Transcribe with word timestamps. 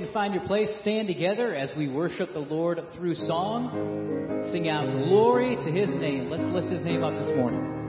ahead 0.00 0.08
and 0.08 0.14
find 0.14 0.34
your 0.34 0.44
place. 0.44 0.68
Stand 0.80 1.08
together 1.08 1.54
as 1.54 1.72
we 1.76 1.88
worship 1.88 2.32
the 2.32 2.40
Lord 2.40 2.78
through 2.94 3.14
song. 3.14 4.48
Sing 4.52 4.68
out 4.68 4.90
glory 4.90 5.56
to 5.56 5.70
his 5.70 5.90
name. 5.90 6.30
Let's 6.30 6.44
lift 6.44 6.68
his 6.68 6.82
name 6.82 7.02
up 7.02 7.14
this 7.14 7.28
morning. 7.36 7.79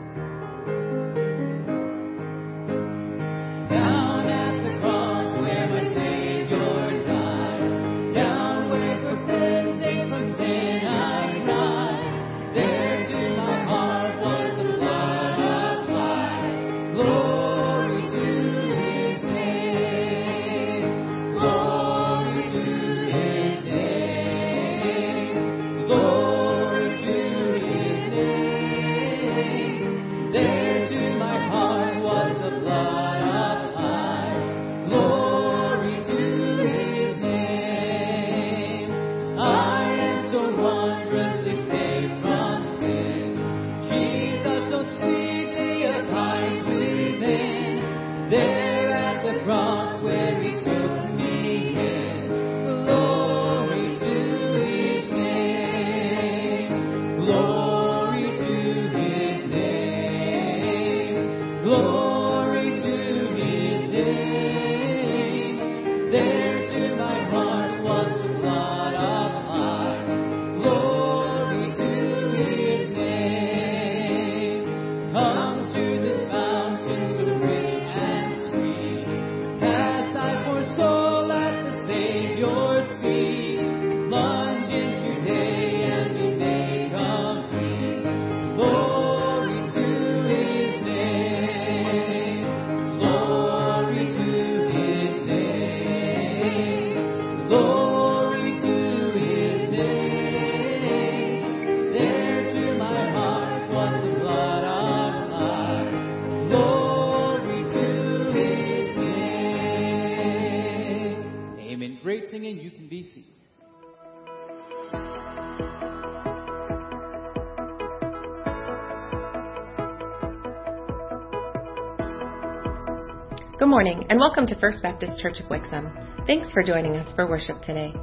Morning 123.69 124.03
and 124.09 124.19
welcome 124.19 124.47
to 124.47 124.59
First 124.59 124.81
Baptist 124.81 125.21
Church 125.21 125.39
of 125.39 125.45
Wixom. 125.45 126.25
Thanks 126.25 126.51
for 126.51 126.63
joining 126.63 126.95
us 126.95 127.05
for 127.13 127.29
worship 127.29 127.61
today. 127.61 127.93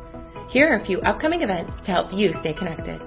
Here 0.51 0.73
are 0.73 0.81
a 0.81 0.87
few 0.87 1.01
upcoming 1.01 1.43
events 1.43 1.73
to 1.85 1.91
help 1.91 2.13
you 2.13 2.33
stay 2.41 2.53
connected. 2.53 3.03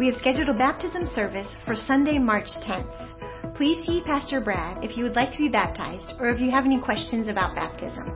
We 0.00 0.08
have 0.08 0.18
scheduled 0.18 0.48
a 0.48 0.58
baptism 0.58 1.06
service 1.14 1.46
for 1.64 1.76
Sunday, 1.76 2.18
March 2.18 2.48
10th. 2.66 3.54
Please 3.56 3.86
see 3.86 4.02
Pastor 4.04 4.40
Brad 4.40 4.82
if 4.82 4.96
you 4.96 5.04
would 5.04 5.14
like 5.14 5.30
to 5.30 5.38
be 5.38 5.48
baptized 5.48 6.12
or 6.18 6.28
if 6.28 6.40
you 6.40 6.50
have 6.50 6.64
any 6.64 6.80
questions 6.80 7.28
about 7.28 7.54
baptism. 7.54 8.10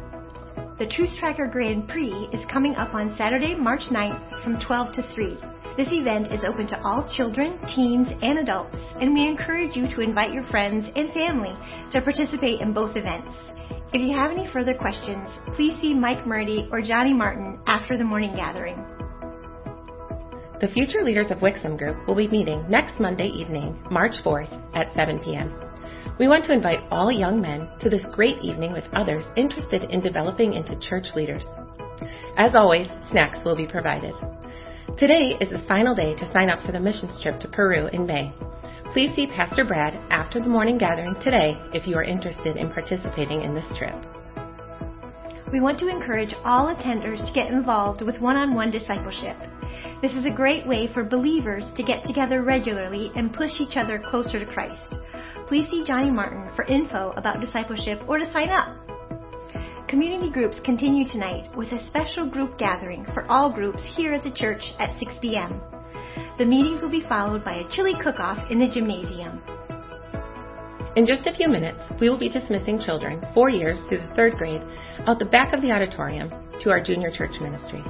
The 0.80 0.86
Truth 0.86 1.10
Tracker 1.20 1.46
Grand 1.46 1.88
Prix 1.88 2.28
is 2.32 2.44
coming 2.52 2.74
up 2.74 2.92
on 2.92 3.14
Saturday, 3.16 3.54
March 3.54 3.82
9th 3.82 4.42
from 4.42 4.58
12 4.58 4.94
to 4.94 5.14
3. 5.14 5.38
This 5.74 5.88
event 5.90 6.30
is 6.30 6.44
open 6.46 6.66
to 6.66 6.82
all 6.82 7.08
children, 7.16 7.58
teens, 7.74 8.06
and 8.20 8.40
adults, 8.40 8.76
and 9.00 9.14
we 9.14 9.26
encourage 9.26 9.74
you 9.74 9.88
to 9.88 10.02
invite 10.02 10.30
your 10.30 10.46
friends 10.48 10.86
and 10.94 11.10
family 11.14 11.56
to 11.92 12.02
participate 12.02 12.60
in 12.60 12.74
both 12.74 12.94
events. 12.94 13.34
If 13.94 14.02
you 14.02 14.14
have 14.14 14.30
any 14.30 14.46
further 14.52 14.74
questions, 14.74 15.30
please 15.56 15.72
see 15.80 15.94
Mike 15.94 16.26
Murdy 16.26 16.68
or 16.70 16.82
Johnny 16.82 17.14
Martin 17.14 17.58
after 17.66 17.96
the 17.96 18.04
morning 18.04 18.36
gathering. 18.36 18.84
The 20.60 20.68
Future 20.74 21.02
Leaders 21.02 21.30
of 21.30 21.38
Wixom 21.38 21.78
Group 21.78 22.06
will 22.06 22.16
be 22.16 22.28
meeting 22.28 22.66
next 22.68 23.00
Monday 23.00 23.28
evening, 23.28 23.82
March 23.90 24.14
4th 24.22 24.52
at 24.76 24.94
7 24.94 25.20
p.m. 25.20 25.54
We 26.18 26.28
want 26.28 26.44
to 26.44 26.52
invite 26.52 26.80
all 26.90 27.10
young 27.10 27.40
men 27.40 27.66
to 27.80 27.88
this 27.88 28.04
great 28.12 28.36
evening 28.42 28.74
with 28.74 28.84
others 28.92 29.24
interested 29.38 29.84
in 29.84 30.02
developing 30.02 30.52
into 30.52 30.78
church 30.80 31.06
leaders. 31.16 31.46
As 32.36 32.54
always, 32.54 32.88
snacks 33.10 33.42
will 33.42 33.56
be 33.56 33.66
provided. 33.66 34.12
Today 34.98 35.36
is 35.40 35.48
the 35.48 35.64
final 35.66 35.94
day 35.94 36.14
to 36.14 36.32
sign 36.32 36.50
up 36.50 36.62
for 36.62 36.70
the 36.70 36.78
missions 36.78 37.18
trip 37.20 37.40
to 37.40 37.48
Peru 37.48 37.88
in 37.88 38.06
May. 38.06 38.32
Please 38.92 39.10
see 39.16 39.26
Pastor 39.26 39.64
Brad 39.64 39.94
after 40.10 40.38
the 40.38 40.48
morning 40.48 40.78
gathering 40.78 41.14
today 41.22 41.56
if 41.72 41.88
you 41.88 41.96
are 41.96 42.04
interested 42.04 42.56
in 42.56 42.70
participating 42.70 43.42
in 43.42 43.54
this 43.54 43.64
trip. 43.78 43.94
We 45.50 45.60
want 45.60 45.78
to 45.80 45.88
encourage 45.88 46.34
all 46.44 46.72
attenders 46.72 47.26
to 47.26 47.32
get 47.32 47.50
involved 47.50 48.02
with 48.02 48.18
one 48.18 48.36
on 48.36 48.54
one 48.54 48.70
discipleship. 48.70 49.36
This 50.02 50.12
is 50.12 50.26
a 50.26 50.30
great 50.30 50.66
way 50.66 50.90
for 50.92 51.02
believers 51.02 51.64
to 51.76 51.82
get 51.82 52.04
together 52.04 52.42
regularly 52.42 53.10
and 53.16 53.34
push 53.34 53.52
each 53.60 53.76
other 53.76 54.02
closer 54.10 54.38
to 54.38 54.52
Christ. 54.52 54.96
Please 55.48 55.66
see 55.70 55.84
Johnny 55.86 56.10
Martin 56.10 56.50
for 56.54 56.64
info 56.66 57.12
about 57.16 57.40
discipleship 57.40 58.00
or 58.06 58.18
to 58.18 58.30
sign 58.30 58.50
up. 58.50 58.91
Community 59.92 60.30
groups 60.30 60.56
continue 60.64 61.06
tonight 61.06 61.54
with 61.54 61.68
a 61.68 61.86
special 61.90 62.26
group 62.26 62.56
gathering 62.56 63.04
for 63.12 63.30
all 63.30 63.52
groups 63.52 63.82
here 63.94 64.14
at 64.14 64.24
the 64.24 64.30
church 64.30 64.62
at 64.78 64.98
6 64.98 65.12
p.m. 65.20 65.60
The 66.38 66.46
meetings 66.46 66.80
will 66.80 66.90
be 66.90 67.04
followed 67.10 67.44
by 67.44 67.56
a 67.56 67.68
chili 67.68 67.92
cook-off 68.02 68.38
in 68.50 68.58
the 68.58 68.68
gymnasium. 68.68 69.42
In 70.96 71.04
just 71.04 71.26
a 71.26 71.36
few 71.36 71.46
minutes, 71.46 71.78
we 72.00 72.08
will 72.08 72.18
be 72.18 72.30
dismissing 72.30 72.80
children 72.80 73.22
four 73.34 73.50
years 73.50 73.76
through 73.90 73.98
the 73.98 74.14
third 74.16 74.38
grade 74.38 74.62
out 75.06 75.18
the 75.18 75.26
back 75.26 75.52
of 75.52 75.60
the 75.60 75.72
auditorium 75.72 76.30
to 76.62 76.70
our 76.70 76.82
junior 76.82 77.10
church 77.10 77.38
ministry. 77.42 77.84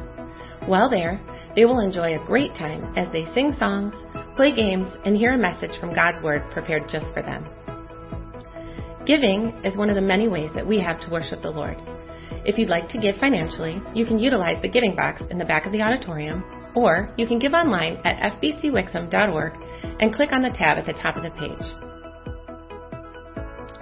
While 0.66 0.90
there, 0.90 1.20
they 1.54 1.66
will 1.66 1.78
enjoy 1.78 2.16
a 2.16 2.26
great 2.26 2.52
time 2.56 2.98
as 2.98 3.06
they 3.12 3.32
sing 3.32 3.54
songs, 3.60 3.94
play 4.34 4.52
games, 4.52 4.88
and 5.04 5.16
hear 5.16 5.34
a 5.34 5.38
message 5.38 5.78
from 5.78 5.94
God's 5.94 6.20
Word 6.20 6.42
prepared 6.50 6.88
just 6.90 7.06
for 7.14 7.22
them. 7.22 7.46
Giving 9.04 9.52
is 9.64 9.76
one 9.76 9.90
of 9.90 9.96
the 9.96 10.00
many 10.00 10.28
ways 10.28 10.50
that 10.54 10.66
we 10.66 10.78
have 10.78 11.00
to 11.00 11.10
worship 11.10 11.42
the 11.42 11.50
Lord. 11.50 11.76
If 12.44 12.56
you'd 12.56 12.68
like 12.68 12.88
to 12.90 12.98
give 12.98 13.16
financially, 13.16 13.82
you 13.94 14.06
can 14.06 14.18
utilize 14.18 14.62
the 14.62 14.68
giving 14.68 14.94
box 14.94 15.22
in 15.28 15.38
the 15.38 15.44
back 15.44 15.66
of 15.66 15.72
the 15.72 15.82
auditorium, 15.82 16.44
or 16.76 17.12
you 17.16 17.26
can 17.26 17.40
give 17.40 17.52
online 17.52 18.00
at 18.04 18.32
fbcwixom.org 18.40 19.52
and 20.00 20.14
click 20.14 20.32
on 20.32 20.43
the 20.43 20.50
tab 20.50 20.78
at 20.78 20.87
the 20.87 20.93
top 20.93 21.16
of 21.16 21.25
the 21.25 21.31
page. 21.31 21.66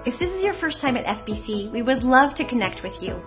If 0.06 0.18
this 0.18 0.30
is 0.30 0.42
your 0.42 0.54
first 0.54 0.80
time 0.80 0.96
at 0.96 1.04
FBC, 1.04 1.70
we 1.70 1.82
would 1.82 2.02
love 2.02 2.34
to 2.36 2.48
connect 2.48 2.82
with 2.82 2.94
you. 3.02 3.20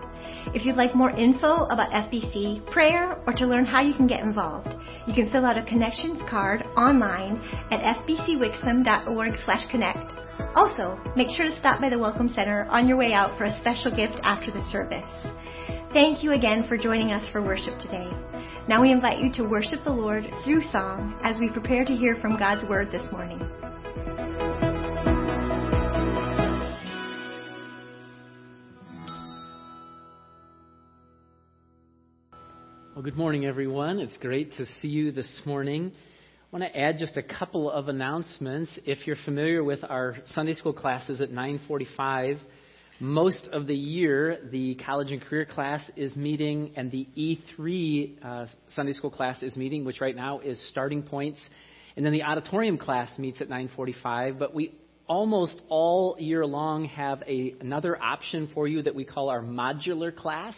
If 0.53 0.65
you'd 0.65 0.75
like 0.75 0.93
more 0.95 1.11
info 1.11 1.65
about 1.65 1.91
FBC, 1.91 2.69
prayer, 2.71 3.17
or 3.25 3.33
to 3.33 3.47
learn 3.47 3.65
how 3.65 3.81
you 3.81 3.93
can 3.93 4.07
get 4.07 4.19
involved, 4.19 4.75
you 5.07 5.13
can 5.13 5.31
fill 5.31 5.45
out 5.45 5.57
a 5.57 5.63
connections 5.63 6.21
card 6.29 6.63
online 6.77 7.41
at 7.71 7.97
fbcwixom.org/connect. 7.97 10.13
Also, 10.55 10.99
make 11.15 11.29
sure 11.35 11.45
to 11.45 11.59
stop 11.59 11.81
by 11.81 11.89
the 11.89 11.97
Welcome 11.97 12.29
Center 12.29 12.67
on 12.69 12.87
your 12.87 12.97
way 12.97 13.13
out 13.13 13.35
for 13.37 13.45
a 13.45 13.57
special 13.59 13.91
gift 13.95 14.19
after 14.23 14.51
the 14.51 14.63
service. 14.69 15.03
Thank 15.93 16.23
you 16.23 16.31
again 16.31 16.65
for 16.67 16.77
joining 16.77 17.11
us 17.11 17.27
for 17.29 17.41
worship 17.41 17.79
today. 17.79 18.09
Now 18.67 18.81
we 18.81 18.91
invite 18.91 19.19
you 19.19 19.31
to 19.33 19.43
worship 19.43 19.83
the 19.83 19.91
Lord 19.91 20.25
through 20.43 20.63
song 20.71 21.19
as 21.23 21.39
we 21.39 21.49
prepare 21.49 21.85
to 21.85 21.95
hear 21.95 22.15
from 22.21 22.37
God's 22.37 22.67
Word 22.69 22.91
this 22.91 23.11
morning. 23.11 23.41
Well, 33.03 33.11
good 33.11 33.19
morning, 33.19 33.45
everyone. 33.45 33.99
It's 33.99 34.15
great 34.15 34.53
to 34.53 34.65
see 34.79 34.87
you 34.87 35.11
this 35.11 35.41
morning. 35.45 35.91
I 35.93 36.57
want 36.57 36.63
to 36.71 36.79
add 36.79 36.99
just 36.99 37.17
a 37.17 37.21
couple 37.21 37.69
of 37.69 37.89
announcements. 37.89 38.71
If 38.85 39.05
you're 39.05 39.17
familiar 39.25 39.61
with 39.61 39.83
our 39.83 40.15
Sunday 40.27 40.53
school 40.53 40.71
classes 40.71 41.19
at 41.19 41.29
9:45, 41.29 42.39
most 43.01 43.45
of 43.51 43.67
the 43.67 43.75
year, 43.75 44.47
the 44.49 44.75
college 44.75 45.11
and 45.11 45.21
career 45.21 45.43
class 45.43 45.83
is 45.97 46.15
meeting, 46.15 46.71
and 46.77 46.89
the 46.91 47.05
E3 47.17 48.23
uh, 48.23 48.45
Sunday 48.73 48.93
school 48.93 49.11
class 49.11 49.43
is 49.43 49.57
meeting, 49.57 49.83
which 49.83 49.99
right 49.99 50.15
now 50.15 50.39
is 50.39 50.57
starting 50.69 51.03
points. 51.03 51.45
And 51.97 52.05
then 52.05 52.13
the 52.13 52.23
auditorium 52.23 52.77
class 52.77 53.19
meets 53.19 53.41
at 53.41 53.49
9:45. 53.49 54.39
But 54.39 54.53
we 54.53 54.71
almost 55.07 55.61
all 55.67 56.15
year 56.19 56.45
long 56.45 56.85
have 56.85 57.21
a, 57.27 57.53
another 57.59 58.01
option 58.01 58.49
for 58.53 58.65
you 58.65 58.81
that 58.83 58.95
we 58.95 59.03
call 59.03 59.27
our 59.27 59.41
modular 59.41 60.15
class, 60.15 60.55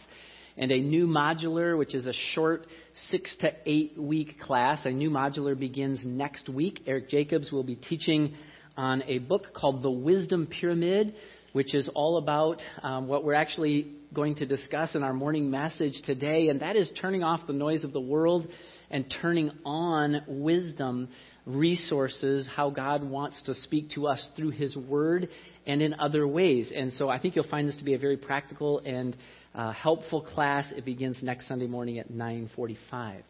and 0.57 0.71
a 0.71 0.79
new 0.79 1.07
modular, 1.07 1.77
which 1.77 1.93
is 1.93 2.05
a 2.05 2.13
short 2.33 2.67
six 3.09 3.35
to 3.41 3.51
eight 3.65 3.97
week 3.97 4.39
class. 4.39 4.85
A 4.85 4.91
new 4.91 5.09
modular 5.09 5.57
begins 5.57 5.99
next 6.03 6.49
week. 6.49 6.81
Eric 6.85 7.09
Jacobs 7.09 7.51
will 7.51 7.63
be 7.63 7.75
teaching 7.75 8.35
on 8.77 9.03
a 9.03 9.19
book 9.19 9.53
called 9.53 9.83
The 9.83 9.91
Wisdom 9.91 10.47
Pyramid 10.47 11.15
which 11.55 11.73
is 11.73 11.89
all 11.95 12.17
about 12.17 12.61
um, 12.83 13.07
what 13.07 13.23
we're 13.23 13.33
actually 13.33 13.89
going 14.13 14.35
to 14.35 14.45
discuss 14.45 14.93
in 14.93 15.03
our 15.03 15.13
morning 15.13 15.49
message 15.49 15.93
today, 16.03 16.49
and 16.49 16.59
that 16.59 16.75
is 16.75 16.91
turning 16.99 17.23
off 17.23 17.47
the 17.47 17.53
noise 17.53 17.85
of 17.85 17.93
the 17.93 17.99
world 18.01 18.45
and 18.91 19.05
turning 19.21 19.49
on 19.63 20.21
wisdom 20.27 21.07
resources, 21.45 22.45
how 22.53 22.71
God 22.71 23.05
wants 23.05 23.41
to 23.43 23.53
speak 23.53 23.91
to 23.91 24.05
us 24.05 24.29
through 24.35 24.49
His 24.49 24.75
Word 24.75 25.29
and 25.65 25.81
in 25.81 25.93
other 25.93 26.27
ways. 26.27 26.73
And 26.75 26.91
so 26.91 27.07
I 27.07 27.19
think 27.19 27.37
you'll 27.37 27.47
find 27.47 27.69
this 27.69 27.77
to 27.77 27.85
be 27.85 27.93
a 27.93 27.99
very 27.99 28.17
practical 28.17 28.79
and 28.79 29.15
uh, 29.55 29.71
helpful 29.71 30.21
class. 30.21 30.71
It 30.75 30.85
begins 30.85 31.17
next 31.23 31.47
Sunday 31.47 31.67
morning 31.67 31.99
at 31.99 32.11
9:45. 32.11 33.21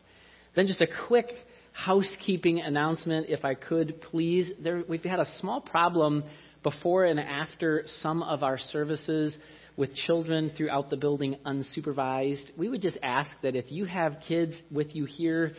Then 0.55 0.67
just 0.67 0.81
a 0.81 0.87
quick 1.07 1.27
housekeeping 1.73 2.61
announcement, 2.61 3.27
if 3.29 3.43
I 3.43 3.53
could, 3.53 4.01
please. 4.01 4.49
There, 4.63 4.83
we've 4.87 5.03
had 5.03 5.19
a 5.19 5.27
small 5.39 5.61
problem 5.61 6.23
before 6.63 7.05
and 7.05 7.19
after 7.19 7.83
some 8.01 8.23
of 8.23 8.41
our 8.41 8.57
services 8.57 9.37
with 9.77 9.93
children 9.93 10.51
throughout 10.55 10.89
the 10.89 10.97
building 10.97 11.35
unsupervised. 11.45 12.57
We 12.57 12.69
would 12.69 12.81
just 12.81 12.97
ask 13.03 13.29
that 13.43 13.55
if 13.55 13.71
you 13.71 13.85
have 13.85 14.17
kids 14.27 14.55
with 14.71 14.95
you 14.95 15.05
here 15.05 15.53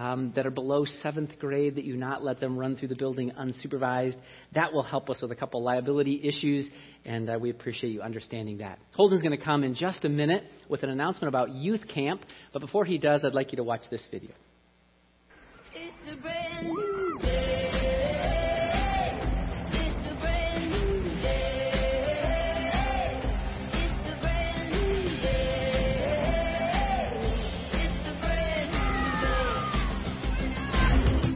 um, 0.00 0.32
that 0.34 0.46
are 0.46 0.50
below 0.50 0.86
seventh 1.02 1.38
grade, 1.38 1.74
that 1.74 1.84
you 1.84 1.94
not 1.94 2.24
let 2.24 2.40
them 2.40 2.58
run 2.58 2.74
through 2.74 2.88
the 2.88 2.96
building 2.96 3.30
unsupervised. 3.38 4.16
That 4.54 4.72
will 4.72 4.82
help 4.82 5.10
us 5.10 5.20
with 5.20 5.30
a 5.30 5.36
couple 5.36 5.62
liability 5.62 6.22
issues, 6.24 6.68
and 7.04 7.28
uh, 7.28 7.38
we 7.38 7.50
appreciate 7.50 7.90
you 7.90 8.00
understanding 8.00 8.58
that. 8.58 8.78
Holden's 8.92 9.20
going 9.20 9.38
to 9.38 9.44
come 9.44 9.62
in 9.62 9.74
just 9.74 10.06
a 10.06 10.08
minute 10.08 10.44
with 10.70 10.82
an 10.82 10.88
announcement 10.88 11.28
about 11.28 11.50
youth 11.50 11.82
camp, 11.86 12.22
but 12.54 12.60
before 12.60 12.86
he 12.86 12.96
does, 12.96 13.22
I'd 13.24 13.34
like 13.34 13.52
you 13.52 13.56
to 13.56 13.64
watch 13.64 13.82
this 13.90 14.06
video. 14.10 14.32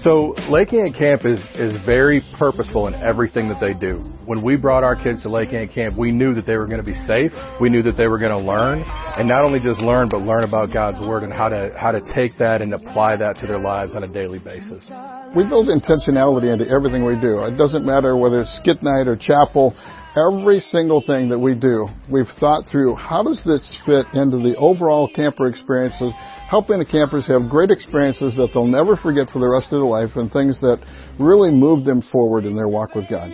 So 0.05 0.35
Lake 0.51 0.75
Ann 0.75 0.93
Camp 0.93 1.23
is, 1.25 1.41
is 1.55 1.73
very 1.87 2.21
purposeful 2.39 2.89
in 2.89 2.95
everything 2.95 3.49
that 3.49 3.59
they 3.59 3.73
do. 3.73 4.01
When 4.27 4.43
we 4.43 4.55
brought 4.55 4.85
our 4.85 4.95
kids 4.95 5.23
to 5.23 5.31
Lake 5.31 5.55
Ann 5.55 5.67
Camp, 5.67 5.97
we 5.99 6.13
knew 6.13 6.35
that 6.35 6.45
they 6.45 6.59
were 6.59 6.67
going 6.67 6.77
to 6.79 6.85
be 6.85 6.95
safe. 7.07 7.33
We 7.59 7.71
knew 7.71 7.83
that 7.85 7.97
they 7.97 8.07
were 8.07 8.19
going 8.19 8.31
to 8.31 8.37
learn, 8.37 8.83
and 8.83 9.27
not 9.27 9.47
only 9.47 9.61
just 9.61 9.81
learn, 9.81 10.11
but 10.11 10.21
learn 10.21 10.45
about 10.45 10.75
God's 10.75 11.01
Word 11.01 11.23
and 11.23 11.33
how 11.33 11.49
to, 11.49 11.73
how 11.75 11.91
to 11.91 12.03
take 12.15 12.37
that 12.37 12.61
and 12.61 12.75
apply 12.75 13.17
that 13.17 13.39
to 13.39 13.47
their 13.47 13.59
lives 13.59 13.95
on 13.95 14.05
a 14.05 14.09
daily 14.09 14.39
basis. 14.39 14.93
We 15.37 15.45
build 15.45 15.69
intentionality 15.69 16.53
into 16.53 16.69
everything 16.71 17.05
we 17.05 17.21
do. 17.21 17.43
It 17.45 17.57
doesn't 17.59 17.85
matter 17.85 18.17
whether 18.17 18.43
it's 18.43 18.57
skit 18.63 18.83
night 18.83 19.09
or 19.09 19.17
chapel 19.17 19.75
every 20.17 20.61
single 20.61 21.03
thing 21.03 21.29
that 21.29 21.39
we 21.39 21.55
do, 21.55 21.89
we've 22.11 22.31
thought 22.39 22.69
through 22.71 22.95
how 22.95 23.23
does 23.23 23.43
this 23.45 23.79
fit 23.85 24.07
into 24.15 24.39
the 24.39 24.55
overall 24.57 25.11
camper 25.15 25.49
experiences, 25.49 26.13
helping 26.49 26.79
the 26.79 26.85
campers 26.85 27.27
have 27.27 27.49
great 27.49 27.71
experiences 27.71 28.35
that 28.37 28.51
they'll 28.55 28.65
never 28.65 28.97
forget 28.97 29.29
for 29.31 29.41
the 29.41 29.49
rest 29.49 29.67
of 29.67 29.81
their 29.81 29.89
life 29.89 30.11
and 30.17 30.31
things 30.31 30.61
that 30.61 30.79
really 31.19 31.51
move 31.51 31.85
them 31.85 32.03
forward 32.13 32.45
in 32.45 32.55
their 32.55 32.69
walk 32.69 32.95
with 32.95 33.09
God. 33.11 33.31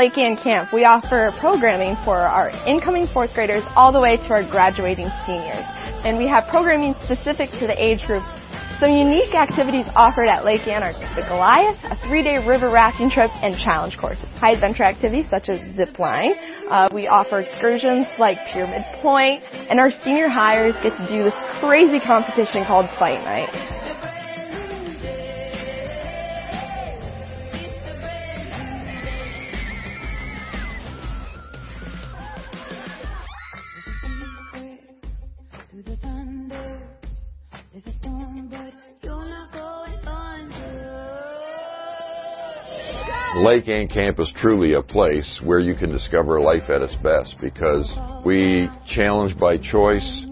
Here 0.00 0.08
at 0.08 0.16
Lake 0.16 0.24
Ann 0.24 0.42
Camp, 0.42 0.72
we 0.72 0.84
offer 0.84 1.30
programming 1.40 1.94
for 2.04 2.16
our 2.16 2.48
incoming 2.66 3.06
fourth 3.12 3.34
graders 3.34 3.64
all 3.76 3.92
the 3.92 4.00
way 4.00 4.16
to 4.16 4.28
our 4.32 4.48
graduating 4.48 5.08
seniors. 5.26 5.64
And 6.08 6.16
we 6.16 6.26
have 6.26 6.48
programming 6.48 6.94
specific 7.04 7.50
to 7.60 7.66
the 7.68 7.76
age 7.76 8.00
group. 8.06 8.24
Some 8.80 8.92
unique 8.96 9.34
activities 9.34 9.84
offered 9.94 10.28
at 10.32 10.42
Lake 10.42 10.66
Ann 10.66 10.82
are 10.82 10.96
the 10.96 11.28
Goliath, 11.28 11.76
a 11.84 12.00
three-day 12.08 12.48
river 12.48 12.70
rafting 12.70 13.10
trip, 13.10 13.30
and 13.44 13.60
challenge 13.60 13.98
course. 13.98 14.16
High 14.40 14.52
adventure 14.52 14.84
activities 14.84 15.26
such 15.28 15.50
as 15.50 15.60
zip 15.76 15.98
line. 15.98 16.32
Uh, 16.70 16.88
we 16.94 17.06
offer 17.06 17.40
excursions 17.40 18.06
like 18.18 18.38
Pyramid 18.54 18.80
Point, 19.02 19.44
and 19.52 19.78
our 19.78 19.90
senior 19.90 20.30
hires 20.30 20.74
get 20.82 20.96
to 20.96 21.04
do 21.12 21.24
this 21.28 21.36
crazy 21.60 22.00
competition 22.00 22.64
called 22.64 22.88
Fight 22.96 23.20
Night. 23.20 23.79
Lake 43.40 43.70
Ann 43.70 43.88
Camp 43.88 44.20
is 44.20 44.30
truly 44.36 44.74
a 44.74 44.82
place 44.82 45.40
where 45.42 45.60
you 45.60 45.74
can 45.74 45.90
discover 45.90 46.38
life 46.42 46.68
at 46.68 46.82
its 46.82 46.94
best 46.96 47.34
because 47.40 47.90
we 48.22 48.68
challenge 48.94 49.38
by 49.38 49.56
choice. 49.56 50.26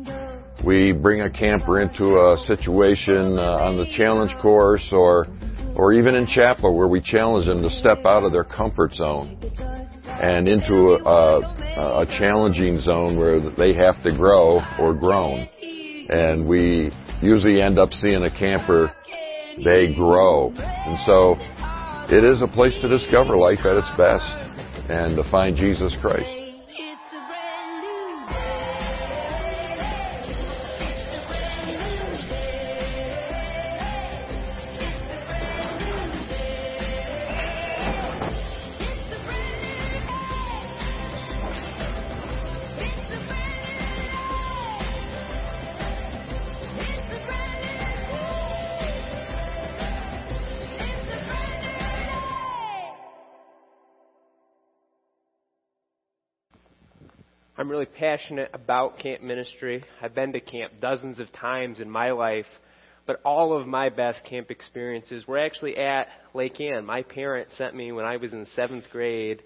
We 0.63 0.93
bring 0.93 1.23
a 1.23 1.31
camper 1.31 1.81
into 1.81 2.19
a 2.19 2.37
situation 2.47 3.39
uh, 3.39 3.65
on 3.65 3.79
the 3.79 3.87
challenge 3.97 4.33
course 4.43 4.87
or 4.93 5.27
or 5.75 5.95
even 5.95 6.17
in 6.17 6.27
chapel 6.27 6.77
where 6.77 6.89
we 6.89 7.01
challenge 7.01 7.47
them 7.47 7.63
to 7.63 7.71
step 7.71 8.05
out 8.05 8.25
of 8.25 8.33
their 8.33 8.45
comfort 8.45 8.93
zone 8.93 9.39
and 10.05 10.47
into 10.47 10.75
a, 10.75 11.41
a, 11.41 12.03
a 12.03 12.07
challenging 12.19 12.79
zone 12.79 13.19
where 13.19 13.41
they 13.57 13.73
have 13.73 14.03
to 14.03 14.15
grow 14.15 14.61
or 14.79 14.93
grown. 14.93 15.49
And 16.11 16.47
we 16.47 16.91
usually 17.23 17.63
end 17.63 17.79
up 17.79 17.91
seeing 17.93 18.23
a 18.25 18.31
camper, 18.39 18.93
they 19.65 19.95
grow. 19.95 20.53
And 20.53 20.99
so 21.07 21.37
it 22.11 22.25
is 22.25 22.41
a 22.41 22.49
place 22.49 22.75
to 22.81 22.89
discover 22.89 23.37
life 23.37 23.61
at 23.65 23.77
its 23.77 23.91
best 23.97 24.25
and 24.89 25.15
to 25.17 25.31
find 25.31 25.57
Jesus 25.57 25.95
Christ. 26.01 26.38
I'm 57.69 57.73
really 57.73 57.85
passionate 57.85 58.49
about 58.55 58.99
camp 58.99 59.23
ministry. 59.23 59.85
I've 60.01 60.15
been 60.15 60.33
to 60.33 60.41
camp 60.41 60.81
dozens 60.81 61.19
of 61.19 61.31
times 61.33 61.81
in 61.81 61.91
my 61.91 62.13
life, 62.13 62.47
but 63.07 63.21
all 63.27 63.55
of 63.55 63.67
my 63.67 63.91
best 63.91 64.25
camp 64.25 64.51
experiences 64.51 65.29
were 65.29 65.37
actually 65.37 65.77
at 65.77 66.09
Lake 66.33 66.59
Ann. 66.63 66.87
My 66.87 67.03
parents 67.03 67.53
sent 67.59 67.77
me 67.77 67.93
when 67.93 68.07
I 68.07 68.17
was 68.17 68.33
in 68.33 68.47
seventh 68.57 68.85
grade, 68.91 69.43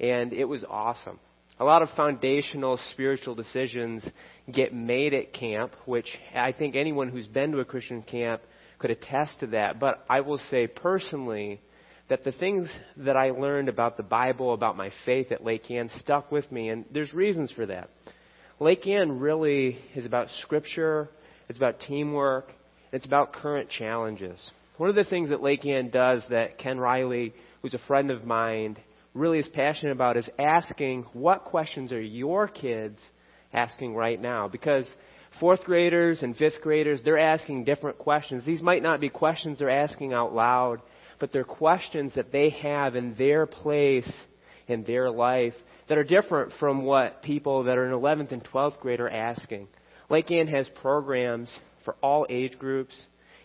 and 0.00 0.32
it 0.32 0.46
was 0.46 0.64
awesome. 0.68 1.20
A 1.60 1.64
lot 1.64 1.82
of 1.82 1.90
foundational 1.90 2.76
spiritual 2.90 3.36
decisions 3.36 4.04
get 4.52 4.74
made 4.74 5.14
at 5.14 5.32
camp, 5.32 5.70
which 5.84 6.08
I 6.34 6.50
think 6.50 6.74
anyone 6.74 7.08
who's 7.08 7.28
been 7.28 7.52
to 7.52 7.60
a 7.60 7.64
Christian 7.64 8.02
camp 8.02 8.42
could 8.80 8.90
attest 8.90 9.38
to 9.38 9.46
that. 9.46 9.78
But 9.78 10.04
I 10.10 10.22
will 10.22 10.40
say 10.50 10.66
personally, 10.66 11.60
that 12.10 12.24
the 12.24 12.32
things 12.32 12.68
that 12.98 13.16
I 13.16 13.30
learned 13.30 13.68
about 13.68 13.96
the 13.96 14.02
Bible, 14.02 14.52
about 14.52 14.76
my 14.76 14.90
faith 15.06 15.30
at 15.30 15.44
Lake 15.44 15.70
Ann, 15.70 15.88
stuck 16.00 16.30
with 16.30 16.50
me, 16.50 16.68
and 16.68 16.84
there's 16.92 17.14
reasons 17.14 17.52
for 17.52 17.64
that. 17.66 17.88
Lake 18.58 18.86
Ann 18.88 19.20
really 19.20 19.78
is 19.94 20.04
about 20.04 20.26
Scripture, 20.42 21.08
it's 21.48 21.56
about 21.56 21.80
teamwork, 21.80 22.52
it's 22.92 23.06
about 23.06 23.32
current 23.32 23.70
challenges. 23.70 24.50
One 24.76 24.90
of 24.90 24.96
the 24.96 25.04
things 25.04 25.28
that 25.28 25.40
Lake 25.40 25.64
Ann 25.64 25.90
does 25.90 26.22
that 26.30 26.58
Ken 26.58 26.80
Riley, 26.80 27.32
who's 27.62 27.74
a 27.74 27.86
friend 27.86 28.10
of 28.10 28.24
mine, 28.24 28.76
really 29.14 29.38
is 29.38 29.48
passionate 29.48 29.92
about 29.92 30.16
is 30.16 30.28
asking 30.36 31.04
what 31.12 31.44
questions 31.44 31.92
are 31.92 32.00
your 32.00 32.48
kids 32.48 32.98
asking 33.52 33.94
right 33.94 34.20
now? 34.20 34.48
Because 34.48 34.86
fourth 35.38 35.62
graders 35.62 36.22
and 36.22 36.36
fifth 36.36 36.60
graders, 36.60 37.00
they're 37.04 37.18
asking 37.18 37.64
different 37.64 37.98
questions. 37.98 38.44
These 38.44 38.62
might 38.62 38.82
not 38.82 39.00
be 39.00 39.08
questions 39.08 39.60
they're 39.60 39.70
asking 39.70 40.12
out 40.12 40.34
loud, 40.34 40.80
but 41.20 41.32
they're 41.32 41.44
questions 41.44 42.12
that 42.16 42.32
they 42.32 42.50
have 42.50 42.96
in 42.96 43.14
their 43.14 43.46
place 43.46 44.10
in 44.66 44.82
their 44.84 45.10
life 45.10 45.54
that 45.88 45.98
are 45.98 46.04
different 46.04 46.52
from 46.58 46.82
what 46.82 47.22
people 47.22 47.64
that 47.64 47.76
are 47.76 47.86
in 47.86 47.92
11th 47.92 48.32
and 48.32 48.44
12th 48.44 48.78
grade 48.80 49.00
are 49.00 49.10
asking. 49.10 49.68
Lake 50.08 50.30
Ann 50.30 50.48
has 50.48 50.68
programs 50.80 51.50
for 51.84 51.96
all 52.02 52.26
age 52.28 52.58
groups, 52.58 52.94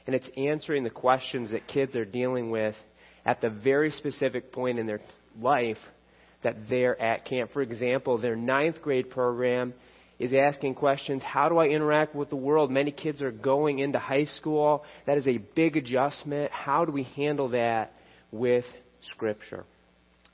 and 0.08 0.15
it's 0.15 0.29
answering 0.38 0.84
the 0.84 0.89
questions 0.89 1.51
that 1.51 1.67
kids 1.67 1.96
are 1.96 2.05
dealing 2.05 2.50
with 2.50 2.75
at 3.25 3.41
the 3.41 3.50
very 3.50 3.91
specific 3.91 4.51
point 4.51 4.79
in 4.79 4.86
their 4.86 5.01
life 5.39 5.77
that 6.44 6.70
they're 6.70 7.00
at 7.01 7.25
camp. 7.25 7.51
For 7.51 7.62
example, 7.62 8.20
their 8.20 8.36
ninth 8.36 8.82
grade 8.82 9.10
program 9.10 9.74
is 10.19 10.34
asking 10.34 10.75
questions 10.75 11.22
how 11.24 11.50
do 11.50 11.57
I 11.57 11.67
interact 11.67 12.15
with 12.15 12.29
the 12.29 12.36
world? 12.36 12.72
Many 12.72 12.91
kids 12.91 13.22
are 13.22 13.31
going 13.31 13.79
into 13.79 14.00
high 14.00 14.25
school. 14.25 14.84
That 15.05 15.17
is 15.17 15.27
a 15.27 15.38
big 15.38 15.77
adjustment. 15.77 16.51
How 16.51 16.86
do 16.86 16.91
we 16.91 17.03
handle 17.03 17.50
that 17.50 17.93
with 18.31 18.65
Scripture? 19.12 19.65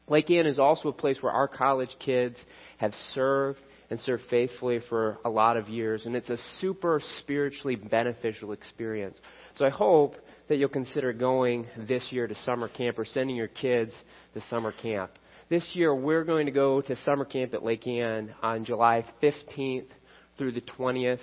Lake 0.07 0.29
Ann 0.29 0.45
is 0.45 0.59
also 0.59 0.89
a 0.89 0.93
place 0.93 1.17
where 1.21 1.31
our 1.31 1.47
college 1.47 1.95
kids 1.99 2.37
have 2.77 2.93
served 3.13 3.59
and 3.89 3.99
served 3.99 4.23
faithfully 4.29 4.79
for 4.89 5.17
a 5.25 5.29
lot 5.29 5.57
of 5.57 5.67
years, 5.67 6.05
and 6.05 6.15
it's 6.15 6.29
a 6.29 6.37
super 6.59 7.01
spiritually 7.19 7.75
beneficial 7.75 8.53
experience. 8.53 9.19
So 9.55 9.65
I 9.65 9.69
hope 9.69 10.15
that 10.47 10.57
you'll 10.57 10.69
consider 10.69 11.11
going 11.11 11.67
this 11.87 12.03
year 12.09 12.25
to 12.25 12.35
summer 12.45 12.69
camp 12.69 12.97
or 12.99 13.05
sending 13.05 13.35
your 13.35 13.49
kids 13.49 13.91
to 14.33 14.41
summer 14.49 14.71
camp. 14.71 15.11
This 15.51 15.67
year, 15.73 15.93
we're 15.93 16.23
going 16.23 16.45
to 16.45 16.51
go 16.53 16.79
to 16.79 16.95
summer 17.03 17.25
camp 17.25 17.53
at 17.53 17.61
Lake 17.61 17.85
Ann 17.85 18.33
on 18.41 18.63
July 18.63 19.03
15th 19.21 19.89
through 20.37 20.53
the 20.53 20.61
20th. 20.61 21.19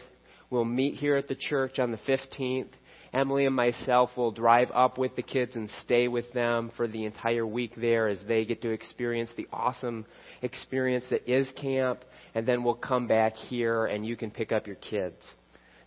We'll 0.50 0.66
meet 0.66 0.96
here 0.96 1.16
at 1.16 1.28
the 1.28 1.34
church 1.34 1.78
on 1.78 1.92
the 1.92 1.96
15th. 1.96 2.68
Emily 3.14 3.46
and 3.46 3.56
myself 3.56 4.10
will 4.18 4.30
drive 4.30 4.70
up 4.74 4.98
with 4.98 5.16
the 5.16 5.22
kids 5.22 5.52
and 5.54 5.70
stay 5.82 6.08
with 6.08 6.30
them 6.34 6.70
for 6.76 6.86
the 6.86 7.06
entire 7.06 7.46
week 7.46 7.72
there 7.78 8.06
as 8.06 8.18
they 8.28 8.44
get 8.44 8.60
to 8.60 8.68
experience 8.68 9.30
the 9.38 9.48
awesome 9.50 10.04
experience 10.42 11.04
that 11.08 11.26
is 11.26 11.50
camp. 11.58 12.04
And 12.34 12.46
then 12.46 12.62
we'll 12.62 12.74
come 12.74 13.06
back 13.06 13.34
here 13.34 13.86
and 13.86 14.04
you 14.04 14.14
can 14.14 14.30
pick 14.30 14.52
up 14.52 14.66
your 14.66 14.76
kids. 14.76 15.16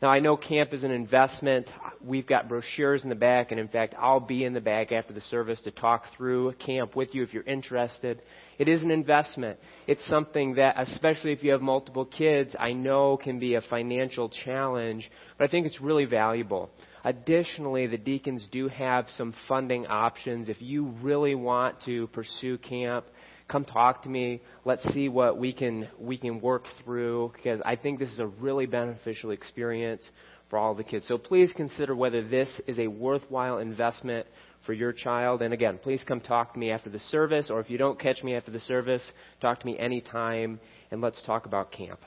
Now, 0.02 0.10
I 0.10 0.20
know 0.20 0.36
camp 0.36 0.74
is 0.74 0.84
an 0.84 0.90
investment. 0.90 1.70
We've 2.04 2.26
got 2.26 2.50
brochures 2.50 3.04
in 3.04 3.10
the 3.10 3.16
back, 3.16 3.52
and 3.52 3.60
in 3.60 3.68
fact, 3.68 3.94
I'll 4.00 4.20
be 4.20 4.46
in 4.46 4.54
the 4.54 4.60
back 4.60 4.92
after 4.92 5.14
the 5.14 5.22
service 5.22 5.62
to 5.62 5.70
talk 5.70 6.06
through 6.18 6.54
camp 6.54 6.96
with 6.96 7.14
you 7.14 7.22
if 7.22 7.36
you're 7.36 7.44
interested. 7.44 8.20
It 8.58 8.68
is 8.68 8.82
an 8.82 8.90
investment. 8.90 9.60
It's 9.86 10.04
something 10.08 10.56
that, 10.56 10.74
especially 10.80 11.34
if 11.34 11.44
you 11.44 11.52
have 11.52 11.62
multiple 11.62 12.06
kids, 12.06 12.56
I 12.60 12.74
know 12.74 13.16
can 13.16 13.38
be 13.38 13.54
a 13.54 13.62
financial 13.62 14.30
challenge, 14.44 15.08
but 15.38 15.48
I 15.48 15.52
think 15.52 15.68
it's 15.68 15.80
really 15.80 16.06
valuable. 16.06 16.72
Additionally, 17.04 17.86
the 17.86 18.00
deacons 18.00 18.44
do 18.52 18.70
have 18.70 19.06
some 19.18 19.36
funding 19.48 19.86
options. 19.86 20.50
If 20.50 20.64
you 20.64 20.96
really 21.04 21.36
want 21.36 21.76
to 21.86 22.08
pursue 22.08 22.58
camp, 22.58 23.06
come 23.52 23.66
talk 23.66 24.04
to 24.04 24.10
me. 24.10 24.42
Let's 24.64 24.84
see 24.94 25.10
what 25.10 25.38
we 25.38 25.54
can 25.54 25.90
we 26.00 26.18
can 26.18 26.40
work 26.42 26.64
through 26.84 27.34
because 27.36 27.62
I 27.66 27.76
think 27.76 28.00
this 28.00 28.10
is 28.10 28.20
a 28.20 28.28
really 28.28 28.66
beneficial 28.66 29.32
experience 29.32 30.08
for 30.50 30.58
all 30.58 30.76
the 30.76 30.84
kids. 30.84 31.06
So 31.08 31.18
please 31.18 31.52
consider 31.56 31.96
whether 31.96 32.28
this 32.28 32.50
is 32.68 32.80
a 32.80 32.88
worthwhile 32.88 33.58
investment 33.60 34.28
for 34.66 34.74
your 34.74 34.94
child. 34.94 35.42
And 35.42 35.54
again, 35.54 35.80
please 35.82 36.04
come 36.08 36.22
talk 36.22 36.54
to 36.54 36.60
me 36.60 36.72
after 36.72 36.90
the 36.90 37.00
service, 37.00 37.50
or 37.50 37.60
if 37.60 37.70
you 37.70 37.78
don't 37.78 38.00
catch 38.00 38.22
me 38.24 38.36
after 38.36 38.52
the 38.52 38.60
service, 38.62 39.02
talk 39.40 39.60
to 39.60 39.66
me 39.66 39.78
anytime, 39.80 40.60
and 40.92 41.02
let's 41.02 41.22
talk 41.26 41.46
about 41.46 41.72
camp. 41.72 42.00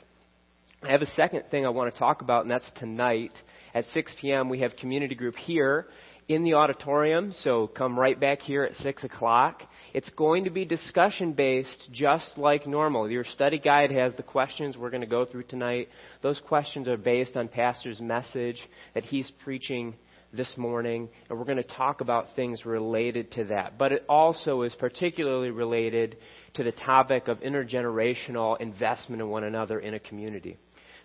I 0.82 0.92
have 0.92 1.02
a 1.02 1.10
second 1.12 1.44
thing 1.50 1.64
I 1.64 1.70
want 1.70 1.92
to 1.92 1.98
talk 1.98 2.20
about, 2.20 2.42
and 2.42 2.50
that's 2.50 2.70
tonight 2.76 3.32
at 3.74 3.86
6 3.86 4.12
p.m. 4.20 4.50
We 4.50 4.60
have 4.60 4.76
community 4.76 5.14
group 5.14 5.36
here 5.36 5.86
in 6.28 6.44
the 6.44 6.54
auditorium, 6.54 7.32
so 7.32 7.66
come 7.66 7.98
right 7.98 8.18
back 8.18 8.42
here 8.42 8.64
at 8.64 8.76
6 8.76 9.04
o'clock. 9.04 9.62
It's 9.94 10.10
going 10.10 10.42
to 10.42 10.50
be 10.50 10.64
discussion 10.64 11.34
based 11.34 11.88
just 11.92 12.26
like 12.36 12.66
normal. 12.66 13.08
Your 13.08 13.22
study 13.22 13.60
guide 13.60 13.92
has 13.92 14.12
the 14.16 14.24
questions 14.24 14.76
we're 14.76 14.90
going 14.90 15.02
to 15.02 15.06
go 15.06 15.24
through 15.24 15.44
tonight. 15.44 15.88
Those 16.20 16.40
questions 16.48 16.88
are 16.88 16.96
based 16.96 17.36
on 17.36 17.46
Pastor's 17.46 18.00
message 18.00 18.60
that 18.94 19.04
he's 19.04 19.30
preaching 19.44 19.94
this 20.32 20.52
morning, 20.56 21.08
and 21.30 21.38
we're 21.38 21.44
going 21.44 21.58
to 21.58 21.62
talk 21.62 22.00
about 22.00 22.34
things 22.34 22.66
related 22.66 23.30
to 23.32 23.44
that. 23.44 23.78
But 23.78 23.92
it 23.92 24.04
also 24.08 24.62
is 24.62 24.74
particularly 24.80 25.50
related 25.50 26.16
to 26.54 26.64
the 26.64 26.72
topic 26.72 27.28
of 27.28 27.38
intergenerational 27.38 28.60
investment 28.60 29.22
in 29.22 29.28
one 29.28 29.44
another 29.44 29.78
in 29.78 29.94
a 29.94 30.00
community. 30.00 30.58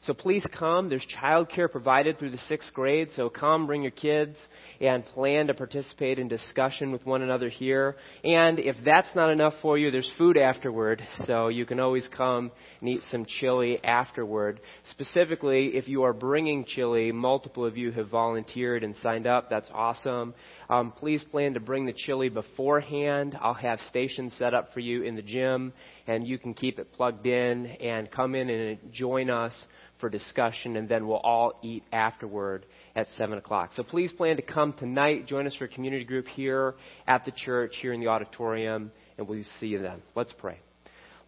So 0.06 0.13
please 0.13 0.46
come. 0.58 0.88
There's 0.88 1.06
childcare 1.22 1.70
provided 1.70 2.18
through 2.18 2.32
the 2.32 2.38
sixth 2.48 2.74
grade, 2.74 3.10
so 3.15 3.29
come, 3.29 3.68
bring 3.68 3.82
your 3.82 3.91
kids, 3.91 4.38
and 4.79 5.06
plan 5.06 5.48
to 5.48 5.53
participate 5.53 6.20
in 6.20 6.29
discussion 6.29 6.91
with 6.91 7.06
one 7.06 7.22
another 7.22 7.50
here. 7.50 7.98
And 8.24 8.60
if 8.60 8.77
that's 8.86 9.13
not 9.13 9.29
enough 9.29 9.53
for 9.62 9.77
you, 9.77 9.91
there's 9.91 10.10
food 10.18 10.38
afterward, 10.38 11.03
so 11.25 11.50
you 11.50 11.65
can 11.65 11.82
always 11.82 12.08
come 12.15 12.51
and 12.79 12.89
eat 12.89 13.01
some 13.12 13.25
chili 13.25 13.84
afterward. 13.84 14.62
Specifically, 14.91 15.72
if 15.75 15.88
you 15.89 16.03
are 16.03 16.13
bringing 16.13 16.63
chili, 16.63 17.12
multiple 17.12 17.65
of 17.65 17.77
you 17.77 17.91
have 17.91 18.10
volunteered 18.10 18.86
and 18.86 18.96
signed 19.03 19.27
up. 19.27 19.50
That's 19.50 19.70
awesome. 19.74 20.34
Um, 20.69 20.91
please 20.91 21.23
plan 21.31 21.55
to 21.55 21.59
bring 21.59 21.88
the 21.88 21.93
chili 21.93 22.29
beforehand. 22.29 23.35
I'll 23.41 23.55
have 23.55 23.79
stations 23.89 24.33
set 24.38 24.53
up 24.53 24.71
for 24.71 24.81
you 24.81 25.01
in 25.01 25.15
the 25.15 25.23
gym, 25.23 25.73
and 26.05 26.27
you 26.27 26.38
can 26.38 26.53
keep 26.53 26.77
it 26.77 26.93
plugged 26.93 27.25
in 27.25 27.65
and 27.65 28.11
come 28.11 28.35
in 28.35 28.49
and 28.51 28.77
join 28.91 29.31
us 29.31 29.53
for 29.99 30.09
discussion, 30.09 30.77
and 30.77 30.88
then 30.88 31.07
we'll 31.07 31.17
all 31.17 31.59
eat 31.63 31.83
afterward 31.91 32.67
at 32.95 33.07
7 33.17 33.38
o'clock. 33.39 33.71
So 33.75 33.81
please 33.81 34.11
plan 34.13 34.35
to 34.35 34.43
come 34.43 34.73
tonight. 34.73 35.25
Join 35.25 35.47
us 35.47 35.55
for 35.55 35.65
a 35.65 35.69
community 35.69 36.05
group 36.05 36.27
here 36.27 36.75
at 37.07 37.25
the 37.25 37.31
church, 37.31 37.73
here 37.81 37.91
in 37.91 37.99
the 37.99 38.07
auditorium, 38.07 38.91
and 39.17 39.27
we'll 39.27 39.43
see 39.59 39.67
you 39.67 39.81
then. 39.81 40.03
Let's 40.15 40.33
pray. 40.38 40.59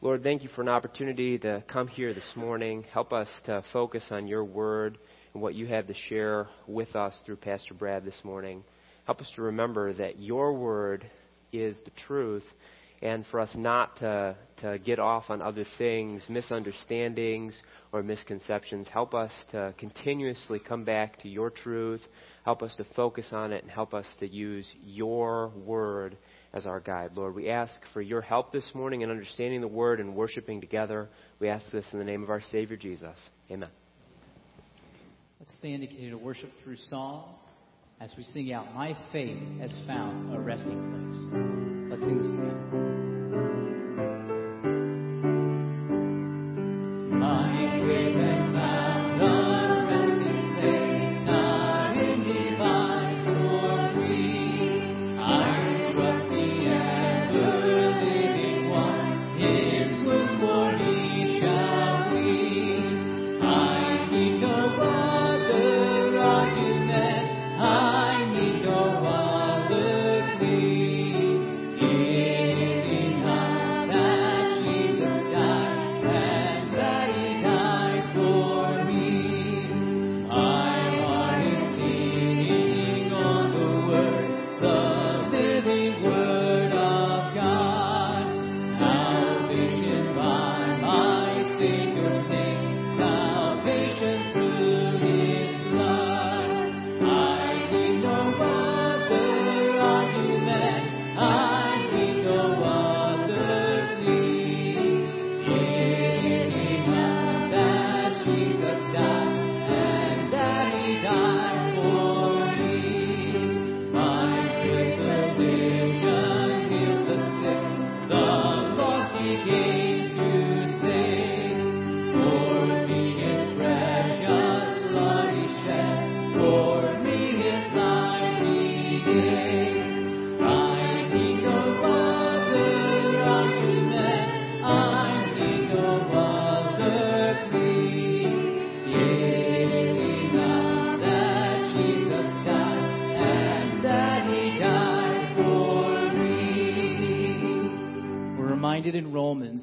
Lord, 0.02 0.22
thank 0.22 0.44
you 0.44 0.50
for 0.56 0.62
an 0.62 0.70
opportunity 0.70 1.40
to 1.40 1.64
come 1.68 1.88
here 1.88 2.14
this 2.14 2.32
morning. 2.36 2.86
Help 2.94 3.12
us 3.12 3.28
to 3.46 3.64
focus 3.74 4.04
on 4.12 4.28
your 4.28 4.44
word 4.44 5.00
and 5.34 5.42
what 5.42 5.56
you 5.56 5.66
have 5.68 5.88
to 5.88 5.94
share 6.10 6.48
with 6.68 6.96
us 6.96 7.16
through 7.26 7.38
Pastor 7.38 7.74
Brad 7.74 8.06
this 8.06 8.20
morning. 8.24 8.64
Help 9.06 9.22
us 9.22 9.32
to 9.36 9.42
remember 9.42 9.94
that 9.94 10.20
your 10.20 10.54
word 10.54 11.10
is 11.52 11.76
the 11.86 11.92
truth 12.08 12.44
and 13.02 13.26
for 13.32 13.40
us 13.40 13.50
not 13.56 13.98
to, 13.98 14.36
to 14.58 14.78
get 14.78 15.00
off 15.00 15.24
on 15.30 15.42
other 15.42 15.66
things, 15.80 16.24
misunderstandings, 16.30 17.60
or 17.92 18.04
misconceptions. 18.04 18.88
Help 18.94 19.16
us 19.16 19.32
to 19.52 19.74
continuously 19.80 20.60
come 20.60 20.84
back 20.84 21.20
to 21.24 21.28
your 21.28 21.50
truth. 21.50 22.02
Help 22.46 22.62
us 22.62 22.76
to 22.76 22.86
focus 22.96 23.26
on 23.32 23.52
it 23.52 23.64
and 23.64 23.72
help 23.72 23.96
us 23.96 24.06
to 24.20 24.28
use 24.28 24.68
your 24.84 25.50
word 25.50 26.16
as 26.54 26.68
our 26.68 26.80
guide. 26.80 27.12
Lord, 27.16 27.34
we 27.34 27.50
ask 27.50 27.74
for 27.92 28.04
your 28.04 28.22
help 28.22 28.52
this 28.52 28.70
morning 28.76 29.02
in 29.02 29.10
understanding 29.10 29.62
the 29.62 29.68
word 29.68 30.00
and 30.00 30.16
worshiping 30.16 30.62
together. 30.62 31.10
We 31.40 31.50
ask 31.50 31.66
this 31.72 31.86
in 31.92 31.98
the 31.98 32.06
name 32.06 32.22
of 32.22 32.30
our 32.30 32.42
Savior 32.52 32.78
Jesus. 32.78 33.18
Amen. 33.50 33.70
Let's 35.40 35.58
stand 35.58 35.82
and 35.82 35.90
continue 35.90 36.12
to 36.12 36.20
worship 36.20 36.52
through 36.64 36.78
song 36.78 37.34
as 38.02 38.16
we 38.18 38.24
sing 38.24 38.52
out, 38.52 38.74
My 38.74 38.98
faith 39.12 39.38
has 39.60 39.80
found 39.86 40.36
a 40.36 40.40
resting 40.40 40.72
place. 40.72 41.92
Let's 41.92 42.04
sing 42.04 42.18
this 42.18 42.32
together. 42.32 43.11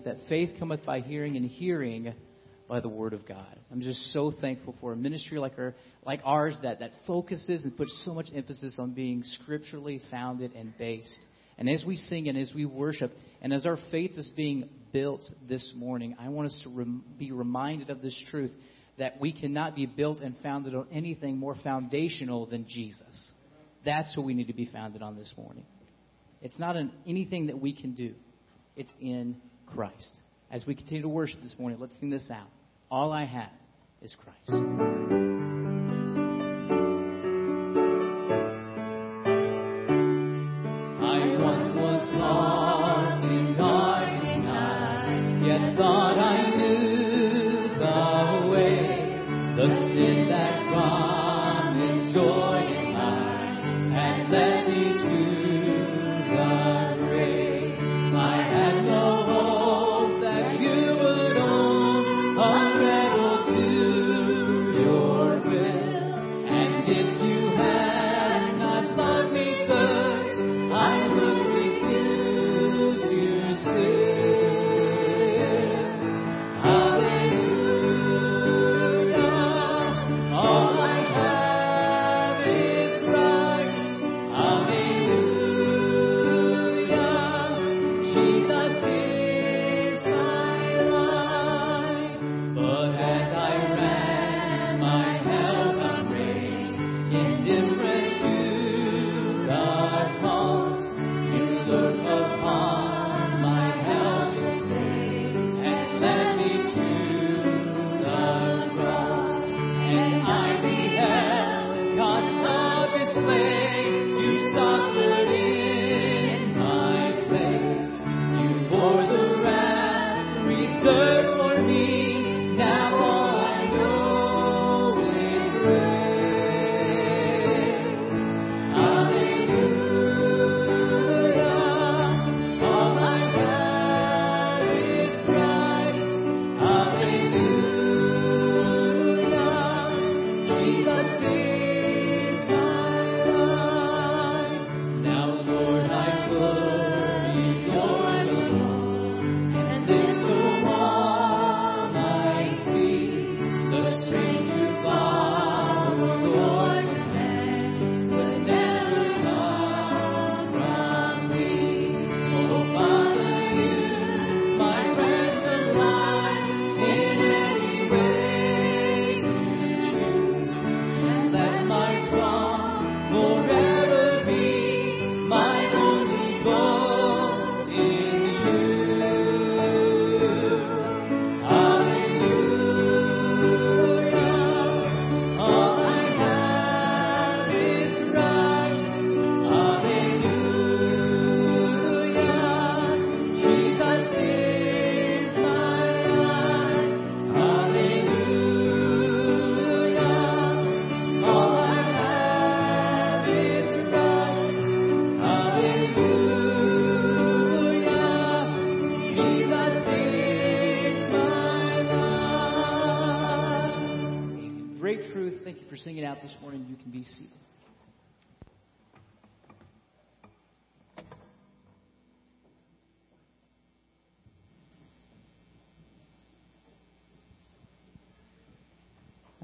That 0.04 0.16
faith 0.28 0.50
cometh 0.58 0.84
by 0.84 1.00
hearing 1.00 1.36
and 1.36 1.46
hearing 1.46 2.12
by 2.68 2.80
the 2.80 2.88
word 2.88 3.14
of 3.14 3.26
God. 3.26 3.58
I'm 3.72 3.80
just 3.80 4.12
so 4.12 4.32
thankful 4.40 4.74
for 4.80 4.92
a 4.92 4.96
ministry 4.96 5.38
like 5.38 5.58
our 5.58 5.74
like 6.04 6.20
ours 6.24 6.58
that, 6.62 6.80
that 6.80 6.92
focuses 7.06 7.64
and 7.64 7.76
puts 7.76 8.02
so 8.04 8.14
much 8.14 8.28
emphasis 8.34 8.76
on 8.78 8.92
being 8.92 9.22
scripturally 9.22 10.00
founded 10.10 10.54
and 10.54 10.76
based. 10.78 11.20
And 11.56 11.68
as 11.68 11.84
we 11.86 11.96
sing 11.96 12.28
and 12.28 12.38
as 12.38 12.52
we 12.54 12.66
worship, 12.66 13.12
and 13.42 13.52
as 13.52 13.66
our 13.66 13.78
faith 13.90 14.12
is 14.16 14.30
being 14.36 14.68
built 14.92 15.24
this 15.48 15.72
morning, 15.76 16.16
I 16.20 16.28
want 16.28 16.46
us 16.46 16.60
to 16.64 17.00
be 17.18 17.32
reminded 17.32 17.90
of 17.90 18.00
this 18.00 18.16
truth 18.30 18.52
that 18.98 19.20
we 19.20 19.32
cannot 19.32 19.74
be 19.74 19.86
built 19.86 20.20
and 20.20 20.36
founded 20.42 20.74
on 20.74 20.86
anything 20.92 21.38
more 21.38 21.56
foundational 21.62 22.46
than 22.46 22.66
Jesus. 22.68 23.32
That's 23.84 24.16
what 24.16 24.26
we 24.26 24.34
need 24.34 24.48
to 24.48 24.54
be 24.54 24.66
founded 24.72 25.02
on 25.02 25.16
this 25.16 25.32
morning. 25.36 25.64
It's 26.42 26.58
not 26.58 26.76
in 26.76 26.92
anything 27.06 27.46
that 27.46 27.60
we 27.60 27.72
can 27.72 27.94
do, 27.94 28.14
it's 28.76 28.92
in 29.00 29.36
Christ. 29.74 30.18
As 30.50 30.66
we 30.66 30.74
continue 30.74 31.02
to 31.02 31.08
worship 31.08 31.40
this 31.42 31.54
morning, 31.58 31.78
let's 31.80 31.98
sing 31.98 32.10
this 32.10 32.30
out. 32.30 32.48
All 32.90 33.12
I 33.12 33.24
have 33.24 33.50
is 34.02 34.16
Christ. 34.24 35.27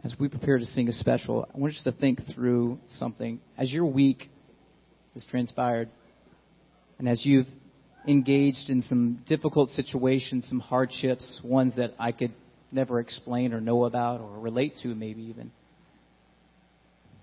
As 0.05 0.15
we 0.21 0.29
prepare 0.29 0.59
to 0.59 0.67
sing 0.67 0.89
a 0.89 0.93
special, 0.93 1.49
I 1.53 1.59
want 1.59 1.75
you 1.75 1.91
to 1.91 1.99
think 1.99 2.21
through 2.35 2.79
something. 2.89 3.41
As 3.57 3.73
your 3.73 3.87
week 3.87 4.29
has 5.15 5.25
transpired, 5.31 5.89
and 6.99 7.09
as 7.09 7.25
you've 7.25 7.47
engaged 8.07 8.69
in 8.69 8.83
some 8.83 9.21
difficult 9.27 9.71
situations, 9.71 10.47
some 10.47 10.61
hardships, 10.61 11.41
ones 11.43 11.77
that 11.77 11.95
I 11.99 12.13
could 12.13 12.35
never 12.71 13.01
explain 13.01 13.55
or 13.55 13.63
know 13.63 13.85
about 13.85 14.21
or 14.21 14.39
relate 14.41 14.75
to, 14.83 14.89
maybe 14.89 15.23
even. 15.23 15.51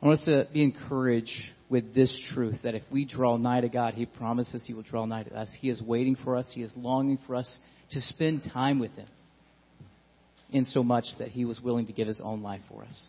I 0.01 0.07
want 0.07 0.19
us 0.19 0.25
to 0.25 0.47
be 0.51 0.63
encouraged 0.63 1.31
with 1.69 1.93
this 1.93 2.15
truth 2.33 2.55
that 2.63 2.75
if 2.75 2.83
we 2.91 3.05
draw 3.05 3.37
nigh 3.37 3.61
to 3.61 3.69
God, 3.69 3.93
He 3.93 4.05
promises 4.05 4.63
He 4.65 4.73
will 4.73 4.81
draw 4.81 5.05
nigh 5.05 5.23
to 5.23 5.35
us. 5.35 5.49
He 5.59 5.69
is 5.69 5.81
waiting 5.81 6.15
for 6.15 6.35
us, 6.35 6.51
He 6.53 6.63
is 6.63 6.73
longing 6.75 7.19
for 7.27 7.35
us 7.35 7.57
to 7.91 8.01
spend 8.01 8.49
time 8.51 8.79
with 8.79 8.91
Him 8.91 9.07
in 10.51 10.65
so 10.65 10.83
much 10.83 11.05
that 11.19 11.29
he 11.29 11.45
was 11.45 11.61
willing 11.61 11.87
to 11.87 11.93
give 11.93 12.07
his 12.07 12.21
own 12.23 12.41
life 12.41 12.61
for 12.69 12.83
us. 12.83 13.07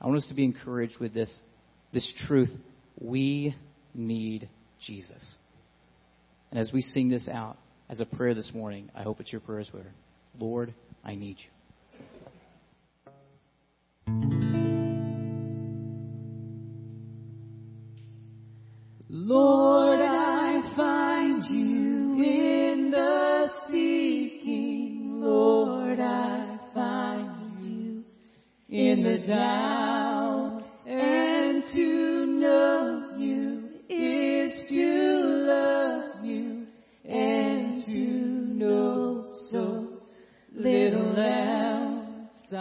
I 0.00 0.06
want 0.06 0.18
us 0.18 0.28
to 0.28 0.34
be 0.34 0.44
encouraged 0.44 0.98
with 0.98 1.14
this, 1.14 1.40
this 1.92 2.12
truth. 2.26 2.50
We 3.00 3.56
need 3.94 4.48
Jesus. 4.84 5.36
And 6.50 6.60
as 6.60 6.70
we 6.72 6.82
sing 6.82 7.08
this 7.08 7.28
out 7.28 7.56
as 7.88 8.00
a 8.00 8.06
prayer 8.06 8.34
this 8.34 8.52
morning, 8.54 8.90
I 8.94 9.02
hope 9.02 9.20
it's 9.20 9.32
your 9.32 9.40
prayer 9.40 9.60
as 9.60 9.70
well. 9.72 9.84
Lord, 10.38 10.74
I 11.04 11.14
need 11.14 11.36
you. 11.38 11.61
you 21.50 22.22
in 22.22 22.90
the 22.90 23.50
seeking, 23.66 25.20
Lord, 25.20 25.98
I 26.00 26.58
find 26.74 27.64
you 27.64 28.04
in 28.68 29.02
the 29.02 29.18
doubt. 29.26 30.62
And 30.86 31.62
to 31.74 32.26
know 32.26 33.14
you 33.18 33.70
is 33.88 34.52
to 34.68 35.20
love 35.46 36.24
you 36.24 36.66
and 37.04 37.84
to 37.86 37.98
know 38.54 39.32
so 39.50 40.00
little 40.52 41.18
else 41.18 42.52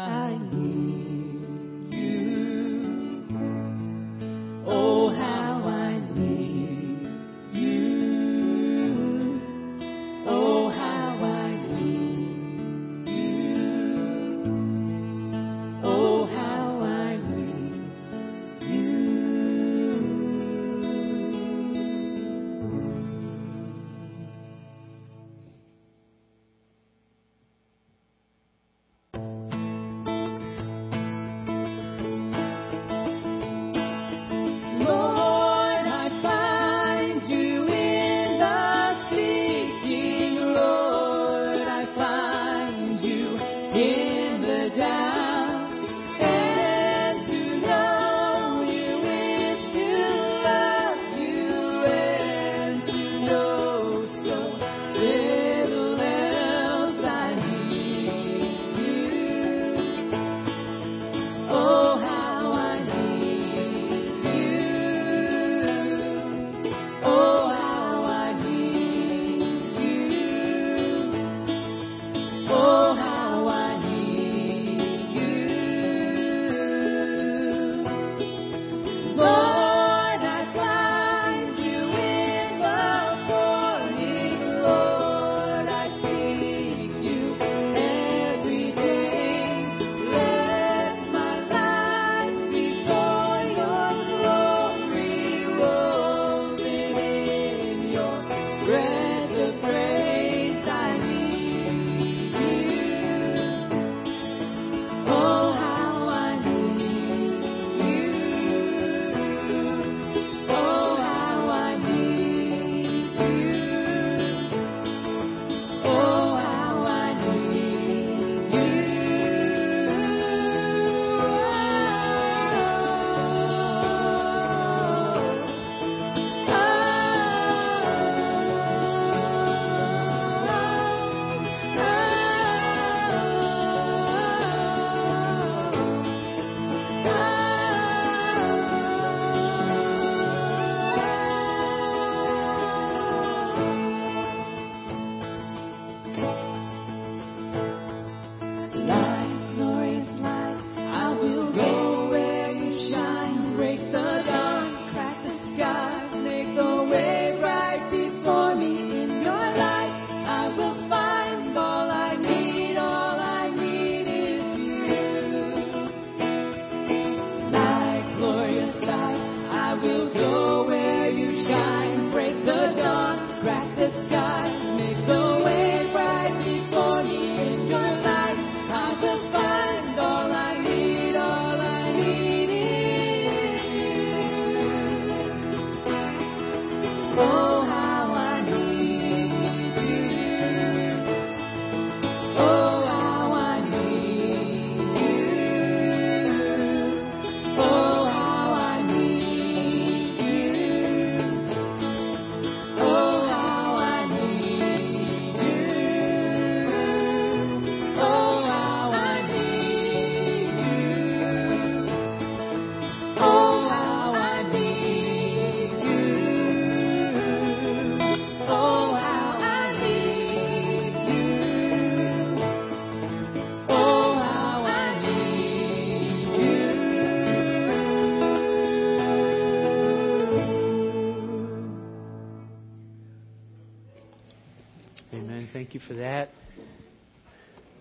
you 235.82 235.88
for 235.88 235.94
that. 235.96 236.30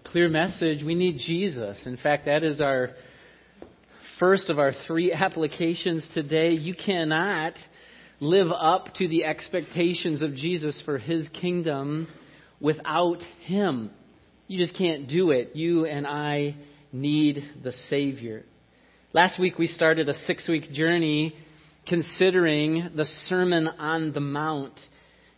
Clear 0.04 0.28
message. 0.28 0.82
We 0.84 0.94
need 0.94 1.18
Jesus. 1.18 1.80
In 1.86 1.96
fact, 1.96 2.26
that 2.26 2.42
is 2.42 2.60
our 2.60 2.90
first 4.18 4.50
of 4.50 4.58
our 4.58 4.72
three 4.86 5.12
applications 5.14 6.06
today. 6.14 6.50
You 6.50 6.74
cannot 6.74 7.54
live 8.20 8.48
up 8.50 8.94
to 8.94 9.08
the 9.08 9.24
expectations 9.24 10.22
of 10.22 10.34
Jesus 10.34 10.80
for 10.84 10.98
his 10.98 11.26
kingdom 11.40 12.08
without 12.60 13.22
him. 13.44 13.90
You 14.46 14.58
just 14.58 14.76
can't 14.76 15.08
do 15.08 15.30
it. 15.30 15.54
You 15.54 15.86
and 15.86 16.06
I 16.06 16.56
need 16.92 17.42
the 17.62 17.72
Savior. 17.88 18.44
Last 19.12 19.38
week 19.38 19.58
we 19.58 19.66
started 19.66 20.08
a 20.08 20.14
six 20.26 20.48
week 20.48 20.72
journey 20.72 21.34
considering 21.86 22.90
the 22.94 23.06
Sermon 23.28 23.66
on 23.66 24.12
the 24.12 24.20
Mount. 24.20 24.78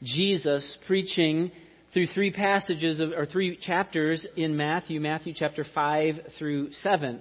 Jesus 0.02 0.76
preaching 0.88 1.52
through 1.92 2.06
three 2.06 2.30
passages 2.30 3.00
of, 3.00 3.10
or 3.10 3.26
three 3.26 3.56
chapters 3.56 4.26
in 4.34 4.56
Matthew, 4.56 4.98
Matthew 4.98 5.34
chapter 5.36 5.64
5 5.74 6.14
through 6.38 6.72
7. 6.72 7.20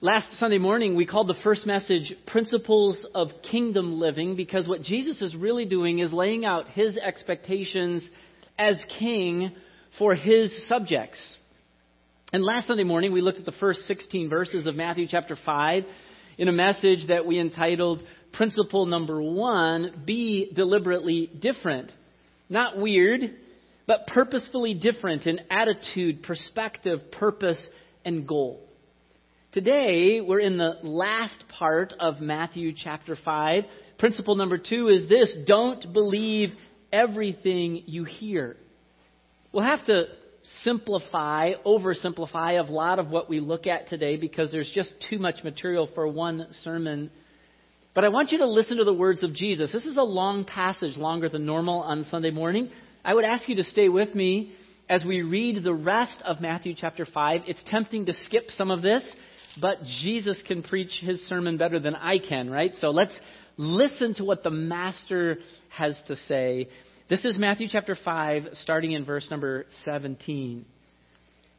Last 0.00 0.32
Sunday 0.38 0.58
morning, 0.58 0.96
we 0.96 1.06
called 1.06 1.28
the 1.28 1.38
first 1.44 1.64
message 1.64 2.12
Principles 2.26 3.06
of 3.14 3.28
Kingdom 3.48 4.00
Living 4.00 4.34
because 4.34 4.66
what 4.66 4.82
Jesus 4.82 5.22
is 5.22 5.36
really 5.36 5.64
doing 5.64 6.00
is 6.00 6.12
laying 6.12 6.44
out 6.44 6.68
his 6.70 6.96
expectations 6.96 8.08
as 8.58 8.82
king 8.98 9.52
for 9.96 10.16
his 10.16 10.66
subjects. 10.68 11.36
And 12.32 12.42
last 12.42 12.66
Sunday 12.66 12.82
morning, 12.82 13.12
we 13.12 13.20
looked 13.20 13.38
at 13.38 13.44
the 13.44 13.52
first 13.52 13.86
16 13.86 14.28
verses 14.28 14.66
of 14.66 14.74
Matthew 14.74 15.06
chapter 15.08 15.36
5 15.46 15.84
in 16.36 16.48
a 16.48 16.52
message 16.52 17.06
that 17.06 17.26
we 17.26 17.38
entitled 17.38 18.02
Principle 18.32 18.86
Number 18.86 19.22
One 19.22 20.02
Be 20.04 20.50
Deliberately 20.52 21.30
Different. 21.40 21.92
Not 22.48 22.76
weird, 22.76 23.36
but 23.86 24.06
purposefully 24.06 24.74
different 24.74 25.26
in 25.26 25.40
attitude, 25.50 26.22
perspective, 26.22 27.00
purpose, 27.12 27.64
and 28.04 28.26
goal. 28.26 28.60
Today, 29.52 30.20
we're 30.20 30.40
in 30.40 30.56
the 30.56 30.78
last 30.82 31.44
part 31.58 31.94
of 32.00 32.20
Matthew 32.20 32.72
chapter 32.76 33.16
5. 33.16 33.64
Principle 33.98 34.34
number 34.34 34.58
two 34.58 34.88
is 34.88 35.08
this 35.08 35.36
don't 35.46 35.92
believe 35.92 36.50
everything 36.92 37.84
you 37.86 38.04
hear. 38.04 38.56
We'll 39.52 39.64
have 39.64 39.86
to 39.86 40.06
simplify, 40.62 41.52
oversimplify 41.64 42.58
a 42.58 42.70
lot 42.70 42.98
of 42.98 43.08
what 43.08 43.30
we 43.30 43.40
look 43.40 43.66
at 43.66 43.88
today 43.88 44.16
because 44.16 44.50
there's 44.50 44.70
just 44.74 44.92
too 45.08 45.18
much 45.18 45.44
material 45.44 45.88
for 45.94 46.08
one 46.08 46.48
sermon. 46.62 47.10
But 47.94 48.04
I 48.04 48.08
want 48.08 48.32
you 48.32 48.38
to 48.38 48.46
listen 48.46 48.78
to 48.78 48.84
the 48.84 48.92
words 48.92 49.22
of 49.22 49.34
Jesus. 49.34 49.72
This 49.72 49.86
is 49.86 49.96
a 49.96 50.02
long 50.02 50.44
passage, 50.44 50.96
longer 50.96 51.28
than 51.28 51.46
normal 51.46 51.80
on 51.82 52.04
Sunday 52.10 52.30
morning. 52.30 52.70
I 53.04 53.14
would 53.14 53.24
ask 53.24 53.48
you 53.48 53.56
to 53.56 53.64
stay 53.64 53.88
with 53.88 54.14
me 54.14 54.54
as 54.88 55.04
we 55.04 55.22
read 55.22 55.62
the 55.62 55.74
rest 55.74 56.22
of 56.24 56.40
Matthew 56.40 56.74
chapter 56.76 57.04
5. 57.06 57.42
It's 57.46 57.62
tempting 57.66 58.06
to 58.06 58.12
skip 58.12 58.50
some 58.50 58.70
of 58.70 58.82
this 58.82 59.04
but 59.60 59.84
Jesus 60.02 60.42
can 60.46 60.62
preach 60.62 60.92
his 61.00 61.20
sermon 61.28 61.56
better 61.56 61.78
than 61.78 61.94
I 61.94 62.18
can, 62.18 62.50
right? 62.50 62.72
So 62.80 62.90
let's 62.90 63.18
listen 63.56 64.14
to 64.14 64.24
what 64.24 64.42
the 64.42 64.50
Master 64.50 65.38
has 65.68 66.00
to 66.08 66.16
say. 66.16 66.68
This 67.08 67.24
is 67.24 67.38
Matthew 67.38 67.68
chapter 67.70 67.96
5, 68.02 68.48
starting 68.54 68.92
in 68.92 69.04
verse 69.04 69.28
number 69.30 69.66
17. 69.84 70.64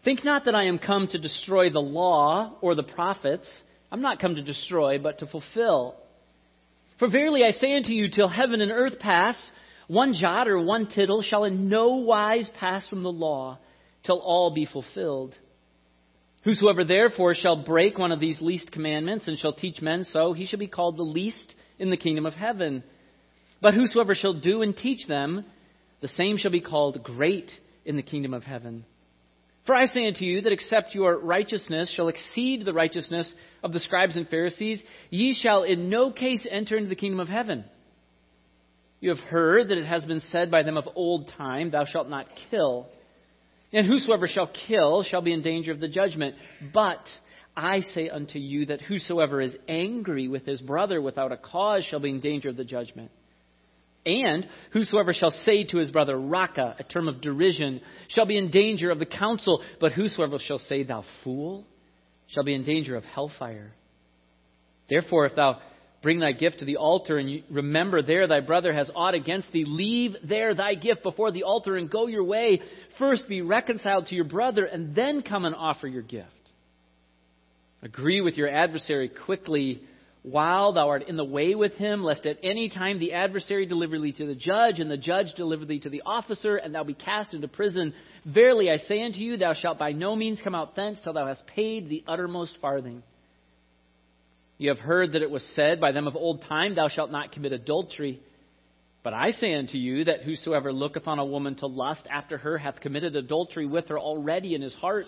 Think 0.03 0.25
not 0.25 0.45
that 0.45 0.55
I 0.55 0.65
am 0.65 0.79
come 0.79 1.07
to 1.07 1.17
destroy 1.17 1.69
the 1.69 1.79
law 1.79 2.57
or 2.61 2.75
the 2.75 2.83
prophets. 2.83 3.49
I'm 3.91 4.01
not 4.01 4.19
come 4.19 4.35
to 4.35 4.41
destroy, 4.41 4.99
but 4.99 5.19
to 5.19 5.27
fulfill. 5.27 5.95
For 6.99 7.09
verily 7.09 7.43
I 7.43 7.51
say 7.51 7.75
unto 7.75 7.91
you, 7.91 8.09
till 8.09 8.27
heaven 8.27 8.61
and 8.61 8.71
earth 8.71 8.99
pass, 8.99 9.35
one 9.87 10.13
jot 10.13 10.47
or 10.47 10.59
one 10.59 10.87
tittle 10.87 11.21
shall 11.21 11.43
in 11.43 11.69
no 11.69 11.97
wise 11.97 12.49
pass 12.59 12.87
from 12.87 13.03
the 13.03 13.11
law, 13.11 13.59
till 14.03 14.19
all 14.19 14.51
be 14.51 14.65
fulfilled. 14.65 15.35
Whosoever 16.43 16.83
therefore 16.83 17.33
shall 17.33 17.63
break 17.63 17.97
one 17.97 18.11
of 18.11 18.19
these 18.19 18.39
least 18.39 18.71
commandments 18.71 19.27
and 19.27 19.37
shall 19.37 19.53
teach 19.53 19.81
men 19.81 20.03
so, 20.03 20.33
he 20.33 20.45
shall 20.45 20.59
be 20.59 20.67
called 20.67 20.97
the 20.97 21.03
least 21.03 21.55
in 21.79 21.89
the 21.89 21.97
kingdom 21.97 22.25
of 22.25 22.33
heaven. 22.33 22.83
But 23.61 23.73
whosoever 23.73 24.13
shall 24.13 24.33
do 24.33 24.61
and 24.61 24.77
teach 24.77 25.07
them, 25.07 25.45
the 26.01 26.07
same 26.07 26.37
shall 26.37 26.51
be 26.51 26.61
called 26.61 27.03
great 27.03 27.51
in 27.83 27.95
the 27.95 28.03
kingdom 28.03 28.33
of 28.33 28.43
heaven. 28.43 28.85
For 29.65 29.73
I 29.73 29.87
say 29.87 30.05
unto 30.07 30.23
you 30.23 30.41
that 30.41 30.53
except 30.53 30.93
your 30.93 31.17
righteousness 31.19 31.91
shall 31.95 32.09
exceed 32.09 32.63
the 32.63 32.73
righteousness 32.73 33.31
of 33.63 33.73
the 33.73 33.79
scribes 33.79 34.15
and 34.15 34.29
Pharisees, 34.29 34.83
ye 35.09 35.33
shall 35.33 35.63
in 35.63 35.89
no 35.89 36.11
case 36.11 36.45
enter 36.49 36.77
into 36.77 36.89
the 36.89 36.95
kingdom 36.95 37.19
of 37.19 37.29
heaven. 37.29 37.65
You 38.99 39.09
have 39.09 39.19
heard 39.19 39.69
that 39.69 39.77
it 39.77 39.85
has 39.85 40.05
been 40.05 40.21
said 40.21 40.49
by 40.49 40.63
them 40.63 40.77
of 40.77 40.87
old 40.95 41.31
time, 41.37 41.71
Thou 41.71 41.85
shalt 41.85 42.09
not 42.09 42.27
kill. 42.49 42.87
And 43.73 43.85
whosoever 43.85 44.27
shall 44.27 44.49
kill 44.67 45.03
shall 45.03 45.21
be 45.21 45.33
in 45.33 45.41
danger 45.41 45.71
of 45.71 45.79
the 45.79 45.87
judgment. 45.87 46.35
But 46.73 47.01
I 47.55 47.81
say 47.81 48.09
unto 48.09 48.39
you 48.39 48.67
that 48.67 48.81
whosoever 48.81 49.41
is 49.41 49.55
angry 49.67 50.27
with 50.27 50.45
his 50.45 50.61
brother 50.61 51.01
without 51.01 51.31
a 51.31 51.37
cause 51.37 51.83
shall 51.85 51.99
be 51.99 52.09
in 52.09 52.19
danger 52.19 52.49
of 52.49 52.57
the 52.57 52.63
judgment. 52.63 53.11
And 54.05 54.47
whosoever 54.71 55.13
shall 55.13 55.31
say 55.31 55.63
to 55.65 55.77
his 55.77 55.89
brother, 55.89 56.17
Raca, 56.17 56.75
a 56.77 56.83
term 56.83 57.07
of 57.07 57.21
derision, 57.21 57.81
shall 58.09 58.27
be 58.27 58.37
in 58.37 58.51
danger 58.51 58.91
of 58.91 58.99
the 58.99 59.05
council. 59.05 59.61
But 59.79 59.93
whosoever 59.93 60.37
shall 60.37 60.59
say, 60.59 60.83
Thou 60.83 61.03
fool, 61.23 61.65
shall 62.27 62.43
be 62.43 62.53
in 62.53 62.63
danger 62.63 62.95
of 62.95 63.03
hellfire. 63.03 63.73
Therefore, 64.89 65.25
if 65.25 65.35
thou 65.35 65.59
Bring 66.05 66.19
thy 66.19 66.33
gift 66.33 66.59
to 66.59 66.65
the 66.65 66.77
altar, 66.77 67.17
and 67.17 67.41
remember 67.49 68.03
there 68.03 68.27
thy 68.27 68.39
brother 68.39 68.71
has 68.71 68.91
aught 68.95 69.15
against 69.15 69.51
thee. 69.51 69.65
Leave 69.65 70.15
there 70.23 70.53
thy 70.53 70.75
gift 70.75 71.01
before 71.01 71.31
the 71.31 71.41
altar 71.41 71.77
and 71.77 71.89
go 71.89 72.05
your 72.05 72.23
way. 72.23 72.61
First 72.99 73.27
be 73.27 73.41
reconciled 73.41 74.05
to 74.05 74.15
your 74.15 74.25
brother, 74.25 74.65
and 74.65 74.93
then 74.93 75.23
come 75.23 75.45
and 75.45 75.55
offer 75.55 75.87
your 75.87 76.03
gift. 76.03 76.29
Agree 77.81 78.21
with 78.21 78.37
your 78.37 78.47
adversary 78.47 79.09
quickly 79.09 79.81
while 80.21 80.73
thou 80.73 80.89
art 80.89 81.07
in 81.07 81.17
the 81.17 81.25
way 81.25 81.55
with 81.55 81.73
him, 81.73 82.03
lest 82.03 82.27
at 82.27 82.37
any 82.43 82.69
time 82.69 82.99
the 82.99 83.13
adversary 83.13 83.65
deliver 83.65 83.97
thee 83.97 84.11
to 84.11 84.27
the 84.27 84.35
judge, 84.35 84.79
and 84.79 84.91
the 84.91 84.97
judge 84.97 85.33
deliver 85.35 85.65
thee 85.65 85.79
to 85.79 85.89
the 85.89 86.03
officer, 86.05 86.55
and 86.55 86.75
thou 86.75 86.83
be 86.83 86.93
cast 86.93 87.33
into 87.33 87.47
prison. 87.47 87.95
Verily 88.27 88.69
I 88.69 88.77
say 88.77 89.01
unto 89.01 89.17
you, 89.17 89.37
thou 89.37 89.55
shalt 89.55 89.79
by 89.79 89.91
no 89.91 90.15
means 90.15 90.39
come 90.43 90.53
out 90.53 90.75
thence 90.75 90.99
till 91.03 91.13
thou 91.13 91.25
hast 91.25 91.47
paid 91.47 91.89
the 91.89 92.03
uttermost 92.07 92.59
farthing. 92.61 93.01
You 94.57 94.69
have 94.69 94.79
heard 94.79 95.13
that 95.13 95.21
it 95.21 95.29
was 95.29 95.43
said 95.55 95.81
by 95.81 95.91
them 95.91 96.07
of 96.07 96.15
old 96.15 96.43
time, 96.43 96.75
Thou 96.75 96.87
shalt 96.87 97.11
not 97.11 97.31
commit 97.31 97.51
adultery. 97.51 98.21
But 99.03 99.13
I 99.13 99.31
say 99.31 99.53
unto 99.53 99.77
you 99.77 100.05
that 100.05 100.23
whosoever 100.23 100.73
looketh 100.73 101.07
on 101.07 101.19
a 101.19 101.25
woman 101.25 101.55
to 101.57 101.67
lust 101.67 102.07
after 102.09 102.37
her 102.37 102.57
hath 102.57 102.79
committed 102.79 103.15
adultery 103.15 103.67
with 103.67 103.89
her 103.89 103.99
already 103.99 104.55
in 104.55 104.61
his 104.61 104.73
heart. 104.73 105.05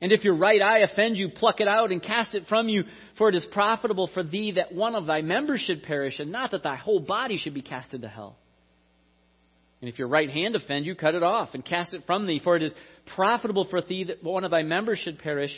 And 0.00 0.12
if 0.12 0.22
your 0.22 0.36
right 0.36 0.62
eye 0.62 0.78
offend 0.78 1.16
you, 1.16 1.28
pluck 1.28 1.60
it 1.60 1.66
out 1.66 1.90
and 1.90 2.00
cast 2.00 2.34
it 2.36 2.44
from 2.48 2.68
you, 2.68 2.84
for 3.16 3.28
it 3.28 3.34
is 3.34 3.44
profitable 3.50 4.08
for 4.14 4.22
thee 4.22 4.52
that 4.52 4.72
one 4.72 4.94
of 4.94 5.06
thy 5.06 5.22
members 5.22 5.60
should 5.60 5.82
perish, 5.82 6.20
and 6.20 6.30
not 6.30 6.52
that 6.52 6.62
thy 6.62 6.76
whole 6.76 7.00
body 7.00 7.36
should 7.36 7.54
be 7.54 7.62
cast 7.62 7.94
into 7.94 8.06
hell. 8.06 8.36
And 9.80 9.88
if 9.88 9.98
your 9.98 10.08
right 10.08 10.30
hand 10.30 10.54
offend 10.54 10.86
you, 10.86 10.94
cut 10.94 11.16
it 11.16 11.24
off 11.24 11.50
and 11.54 11.64
cast 11.64 11.94
it 11.94 12.04
from 12.06 12.26
thee, 12.26 12.40
for 12.42 12.56
it 12.56 12.62
is 12.62 12.74
profitable 13.16 13.66
for 13.68 13.82
thee 13.82 14.04
that 14.04 14.22
one 14.22 14.44
of 14.44 14.52
thy 14.52 14.62
members 14.62 14.98
should 14.98 15.18
perish, 15.18 15.50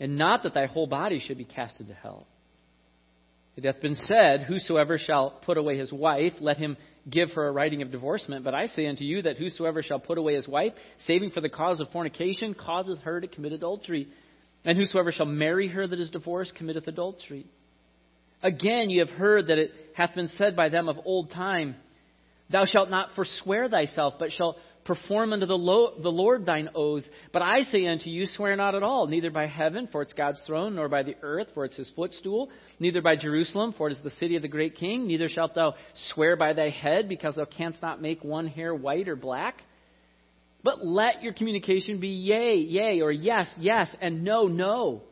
and 0.00 0.16
not 0.16 0.42
that 0.42 0.54
thy 0.54 0.66
whole 0.66 0.86
body 0.86 1.20
should 1.20 1.38
be 1.38 1.44
cast 1.44 1.78
into 1.78 1.94
hell. 1.94 2.26
It 3.56 3.64
hath 3.64 3.82
been 3.82 3.94
said, 3.94 4.44
Whosoever 4.44 4.96
shall 4.96 5.30
put 5.44 5.58
away 5.58 5.76
his 5.76 5.92
wife, 5.92 6.32
let 6.40 6.56
him 6.56 6.78
give 7.08 7.30
her 7.32 7.46
a 7.46 7.52
writing 7.52 7.82
of 7.82 7.90
divorcement. 7.90 8.44
But 8.44 8.54
I 8.54 8.66
say 8.66 8.86
unto 8.86 9.04
you 9.04 9.22
that 9.22 9.36
whosoever 9.36 9.82
shall 9.82 9.98
put 9.98 10.16
away 10.16 10.34
his 10.34 10.48
wife, 10.48 10.72
saving 11.06 11.32
for 11.32 11.42
the 11.42 11.50
cause 11.50 11.80
of 11.80 11.90
fornication, 11.90 12.54
causeth 12.54 13.00
her 13.00 13.20
to 13.20 13.28
commit 13.28 13.52
adultery. 13.52 14.08
And 14.64 14.78
whosoever 14.78 15.12
shall 15.12 15.26
marry 15.26 15.68
her 15.68 15.86
that 15.86 16.00
is 16.00 16.10
divorced 16.10 16.54
committeth 16.54 16.88
adultery. 16.88 17.46
Again, 18.42 18.88
ye 18.88 18.98
have 18.98 19.10
heard 19.10 19.48
that 19.48 19.58
it 19.58 19.72
hath 19.94 20.14
been 20.14 20.28
said 20.38 20.56
by 20.56 20.70
them 20.70 20.88
of 20.88 20.96
old 21.04 21.30
time, 21.30 21.76
Thou 22.50 22.64
shalt 22.64 22.90
not 22.90 23.10
forswear 23.14 23.68
thyself, 23.68 24.14
but 24.18 24.32
shalt 24.32 24.56
perform 24.90 25.32
unto 25.32 25.46
the, 25.46 25.54
lo- 25.56 25.94
the 26.02 26.10
Lord 26.10 26.44
thine 26.44 26.68
oaths. 26.74 27.08
But 27.32 27.42
I 27.42 27.60
say 27.62 27.86
unto 27.86 28.10
you, 28.10 28.26
swear 28.26 28.56
not 28.56 28.74
at 28.74 28.82
all, 28.82 29.06
neither 29.06 29.30
by 29.30 29.46
heaven, 29.46 29.88
for 29.92 30.02
it's 30.02 30.12
God's 30.12 30.40
throne, 30.48 30.74
nor 30.74 30.88
by 30.88 31.04
the 31.04 31.14
earth, 31.22 31.46
for 31.54 31.64
it's 31.64 31.76
his 31.76 31.88
footstool, 31.94 32.50
neither 32.80 33.00
by 33.00 33.14
Jerusalem, 33.14 33.72
for 33.78 33.88
it 33.88 33.92
is 33.92 34.02
the 34.02 34.10
city 34.10 34.34
of 34.34 34.42
the 34.42 34.48
great 34.48 34.74
king, 34.74 35.06
neither 35.06 35.28
shalt 35.28 35.54
thou 35.54 35.74
swear 36.08 36.34
by 36.34 36.54
thy 36.54 36.70
head, 36.70 37.08
because 37.08 37.36
thou 37.36 37.44
canst 37.44 37.80
not 37.80 38.02
make 38.02 38.24
one 38.24 38.48
hair 38.48 38.74
white 38.74 39.08
or 39.08 39.14
black. 39.14 39.62
But 40.64 40.84
let 40.84 41.22
your 41.22 41.34
communication 41.34 42.00
be 42.00 42.08
yea, 42.08 42.56
yea, 42.56 43.00
or 43.00 43.12
yes, 43.12 43.48
yes, 43.60 43.94
and 44.00 44.24
no, 44.24 44.48
no. 44.48 45.02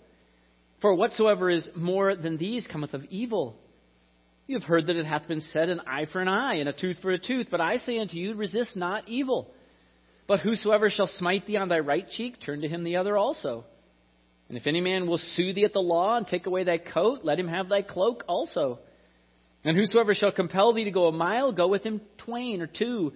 For 0.81 0.93
whatsoever 0.93 1.51
is 1.51 1.69
more 1.77 2.17
than 2.17 2.37
these 2.37 2.67
cometh 2.67 2.95
of 2.95 3.05
evil. 3.11 3.55
You 4.49 4.59
have 4.59 4.67
heard 4.67 4.89
that 4.89 4.97
it 4.97 5.07
hath 5.07 5.29
been 5.29 5.41
said, 5.41 5.69
an 5.69 5.83
eye 5.87 6.07
for 6.13 6.21
an 6.21 6.27
eye, 6.27 6.55
and 6.55 6.69
a 6.69 6.73
tooth 6.73 6.97
for 7.01 7.13
a 7.13 7.19
tooth. 7.19 7.47
But 7.49 7.61
I 7.61 7.77
say 7.77 7.99
unto 7.99 8.17
you, 8.17 8.35
resist 8.35 8.77
not 8.77 9.09
evil. 9.09 9.53
But 10.29 10.41
whosoever 10.41 10.91
shall 10.91 11.09
smite 11.09 11.47
thee 11.47 11.57
on 11.57 11.71
thy 11.71 11.81
right 11.81 12.09
cheek, 12.09 12.37
turn 12.45 12.61
to 12.61 12.69
him 12.69 12.85
the 12.85 12.97
other 12.97 13.17
also. 13.17 13.65
And 14.49 14.57
if 14.57 14.67
any 14.67 14.81
man 14.81 15.09
will 15.09 15.19
sue 15.19 15.53
thee 15.53 15.65
at 15.65 15.73
the 15.73 15.81
law 15.81 16.17
and 16.17 16.27
take 16.27 16.47
away 16.47 16.65
thy 16.65 16.79
coat, 16.79 17.21
let 17.25 17.41
him 17.41 17.49
have 17.49 17.69
thy 17.69 17.83
cloak 17.83 18.25
also. 18.29 18.79
And 19.65 19.77
whosoever 19.77 20.15
shall 20.15 20.31
compel 20.31 20.73
thee 20.73 20.85
to 20.85 20.91
go 20.91 21.07
a 21.09 21.13
mile, 21.13 21.51
go 21.53 21.67
with 21.67 21.83
him 21.83 22.03
twain 22.19 22.61
or 22.61 22.67
two. 22.67 23.15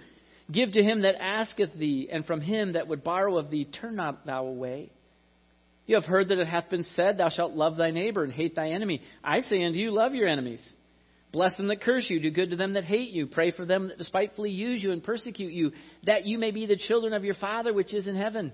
Give 0.51 0.72
to 0.72 0.83
him 0.83 1.03
that 1.03 1.22
asketh 1.22 1.75
thee, 1.79 2.09
and 2.11 2.27
from 2.27 2.40
him 2.40 2.72
that 2.72 2.88
would 2.88 3.05
borrow 3.05 3.38
of 3.38 3.51
thee, 3.51 3.66
turn 3.66 3.94
not 3.94 4.27
thou 4.27 4.46
away. 4.46 4.90
You 5.87 5.96
have 5.96 6.05
heard 6.05 6.29
that 6.29 6.38
it 6.38 6.46
hath 6.46 6.70
been 6.70 6.85
said, 6.85 7.18
Thou 7.18 7.29
shalt 7.29 7.53
love 7.53 7.77
thy 7.77 7.90
neighbor 7.90 8.25
and 8.25 8.33
hate 8.33 8.55
thy 8.55 8.70
enemy. 8.70 9.03
I 9.22 9.40
say 9.40 9.62
unto 9.62 9.79
you, 9.79 9.90
love 9.90 10.14
your 10.14 10.29
enemies. 10.29 10.62
Bless 11.33 11.57
them 11.57 11.68
that 11.68 11.81
curse 11.81 12.07
you, 12.09 12.21
do 12.21 12.31
good 12.31 12.51
to 12.51 12.57
them 12.57 12.75
that 12.75 12.85
hate 12.85 13.11
you, 13.11 13.27
pray 13.27 13.53
for 13.53 13.64
them 13.64 13.88
that 13.88 13.99
despitefully 13.99 14.51
use 14.51 14.83
you 14.83 14.92
and 14.92 15.03
persecute 15.03 15.53
you, 15.53 15.73
that 16.05 16.27
you 16.27 16.38
may 16.38 16.51
be 16.51 16.66
the 16.66 16.77
children 16.77 17.14
of 17.14 17.25
your 17.25 17.35
Father 17.35 17.73
which 17.73 17.95
is 17.95 18.07
in 18.07 18.16
heaven. 18.16 18.53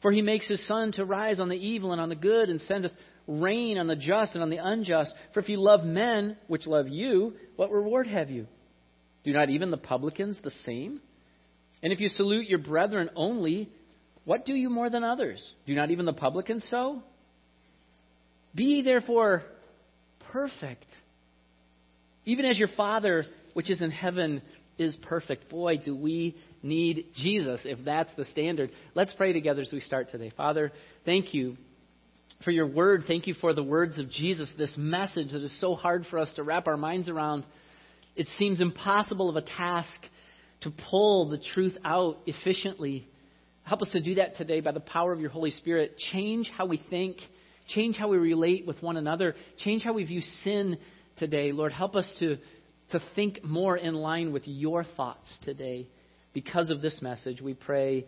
For 0.00 0.12
he 0.12 0.22
makes 0.22 0.48
his 0.48 0.64
sun 0.68 0.92
to 0.92 1.04
rise 1.04 1.40
on 1.40 1.48
the 1.48 1.56
evil 1.56 1.92
and 1.92 2.00
on 2.00 2.08
the 2.08 2.14
good, 2.14 2.50
and 2.50 2.60
sendeth 2.60 2.92
rain 3.26 3.78
on 3.78 3.86
the 3.88 3.96
just 3.96 4.34
and 4.34 4.42
on 4.42 4.50
the 4.50 4.58
unjust. 4.58 5.12
For 5.32 5.40
if 5.40 5.48
you 5.48 5.60
love 5.60 5.82
men 5.82 6.36
which 6.46 6.66
love 6.66 6.88
you, 6.88 7.34
what 7.56 7.70
reward 7.70 8.06
have 8.06 8.30
you? 8.30 8.46
Do 9.24 9.32
not 9.32 9.50
even 9.50 9.70
the 9.70 9.76
publicans 9.76 10.38
the 10.44 10.52
same? 10.64 11.00
And 11.82 11.92
if 11.92 12.00
you 12.00 12.08
salute 12.10 12.46
your 12.48 12.58
brethren 12.58 13.10
only, 13.16 13.70
what 14.24 14.46
do 14.46 14.54
you 14.54 14.70
more 14.70 14.90
than 14.90 15.02
others? 15.02 15.44
Do 15.66 15.74
not 15.74 15.90
even 15.90 16.06
the 16.06 16.12
publicans 16.12 16.64
so? 16.70 17.02
Be 18.54 18.82
therefore 18.82 19.42
perfect, 20.32 20.86
even 22.24 22.44
as 22.44 22.58
your 22.58 22.68
Father 22.76 23.24
which 23.54 23.70
is 23.70 23.80
in 23.80 23.90
heaven 23.90 24.42
is 24.78 24.96
perfect. 24.96 25.48
Boy, 25.48 25.78
do 25.78 25.94
we 25.96 26.36
need 26.64 27.06
Jesus 27.14 27.60
if 27.64 27.78
that's 27.84 28.10
the 28.16 28.24
standard. 28.26 28.70
Let's 28.94 29.14
pray 29.14 29.32
together 29.32 29.62
as 29.62 29.70
we 29.72 29.80
start 29.80 30.10
today. 30.10 30.32
Father, 30.36 30.72
thank 31.04 31.34
you 31.34 31.56
for 32.42 32.50
your 32.50 32.66
word. 32.66 33.04
Thank 33.06 33.26
you 33.26 33.34
for 33.34 33.52
the 33.52 33.62
words 33.62 33.98
of 33.98 34.10
Jesus, 34.10 34.52
this 34.58 34.74
message 34.76 35.32
that 35.32 35.42
is 35.42 35.60
so 35.60 35.74
hard 35.74 36.06
for 36.10 36.18
us 36.18 36.32
to 36.36 36.42
wrap 36.42 36.66
our 36.66 36.76
minds 36.76 37.08
around. 37.08 37.44
It 38.16 38.28
seems 38.38 38.60
impossible 38.60 39.28
of 39.28 39.36
a 39.36 39.42
task 39.42 40.00
to 40.62 40.72
pull 40.90 41.28
the 41.28 41.38
truth 41.38 41.76
out 41.84 42.18
efficiently. 42.26 43.06
Help 43.62 43.82
us 43.82 43.90
to 43.92 44.00
do 44.00 44.16
that 44.16 44.36
today 44.36 44.60
by 44.60 44.72
the 44.72 44.80
power 44.80 45.12
of 45.12 45.20
your 45.20 45.30
Holy 45.30 45.50
Spirit. 45.50 45.96
Change 46.12 46.50
how 46.56 46.66
we 46.66 46.82
think, 46.90 47.18
change 47.68 47.96
how 47.96 48.08
we 48.08 48.18
relate 48.18 48.66
with 48.66 48.82
one 48.82 48.96
another, 48.96 49.34
change 49.58 49.82
how 49.82 49.92
we 49.92 50.04
view 50.04 50.20
sin 50.42 50.78
today. 51.18 51.52
Lord, 51.52 51.72
help 51.72 51.96
us 51.96 52.10
to, 52.18 52.38
to 52.90 53.00
think 53.14 53.44
more 53.44 53.76
in 53.76 53.94
line 53.94 54.32
with 54.32 54.42
your 54.46 54.84
thoughts 54.84 55.38
today. 55.42 55.86
Because 56.32 56.70
of 56.70 56.82
this 56.82 57.00
message, 57.00 57.40
we 57.40 57.54
pray 57.54 58.06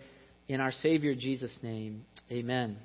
in 0.49 0.61
our 0.61 0.73
Savior 0.73 1.14
Jesus' 1.14 1.57
name. 1.62 2.05
Amen. 2.31 2.77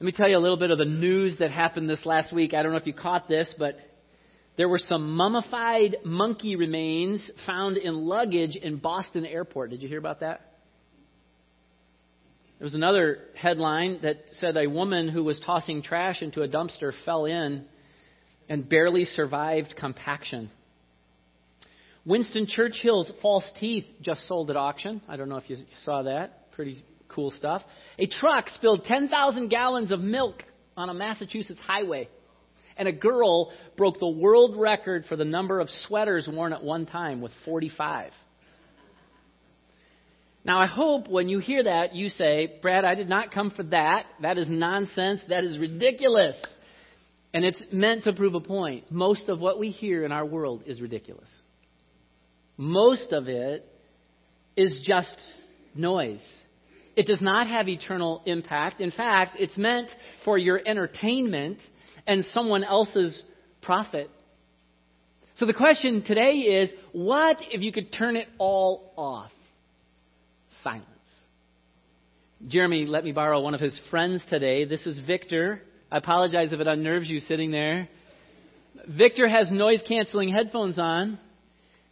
Let 0.00 0.06
me 0.06 0.12
tell 0.12 0.28
you 0.28 0.36
a 0.36 0.38
little 0.38 0.56
bit 0.56 0.70
of 0.70 0.78
the 0.78 0.84
news 0.84 1.38
that 1.38 1.50
happened 1.50 1.90
this 1.90 2.06
last 2.06 2.32
week. 2.32 2.54
I 2.54 2.62
don't 2.62 2.70
know 2.70 2.78
if 2.78 2.86
you 2.86 2.92
caught 2.92 3.28
this, 3.28 3.52
but 3.58 3.76
there 4.56 4.68
were 4.68 4.78
some 4.78 5.16
mummified 5.16 5.98
monkey 6.04 6.56
remains 6.56 7.30
found 7.46 7.76
in 7.76 7.94
luggage 7.94 8.54
in 8.54 8.76
Boston 8.76 9.26
airport. 9.26 9.70
Did 9.70 9.82
you 9.82 9.88
hear 9.88 9.98
about 9.98 10.20
that? 10.20 10.40
There 12.58 12.64
was 12.64 12.74
another 12.74 13.18
headline 13.36 14.00
that 14.02 14.18
said 14.40 14.56
a 14.56 14.66
woman 14.66 15.08
who 15.08 15.22
was 15.22 15.40
tossing 15.44 15.82
trash 15.82 16.22
into 16.22 16.42
a 16.42 16.48
dumpster 16.48 16.92
fell 17.04 17.24
in 17.24 17.66
and 18.48 18.68
barely 18.68 19.04
survived 19.04 19.74
compaction. 19.76 20.50
Winston 22.04 22.46
Churchill's 22.46 23.12
false 23.20 23.50
teeth 23.60 23.84
just 24.00 24.26
sold 24.26 24.50
at 24.50 24.56
auction. 24.56 25.02
I 25.08 25.16
don't 25.16 25.28
know 25.28 25.36
if 25.36 25.50
you 25.50 25.58
saw 25.84 26.02
that. 26.04 26.52
Pretty 26.52 26.82
cool 27.08 27.30
stuff. 27.30 27.62
A 27.98 28.06
truck 28.06 28.48
spilled 28.50 28.84
10,000 28.84 29.48
gallons 29.48 29.90
of 29.90 30.00
milk 30.00 30.42
on 30.76 30.88
a 30.88 30.94
Massachusetts 30.94 31.60
highway. 31.60 32.08
And 32.76 32.88
a 32.88 32.92
girl 32.92 33.52
broke 33.76 33.98
the 33.98 34.08
world 34.08 34.56
record 34.56 35.04
for 35.06 35.16
the 35.16 35.24
number 35.24 35.60
of 35.60 35.68
sweaters 35.86 36.28
worn 36.32 36.52
at 36.52 36.62
one 36.62 36.86
time 36.86 37.20
with 37.20 37.32
45. 37.44 38.12
Now, 40.44 40.62
I 40.62 40.66
hope 40.66 41.08
when 41.08 41.28
you 41.28 41.40
hear 41.40 41.64
that, 41.64 41.94
you 41.94 42.08
say, 42.08 42.58
Brad, 42.62 42.84
I 42.84 42.94
did 42.94 43.08
not 43.08 43.32
come 43.32 43.50
for 43.50 43.64
that. 43.64 44.06
That 44.22 44.38
is 44.38 44.48
nonsense. 44.48 45.20
That 45.28 45.44
is 45.44 45.58
ridiculous. 45.58 46.42
And 47.34 47.44
it's 47.44 47.62
meant 47.72 48.04
to 48.04 48.12
prove 48.12 48.34
a 48.34 48.40
point. 48.40 48.90
Most 48.90 49.28
of 49.28 49.38
what 49.38 49.58
we 49.58 49.70
hear 49.70 50.04
in 50.04 50.12
our 50.12 50.24
world 50.24 50.62
is 50.66 50.80
ridiculous. 50.80 51.28
Most 52.56 53.12
of 53.12 53.28
it 53.28 53.66
is 54.56 54.80
just 54.84 55.16
noise. 55.74 56.24
It 56.96 57.06
does 57.06 57.20
not 57.20 57.46
have 57.46 57.68
eternal 57.68 58.22
impact. 58.26 58.80
In 58.80 58.90
fact, 58.90 59.36
it's 59.38 59.56
meant 59.56 59.88
for 60.24 60.36
your 60.36 60.60
entertainment 60.66 61.58
and 62.06 62.24
someone 62.34 62.64
else's 62.64 63.22
profit. 63.62 64.10
So 65.36 65.46
the 65.46 65.54
question 65.54 66.02
today 66.02 66.32
is 66.32 66.72
what 66.92 67.36
if 67.52 67.60
you 67.60 67.70
could 67.70 67.92
turn 67.92 68.16
it 68.16 68.26
all 68.38 68.92
off? 68.96 69.30
Silence. 70.64 70.84
Jeremy 72.48 72.86
let 72.86 73.04
me 73.04 73.12
borrow 73.12 73.40
one 73.40 73.54
of 73.54 73.60
his 73.60 73.78
friends 73.90 74.22
today. 74.28 74.64
This 74.64 74.84
is 74.86 74.98
Victor. 74.98 75.62
I 75.90 75.98
apologize 75.98 76.52
if 76.52 76.60
it 76.60 76.66
unnerves 76.66 77.08
you 77.08 77.20
sitting 77.20 77.50
there. 77.50 77.88
Victor 78.86 79.26
has 79.28 79.50
noise 79.50 79.82
canceling 79.86 80.32
headphones 80.32 80.78
on. 80.78 81.18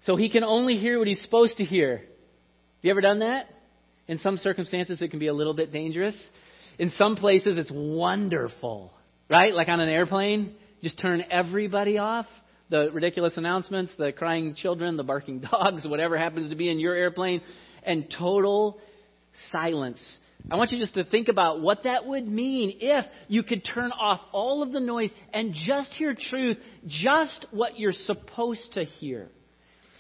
So 0.02 0.16
he 0.16 0.28
can 0.28 0.44
only 0.44 0.76
hear 0.76 0.98
what 0.98 1.08
he's 1.08 1.22
supposed 1.22 1.56
to 1.56 1.64
hear. 1.64 1.96
Have 1.96 2.06
you 2.82 2.90
ever 2.90 3.00
done 3.00 3.20
that? 3.20 3.48
In 4.06 4.18
some 4.18 4.36
circumstances, 4.36 5.02
it 5.02 5.08
can 5.08 5.18
be 5.18 5.26
a 5.26 5.34
little 5.34 5.54
bit 5.54 5.72
dangerous. 5.72 6.16
In 6.78 6.90
some 6.90 7.16
places, 7.16 7.58
it's 7.58 7.70
wonderful, 7.72 8.92
right? 9.28 9.52
Like 9.52 9.68
on 9.68 9.80
an 9.80 9.88
airplane, 9.88 10.54
just 10.82 10.98
turn 10.98 11.24
everybody 11.30 11.98
off. 11.98 12.26
The 12.68 12.90
ridiculous 12.92 13.36
announcements, 13.36 13.92
the 13.96 14.12
crying 14.12 14.54
children, 14.54 14.96
the 14.96 15.02
barking 15.02 15.40
dogs, 15.50 15.86
whatever 15.86 16.18
happens 16.18 16.50
to 16.50 16.56
be 16.56 16.70
in 16.70 16.78
your 16.78 16.94
airplane, 16.94 17.40
and 17.82 18.12
total 18.16 18.78
silence. 19.50 20.00
I 20.50 20.56
want 20.56 20.70
you 20.70 20.78
just 20.78 20.94
to 20.94 21.04
think 21.04 21.28
about 21.28 21.60
what 21.60 21.84
that 21.84 22.06
would 22.06 22.26
mean 22.26 22.78
if 22.80 23.04
you 23.26 23.42
could 23.42 23.64
turn 23.64 23.90
off 23.90 24.20
all 24.32 24.62
of 24.62 24.72
the 24.72 24.80
noise 24.80 25.10
and 25.32 25.54
just 25.54 25.92
hear 25.94 26.14
truth, 26.14 26.56
just 26.86 27.46
what 27.50 27.78
you're 27.78 27.92
supposed 27.92 28.72
to 28.74 28.84
hear. 28.84 29.28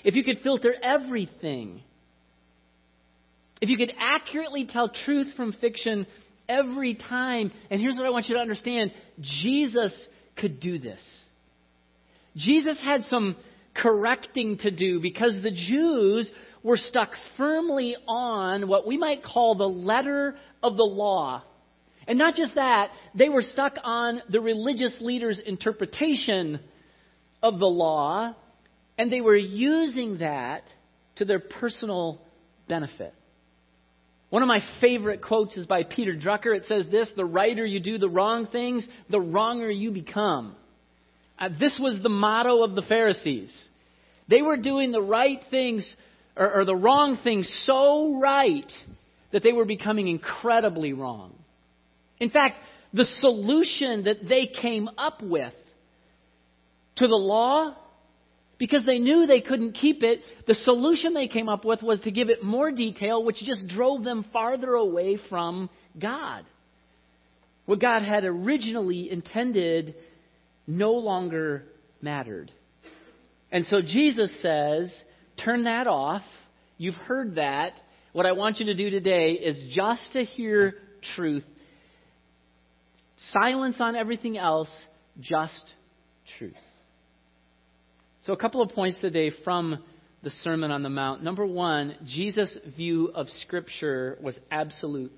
If 0.04 0.14
you 0.14 0.22
could 0.22 0.40
filter 0.42 0.72
everything, 0.80 1.82
if 3.60 3.68
you 3.68 3.76
could 3.76 3.92
accurately 3.98 4.66
tell 4.66 4.88
truth 4.88 5.34
from 5.36 5.52
fiction 5.52 6.06
every 6.48 6.94
time, 6.94 7.50
and 7.70 7.80
here's 7.80 7.96
what 7.96 8.06
I 8.06 8.10
want 8.10 8.28
you 8.28 8.36
to 8.36 8.40
understand. 8.40 8.92
Jesus 9.20 10.06
could 10.36 10.60
do 10.60 10.78
this. 10.78 11.02
Jesus 12.36 12.80
had 12.80 13.02
some 13.04 13.34
correcting 13.82 14.58
to 14.58 14.70
do 14.70 15.00
because 15.00 15.40
the 15.42 15.50
Jews 15.50 16.30
were 16.62 16.76
stuck 16.76 17.10
firmly 17.36 17.96
on 18.06 18.68
what 18.68 18.86
we 18.86 18.96
might 18.96 19.22
call 19.22 19.54
the 19.54 19.68
letter 19.68 20.36
of 20.62 20.76
the 20.76 20.84
law. 20.84 21.42
And 22.08 22.18
not 22.18 22.34
just 22.34 22.54
that, 22.54 22.90
they 23.14 23.28
were 23.28 23.42
stuck 23.42 23.74
on 23.82 24.20
the 24.30 24.40
religious 24.40 24.96
leaders' 25.00 25.40
interpretation 25.44 26.60
of 27.42 27.58
the 27.58 27.66
law 27.66 28.34
and 28.98 29.12
they 29.12 29.20
were 29.20 29.36
using 29.36 30.18
that 30.18 30.62
to 31.16 31.24
their 31.24 31.38
personal 31.38 32.20
benefit. 32.68 33.14
One 34.30 34.42
of 34.42 34.48
my 34.48 34.60
favorite 34.80 35.22
quotes 35.22 35.56
is 35.56 35.66
by 35.66 35.84
Peter 35.84 36.14
Drucker. 36.14 36.56
It 36.56 36.66
says 36.66 36.88
this 36.90 37.10
The 37.16 37.24
righter 37.24 37.64
you 37.64 37.80
do 37.80 37.98
the 37.98 38.08
wrong 38.08 38.46
things, 38.46 38.86
the 39.08 39.20
wronger 39.20 39.70
you 39.70 39.92
become. 39.92 40.56
Uh, 41.38 41.50
this 41.60 41.78
was 41.80 42.02
the 42.02 42.08
motto 42.08 42.62
of 42.62 42.74
the 42.74 42.82
Pharisees. 42.82 43.56
They 44.28 44.42
were 44.42 44.56
doing 44.56 44.92
the 44.92 45.02
right 45.02 45.40
things, 45.50 45.86
or, 46.36 46.60
or 46.60 46.64
the 46.64 46.76
wrong 46.76 47.18
things 47.22 47.48
so 47.64 48.18
right 48.18 48.70
that 49.32 49.42
they 49.42 49.52
were 49.52 49.64
becoming 49.64 50.08
incredibly 50.08 50.92
wrong. 50.92 51.34
In 52.18 52.30
fact, 52.30 52.56
the 52.92 53.04
solution 53.20 54.04
that 54.04 54.28
they 54.28 54.46
came 54.46 54.88
up 54.96 55.22
with 55.22 55.52
to 56.96 57.06
the 57.06 57.14
law 57.14 57.76
because 58.58 58.84
they 58.86 58.98
knew 58.98 59.26
they 59.26 59.40
couldn't 59.40 59.72
keep 59.72 60.02
it, 60.02 60.20
the 60.46 60.54
solution 60.54 61.12
they 61.12 61.28
came 61.28 61.48
up 61.48 61.64
with 61.64 61.82
was 61.82 62.00
to 62.00 62.10
give 62.10 62.30
it 62.30 62.42
more 62.42 62.72
detail, 62.72 63.22
which 63.22 63.36
just 63.36 63.66
drove 63.68 64.02
them 64.02 64.24
farther 64.32 64.72
away 64.72 65.18
from 65.28 65.68
God. 65.98 66.44
What 67.66 67.80
God 67.80 68.02
had 68.02 68.24
originally 68.24 69.10
intended 69.10 69.94
no 70.66 70.92
longer 70.92 71.64
mattered. 72.00 72.50
And 73.50 73.66
so 73.66 73.80
Jesus 73.80 74.34
says, 74.42 74.92
turn 75.44 75.64
that 75.64 75.86
off. 75.86 76.22
You've 76.78 76.94
heard 76.94 77.36
that. 77.36 77.72
What 78.12 78.26
I 78.26 78.32
want 78.32 78.60
you 78.60 78.66
to 78.66 78.74
do 78.74 78.90
today 78.90 79.32
is 79.32 79.74
just 79.74 80.12
to 80.14 80.24
hear 80.24 80.74
truth. 81.14 81.44
Silence 83.16 83.76
on 83.80 83.96
everything 83.96 84.36
else, 84.36 84.70
just 85.20 85.64
truth. 86.38 86.54
So, 88.24 88.32
a 88.32 88.36
couple 88.36 88.60
of 88.60 88.70
points 88.70 88.98
today 89.00 89.30
from 89.44 89.82
the 90.22 90.30
Sermon 90.30 90.70
on 90.70 90.82
the 90.82 90.90
Mount. 90.90 91.22
Number 91.22 91.46
one, 91.46 91.94
Jesus' 92.04 92.58
view 92.76 93.10
of 93.14 93.28
Scripture 93.42 94.18
was 94.20 94.38
absolute. 94.50 95.12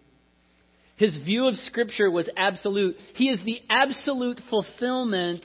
His 0.96 1.16
view 1.16 1.46
of 1.46 1.54
Scripture 1.54 2.10
was 2.10 2.28
absolute. 2.36 2.96
He 3.14 3.30
is 3.30 3.40
the 3.44 3.60
absolute 3.70 4.40
fulfillment 4.50 5.44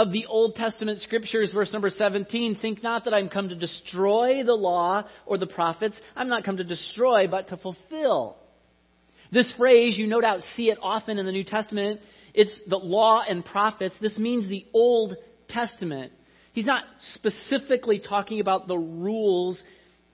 of 0.00 0.12
the 0.12 0.24
Old 0.24 0.54
Testament 0.54 0.98
scriptures, 1.00 1.52
verse 1.52 1.74
number 1.74 1.90
17, 1.90 2.56
think 2.62 2.82
not 2.82 3.04
that 3.04 3.12
I'm 3.12 3.28
come 3.28 3.50
to 3.50 3.54
destroy 3.54 4.42
the 4.42 4.54
law 4.54 5.04
or 5.26 5.36
the 5.36 5.46
prophets. 5.46 5.94
I'm 6.16 6.28
not 6.28 6.42
come 6.42 6.56
to 6.56 6.64
destroy, 6.64 7.26
but 7.26 7.48
to 7.48 7.58
fulfill. 7.58 8.38
This 9.30 9.52
phrase, 9.58 9.98
you 9.98 10.06
no 10.06 10.22
doubt 10.22 10.40
see 10.56 10.70
it 10.70 10.78
often 10.80 11.18
in 11.18 11.26
the 11.26 11.32
New 11.32 11.44
Testament. 11.44 12.00
It's 12.32 12.58
the 12.66 12.78
law 12.78 13.22
and 13.28 13.44
prophets. 13.44 13.94
This 14.00 14.16
means 14.16 14.48
the 14.48 14.64
Old 14.72 15.16
Testament. 15.50 16.12
He's 16.52 16.66
not 16.66 16.84
specifically 17.14 17.98
talking 18.00 18.40
about 18.40 18.66
the 18.66 18.78
rules 18.78 19.62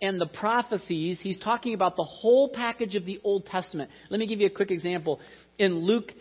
and 0.02 0.20
the 0.20 0.26
prophecies. 0.26 1.20
He's 1.22 1.38
talking 1.38 1.74
about 1.74 1.94
the 1.94 2.04
whole 2.04 2.48
package 2.48 2.96
of 2.96 3.06
the 3.06 3.20
Old 3.22 3.46
Testament. 3.46 3.90
Let 4.10 4.18
me 4.18 4.26
give 4.26 4.40
you 4.40 4.48
a 4.48 4.50
quick 4.50 4.72
example. 4.72 5.20
In 5.58 5.76
Luke 5.78 6.12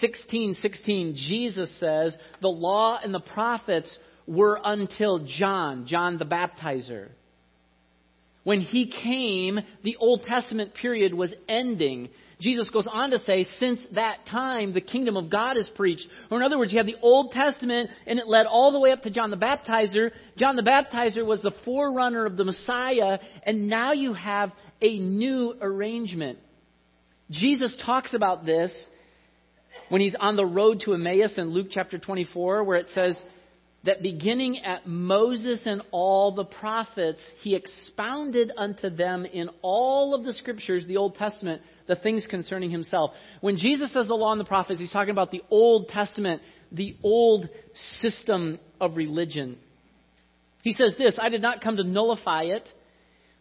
16 0.00 0.54
16, 0.54 1.14
Jesus 1.16 1.72
says, 1.78 2.16
The 2.40 2.48
law 2.48 2.98
and 3.02 3.14
the 3.14 3.20
prophets 3.20 3.98
were 4.26 4.58
until 4.64 5.26
John, 5.26 5.86
John 5.86 6.18
the 6.18 6.24
baptizer. 6.24 7.08
When 8.44 8.60
he 8.60 8.86
came, 8.90 9.58
the 9.82 9.96
Old 9.96 10.22
Testament 10.24 10.74
period 10.74 11.14
was 11.14 11.32
ending. 11.48 12.10
Jesus 12.40 12.68
goes 12.68 12.86
on 12.86 13.10
to 13.10 13.18
say, 13.18 13.44
since 13.58 13.80
that 13.92 14.26
time, 14.30 14.74
the 14.74 14.82
kingdom 14.82 15.16
of 15.16 15.30
God 15.30 15.56
is 15.56 15.68
preached. 15.74 16.06
Or 16.30 16.36
in 16.36 16.42
other 16.42 16.58
words, 16.58 16.70
you 16.70 16.78
have 16.78 16.86
the 16.86 16.98
Old 17.00 17.32
Testament, 17.32 17.88
and 18.06 18.18
it 18.18 18.26
led 18.26 18.44
all 18.44 18.70
the 18.70 18.80
way 18.80 18.92
up 18.92 19.02
to 19.02 19.10
John 19.10 19.30
the 19.30 19.36
Baptizer. 19.38 20.10
John 20.36 20.56
the 20.56 20.62
Baptizer 20.62 21.24
was 21.24 21.40
the 21.40 21.54
forerunner 21.64 22.26
of 22.26 22.36
the 22.36 22.44
Messiah, 22.44 23.18
and 23.44 23.68
now 23.68 23.92
you 23.92 24.12
have 24.12 24.52
a 24.82 24.98
new 24.98 25.54
arrangement. 25.58 26.38
Jesus 27.30 27.74
talks 27.86 28.12
about 28.12 28.44
this 28.44 28.70
when 29.88 30.00
he's 30.00 30.16
on 30.18 30.36
the 30.36 30.46
road 30.46 30.82
to 30.84 30.94
Emmaus 30.94 31.36
in 31.36 31.50
Luke 31.50 31.68
chapter 31.70 31.98
24, 31.98 32.64
where 32.64 32.78
it 32.78 32.88
says, 32.94 33.16
that 33.84 34.02
beginning 34.02 34.64
at 34.64 34.86
Moses 34.86 35.62
and 35.66 35.82
all 35.90 36.32
the 36.32 36.44
prophets, 36.44 37.20
he 37.42 37.54
expounded 37.54 38.50
unto 38.56 38.88
them 38.88 39.26
in 39.26 39.50
all 39.60 40.14
of 40.14 40.24
the 40.24 40.32
scriptures, 40.32 40.86
the 40.86 40.96
Old 40.96 41.16
Testament, 41.16 41.60
the 41.86 41.96
things 41.96 42.26
concerning 42.28 42.70
himself. 42.70 43.10
When 43.42 43.58
Jesus 43.58 43.92
says 43.92 44.06
the 44.06 44.14
law 44.14 44.32
and 44.32 44.40
the 44.40 44.46
prophets, 44.46 44.80
he's 44.80 44.92
talking 44.92 45.10
about 45.10 45.30
the 45.30 45.42
Old 45.50 45.88
Testament, 45.88 46.40
the 46.72 46.96
old 47.02 47.48
system 48.00 48.58
of 48.80 48.96
religion. 48.96 49.58
He 50.62 50.72
says 50.72 50.94
this 50.96 51.18
I 51.20 51.28
did 51.28 51.42
not 51.42 51.60
come 51.60 51.76
to 51.76 51.84
nullify 51.84 52.44
it, 52.44 52.68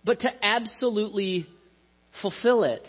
but 0.03 0.19
to 0.21 0.29
absolutely 0.45 1.47
fulfill 2.21 2.65
it. 2.65 2.85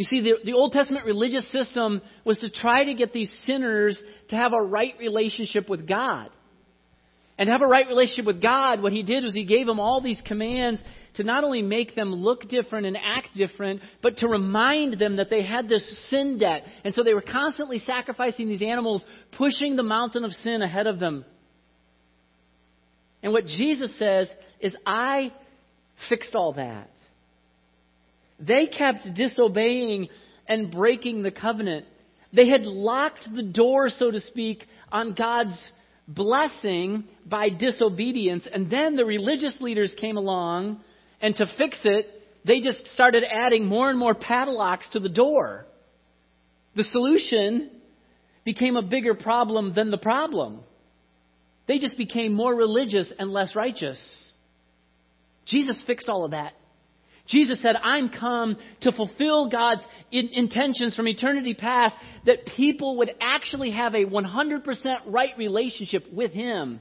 You 0.00 0.06
see, 0.06 0.22
the, 0.22 0.36
the 0.46 0.54
Old 0.54 0.72
Testament 0.72 1.04
religious 1.04 1.46
system 1.52 2.00
was 2.24 2.38
to 2.38 2.48
try 2.48 2.84
to 2.84 2.94
get 2.94 3.12
these 3.12 3.30
sinners 3.44 4.02
to 4.30 4.34
have 4.34 4.54
a 4.54 4.62
right 4.62 4.94
relationship 4.98 5.68
with 5.68 5.86
God. 5.86 6.30
And 7.36 7.48
to 7.48 7.52
have 7.52 7.60
a 7.60 7.66
right 7.66 7.86
relationship 7.86 8.24
with 8.24 8.40
God, 8.40 8.80
what 8.80 8.94
he 8.94 9.02
did 9.02 9.24
was 9.24 9.34
he 9.34 9.44
gave 9.44 9.66
them 9.66 9.78
all 9.78 10.00
these 10.00 10.18
commands 10.24 10.82
to 11.16 11.22
not 11.22 11.44
only 11.44 11.60
make 11.60 11.94
them 11.94 12.14
look 12.14 12.48
different 12.48 12.86
and 12.86 12.96
act 12.96 13.28
different, 13.36 13.82
but 14.00 14.16
to 14.16 14.26
remind 14.26 14.98
them 14.98 15.16
that 15.16 15.28
they 15.28 15.42
had 15.42 15.68
this 15.68 16.08
sin 16.08 16.38
debt. 16.38 16.62
And 16.82 16.94
so 16.94 17.02
they 17.02 17.12
were 17.12 17.20
constantly 17.20 17.76
sacrificing 17.76 18.48
these 18.48 18.62
animals, 18.62 19.04
pushing 19.36 19.76
the 19.76 19.82
mountain 19.82 20.24
of 20.24 20.32
sin 20.32 20.62
ahead 20.62 20.86
of 20.86 20.98
them. 20.98 21.26
And 23.22 23.34
what 23.34 23.44
Jesus 23.44 23.94
says 23.98 24.30
is, 24.60 24.74
I 24.86 25.30
fixed 26.08 26.34
all 26.34 26.54
that. 26.54 26.88
They 28.40 28.66
kept 28.66 29.14
disobeying 29.14 30.08
and 30.46 30.70
breaking 30.70 31.22
the 31.22 31.30
covenant. 31.30 31.86
They 32.32 32.48
had 32.48 32.62
locked 32.62 33.28
the 33.34 33.42
door, 33.42 33.88
so 33.88 34.10
to 34.10 34.20
speak, 34.20 34.66
on 34.90 35.14
God's 35.14 35.58
blessing 36.08 37.04
by 37.26 37.50
disobedience. 37.50 38.48
And 38.52 38.70
then 38.70 38.96
the 38.96 39.04
religious 39.04 39.60
leaders 39.60 39.94
came 40.00 40.16
along, 40.16 40.80
and 41.20 41.36
to 41.36 41.46
fix 41.58 41.80
it, 41.84 42.06
they 42.44 42.60
just 42.60 42.86
started 42.88 43.24
adding 43.30 43.66
more 43.66 43.90
and 43.90 43.98
more 43.98 44.14
padlocks 44.14 44.88
to 44.90 45.00
the 45.00 45.08
door. 45.08 45.66
The 46.74 46.84
solution 46.84 47.70
became 48.44 48.76
a 48.76 48.82
bigger 48.82 49.14
problem 49.14 49.74
than 49.74 49.90
the 49.90 49.98
problem. 49.98 50.60
They 51.66 51.78
just 51.78 51.98
became 51.98 52.32
more 52.32 52.54
religious 52.54 53.12
and 53.18 53.30
less 53.30 53.54
righteous. 53.54 54.00
Jesus 55.46 55.82
fixed 55.86 56.08
all 56.08 56.24
of 56.24 56.30
that. 56.30 56.54
Jesus 57.30 57.62
said, 57.62 57.76
I'm 57.76 58.08
come 58.08 58.56
to 58.80 58.90
fulfill 58.90 59.48
God's 59.48 59.82
in- 60.10 60.30
intentions 60.32 60.96
from 60.96 61.06
eternity 61.06 61.54
past 61.54 61.94
that 62.26 62.44
people 62.56 62.98
would 62.98 63.12
actually 63.20 63.70
have 63.70 63.94
a 63.94 64.04
100% 64.04 64.64
right 65.06 65.30
relationship 65.38 66.12
with 66.12 66.32
Him. 66.32 66.80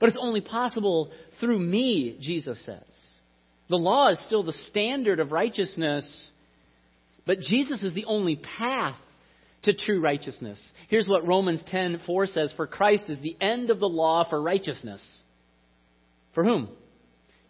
But 0.00 0.08
it's 0.08 0.18
only 0.20 0.40
possible 0.40 1.12
through 1.38 1.58
me, 1.58 2.16
Jesus 2.20 2.64
says. 2.64 2.82
The 3.68 3.76
law 3.76 4.08
is 4.08 4.24
still 4.24 4.42
the 4.42 4.54
standard 4.70 5.20
of 5.20 5.32
righteousness, 5.32 6.30
but 7.26 7.38
Jesus 7.40 7.82
is 7.82 7.94
the 7.94 8.06
only 8.06 8.36
path 8.36 8.96
to 9.64 9.74
true 9.74 10.00
righteousness. 10.00 10.60
Here's 10.88 11.06
what 11.06 11.26
Romans 11.26 11.62
10:4 11.64 12.26
says, 12.26 12.52
"For 12.54 12.66
Christ 12.66 13.08
is 13.08 13.18
the 13.18 13.36
end 13.40 13.70
of 13.70 13.80
the 13.80 13.88
law 13.88 14.24
for 14.24 14.42
righteousness." 14.42 15.02
For 16.32 16.42
whom? 16.42 16.68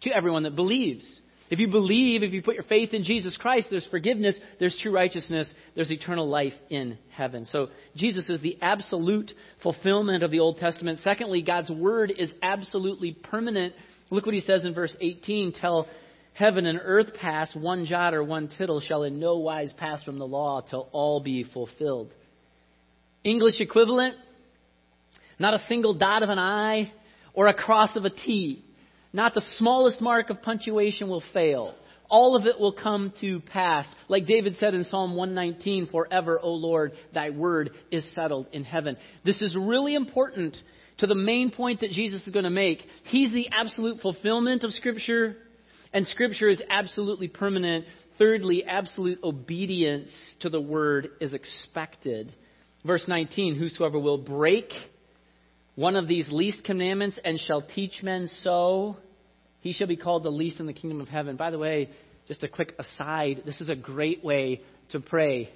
To 0.01 0.15
everyone 0.15 0.43
that 0.43 0.55
believes. 0.55 1.21
If 1.53 1.59
you 1.59 1.67
believe, 1.67 2.23
if 2.23 2.33
you 2.33 2.41
put 2.41 2.55
your 2.55 2.63
faith 2.63 2.95
in 2.95 3.03
Jesus 3.03 3.37
Christ, 3.37 3.67
there's 3.69 3.85
forgiveness, 3.91 4.35
there's 4.59 4.75
true 4.81 4.91
righteousness, 4.91 5.53
there's 5.75 5.91
eternal 5.91 6.27
life 6.27 6.55
in 6.71 6.97
heaven. 7.11 7.45
So 7.45 7.67
Jesus 7.95 8.27
is 8.27 8.41
the 8.41 8.57
absolute 8.59 9.31
fulfillment 9.61 10.23
of 10.23 10.31
the 10.31 10.39
Old 10.39 10.57
Testament. 10.57 11.01
Secondly, 11.03 11.43
God's 11.43 11.69
word 11.69 12.11
is 12.17 12.31
absolutely 12.41 13.11
permanent. 13.11 13.75
Look 14.09 14.25
what 14.25 14.33
he 14.33 14.41
says 14.41 14.65
in 14.65 14.73
verse 14.73 14.97
18 14.99 15.53
Tell 15.53 15.87
heaven 16.33 16.65
and 16.65 16.79
earth 16.81 17.13
pass, 17.13 17.55
one 17.55 17.85
jot 17.85 18.15
or 18.15 18.23
one 18.23 18.49
tittle 18.57 18.79
shall 18.81 19.03
in 19.03 19.19
no 19.19 19.37
wise 19.37 19.71
pass 19.73 20.03
from 20.03 20.17
the 20.17 20.25
law 20.25 20.61
till 20.61 20.89
all 20.91 21.19
be 21.19 21.43
fulfilled. 21.43 22.11
English 23.23 23.59
equivalent, 23.59 24.15
not 25.37 25.53
a 25.53 25.59
single 25.67 25.93
dot 25.93 26.23
of 26.23 26.29
an 26.29 26.39
I 26.39 26.91
or 27.35 27.45
a 27.45 27.53
cross 27.53 27.95
of 27.95 28.05
a 28.05 28.09
T. 28.09 28.65
Not 29.13 29.35
the 29.35 29.43
smallest 29.57 30.01
mark 30.01 30.31
of 30.31 30.41
punctuation 30.41 31.07
will 31.07 31.23
fail. 31.33 31.75
All 32.09 32.35
of 32.35 32.45
it 32.45 32.59
will 32.59 32.73
come 32.73 33.13
to 33.21 33.39
pass. 33.39 33.85
Like 34.07 34.25
David 34.25 34.57
said 34.59 34.73
in 34.73 34.83
Psalm 34.83 35.15
119, 35.15 35.87
Forever, 35.87 36.39
O 36.41 36.51
Lord, 36.51 36.93
thy 37.13 37.29
word 37.29 37.71
is 37.91 38.05
settled 38.13 38.47
in 38.51 38.63
heaven. 38.63 38.97
This 39.23 39.41
is 39.41 39.55
really 39.55 39.95
important 39.95 40.57
to 40.97 41.07
the 41.07 41.15
main 41.15 41.51
point 41.51 41.81
that 41.81 41.91
Jesus 41.91 42.25
is 42.25 42.33
going 42.33 42.43
to 42.43 42.51
make. 42.51 42.83
He's 43.05 43.31
the 43.31 43.49
absolute 43.51 44.01
fulfillment 44.01 44.63
of 44.63 44.71
Scripture, 44.73 45.37
and 45.93 46.05
Scripture 46.07 46.49
is 46.49 46.61
absolutely 46.69 47.27
permanent. 47.27 47.85
Thirdly, 48.17 48.63
absolute 48.63 49.19
obedience 49.23 50.11
to 50.41 50.49
the 50.49 50.61
word 50.61 51.09
is 51.19 51.33
expected. 51.33 52.33
Verse 52.85 53.05
19 53.07 53.55
Whosoever 53.55 53.97
will 53.97 54.19
break 54.19 54.71
one 55.75 55.95
of 55.95 56.07
these 56.07 56.29
least 56.31 56.63
commandments 56.63 57.17
and 57.23 57.39
shall 57.39 57.61
teach 57.61 58.03
men 58.03 58.29
so, 58.41 58.97
he 59.61 59.73
shall 59.73 59.87
be 59.87 59.97
called 59.97 60.23
the 60.23 60.29
least 60.29 60.59
in 60.59 60.65
the 60.65 60.73
kingdom 60.73 61.01
of 61.01 61.07
heaven. 61.07 61.35
By 61.35 61.51
the 61.51 61.57
way, 61.57 61.89
just 62.27 62.43
a 62.43 62.47
quick 62.47 62.73
aside 62.77 63.43
this 63.45 63.61
is 63.61 63.69
a 63.69 63.75
great 63.75 64.23
way 64.23 64.61
to 64.89 64.99
pray 64.99 65.49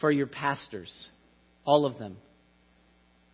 for 0.00 0.10
your 0.10 0.26
pastors, 0.26 1.08
all 1.64 1.86
of 1.86 1.98
them. 1.98 2.16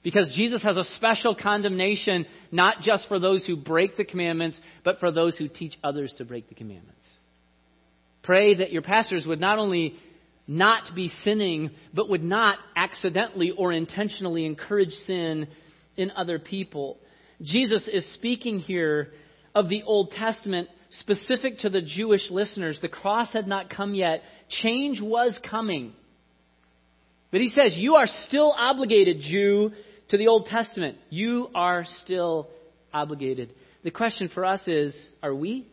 Because 0.03 0.31
Jesus 0.35 0.63
has 0.63 0.77
a 0.77 0.85
special 0.97 1.35
condemnation, 1.35 2.27
not 2.53 2.81
just 2.83 3.09
for 3.09 3.19
those 3.19 3.45
who 3.45 3.57
break 3.57 3.97
the 3.97 4.05
commandments, 4.05 4.61
but 4.85 5.01
for 5.01 5.11
those 5.11 5.37
who 5.37 5.49
teach 5.49 5.77
others 5.83 6.15
to 6.19 6.25
break 6.25 6.49
the 6.49 6.55
commandments. 6.55 6.95
Pray 8.23 8.55
that 8.57 8.73
your 8.73 8.83
pastors 8.83 9.27
would 9.27 9.41
not 9.41 9.59
only 9.59 9.97
not 10.47 10.95
be 10.95 11.09
sinning, 11.09 11.71
but 11.93 12.09
would 12.09 12.23
not 12.23 12.59
accidentally 12.77 13.51
or 13.51 13.73
intentionally 13.73 14.47
encourage 14.47 14.93
sin 15.07 15.49
in 15.99 16.11
other 16.13 16.39
people. 16.39 16.99
Jesus 17.43 17.89
is 17.93 18.11
speaking 18.15 18.59
here 18.59 19.13
of 19.55 19.69
the 19.69 19.83
Old 19.83 20.13
Testament 20.13 20.69
specific 20.91 21.59
to 21.59 21.69
the 21.69 21.83
Jewish 21.83 22.31
listeners. 22.31 22.79
The 22.81 22.89
cross 22.89 23.33
had 23.33 23.47
not 23.47 23.69
come 23.69 23.95
yet, 23.95 24.23
change 24.49 25.01
was 25.01 25.39
coming. 25.49 25.93
But 27.31 27.41
he 27.41 27.51
says, 27.51 27.75
You 27.77 27.97
are 27.97 28.07
still 28.07 28.55
obligated, 28.57 29.21
Jew, 29.21 29.73
to 30.11 30.17
the 30.17 30.29
Old 30.29 30.47
Testament. 30.47 30.97
You 31.11 31.49
are 31.55 31.85
still 32.03 32.49
obligated. 32.93 33.53
The 33.85 33.91
question 33.91 34.31
for 34.33 34.45
us 34.45 34.67
is 34.67 34.97
are 35.23 35.35
we? 35.35 35.67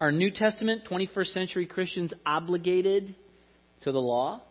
Are 0.00 0.12
New 0.12 0.30
Testament 0.30 0.82
21st 0.90 1.32
century 1.32 1.66
Christians 1.66 2.12
obligated 2.26 3.14
to 3.82 3.92
the 3.92 4.00
law? 4.00 4.42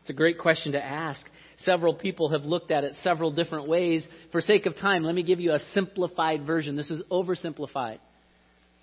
It's 0.00 0.10
a 0.10 0.14
great 0.14 0.38
question 0.38 0.72
to 0.72 0.82
ask. 0.82 1.24
Several 1.58 1.94
people 1.94 2.30
have 2.30 2.44
looked 2.44 2.70
at 2.70 2.84
it 2.84 2.94
several 3.02 3.30
different 3.30 3.68
ways. 3.68 4.06
For 4.32 4.40
sake 4.40 4.66
of 4.66 4.76
time, 4.76 5.04
let 5.04 5.14
me 5.14 5.22
give 5.22 5.40
you 5.40 5.52
a 5.52 5.60
simplified 5.72 6.44
version. 6.46 6.76
This 6.76 6.90
is 6.90 7.02
oversimplified. 7.10 7.98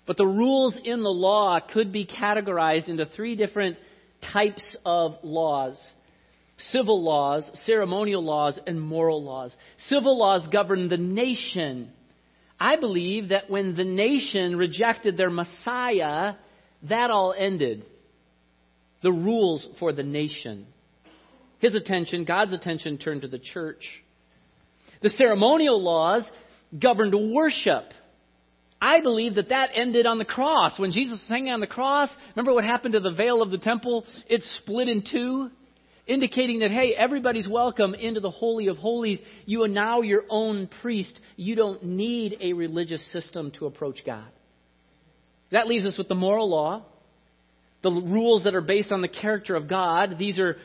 But 0.06 0.16
the 0.16 0.26
rules 0.26 0.74
in 0.82 1.02
the 1.02 1.08
law 1.08 1.60
could 1.60 1.92
be 1.92 2.06
categorized 2.06 2.88
into 2.88 3.06
three 3.06 3.36
different 3.36 3.76
types 4.32 4.76
of 4.84 5.16
laws. 5.22 5.78
civil 6.70 7.02
laws, 7.02 7.48
ceremonial 7.64 8.22
laws, 8.22 8.58
and 8.66 8.80
moral 8.80 9.22
laws. 9.22 9.54
Civil 9.88 10.18
laws 10.18 10.46
govern 10.50 10.88
the 10.88 10.96
nation. 10.96 11.90
I 12.58 12.76
believe 12.76 13.30
that 13.30 13.50
when 13.50 13.74
the 13.74 13.84
nation 13.84 14.56
rejected 14.56 15.16
their 15.16 15.30
Messiah, 15.30 16.34
that 16.88 17.10
all 17.10 17.34
ended. 17.36 17.84
The 19.02 19.12
rules 19.12 19.66
for 19.80 19.92
the 19.92 20.04
nation. 20.04 20.66
His 21.62 21.76
attention, 21.76 22.24
God's 22.24 22.52
attention, 22.52 22.98
turned 22.98 23.22
to 23.22 23.28
the 23.28 23.38
church. 23.38 23.84
The 25.00 25.10
ceremonial 25.10 25.80
laws 25.80 26.24
governed 26.76 27.14
worship. 27.32 27.84
I 28.80 29.00
believe 29.00 29.36
that 29.36 29.50
that 29.50 29.70
ended 29.72 30.04
on 30.04 30.18
the 30.18 30.24
cross. 30.24 30.76
When 30.76 30.90
Jesus 30.90 31.20
was 31.20 31.28
hanging 31.28 31.52
on 31.52 31.60
the 31.60 31.68
cross, 31.68 32.10
remember 32.34 32.52
what 32.52 32.64
happened 32.64 32.94
to 32.94 33.00
the 33.00 33.12
veil 33.12 33.40
of 33.42 33.52
the 33.52 33.58
temple? 33.58 34.04
It 34.26 34.42
split 34.58 34.88
in 34.88 35.04
two, 35.08 35.50
indicating 36.04 36.58
that, 36.58 36.72
hey, 36.72 36.94
everybody's 36.96 37.46
welcome 37.46 37.94
into 37.94 38.18
the 38.18 38.30
Holy 38.30 38.66
of 38.66 38.76
Holies. 38.76 39.20
You 39.46 39.62
are 39.62 39.68
now 39.68 40.00
your 40.00 40.24
own 40.28 40.68
priest. 40.80 41.16
You 41.36 41.54
don't 41.54 41.84
need 41.84 42.38
a 42.40 42.54
religious 42.54 43.04
system 43.12 43.52
to 43.60 43.66
approach 43.66 44.00
God. 44.04 44.26
That 45.52 45.68
leaves 45.68 45.86
us 45.86 45.96
with 45.96 46.08
the 46.08 46.16
moral 46.16 46.50
law, 46.50 46.86
the 47.84 47.90
rules 47.90 48.42
that 48.44 48.56
are 48.56 48.62
based 48.62 48.90
on 48.90 49.00
the 49.00 49.06
character 49.06 49.54
of 49.54 49.68
God. 49.68 50.16
These 50.18 50.40
are 50.40 50.56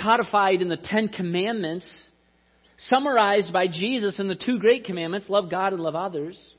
codified 0.00 0.62
in 0.62 0.68
the 0.68 0.76
Ten 0.76 1.08
Commandments 1.08 1.88
summarized 2.88 3.52
by 3.52 3.66
Jesus 3.66 4.18
in 4.18 4.28
the 4.28 4.36
two 4.36 4.58
great 4.58 4.84
commandments 4.84 5.28
love 5.28 5.50
God 5.50 5.72
and 5.72 5.82
love 5.82 5.94
others. 5.94 6.54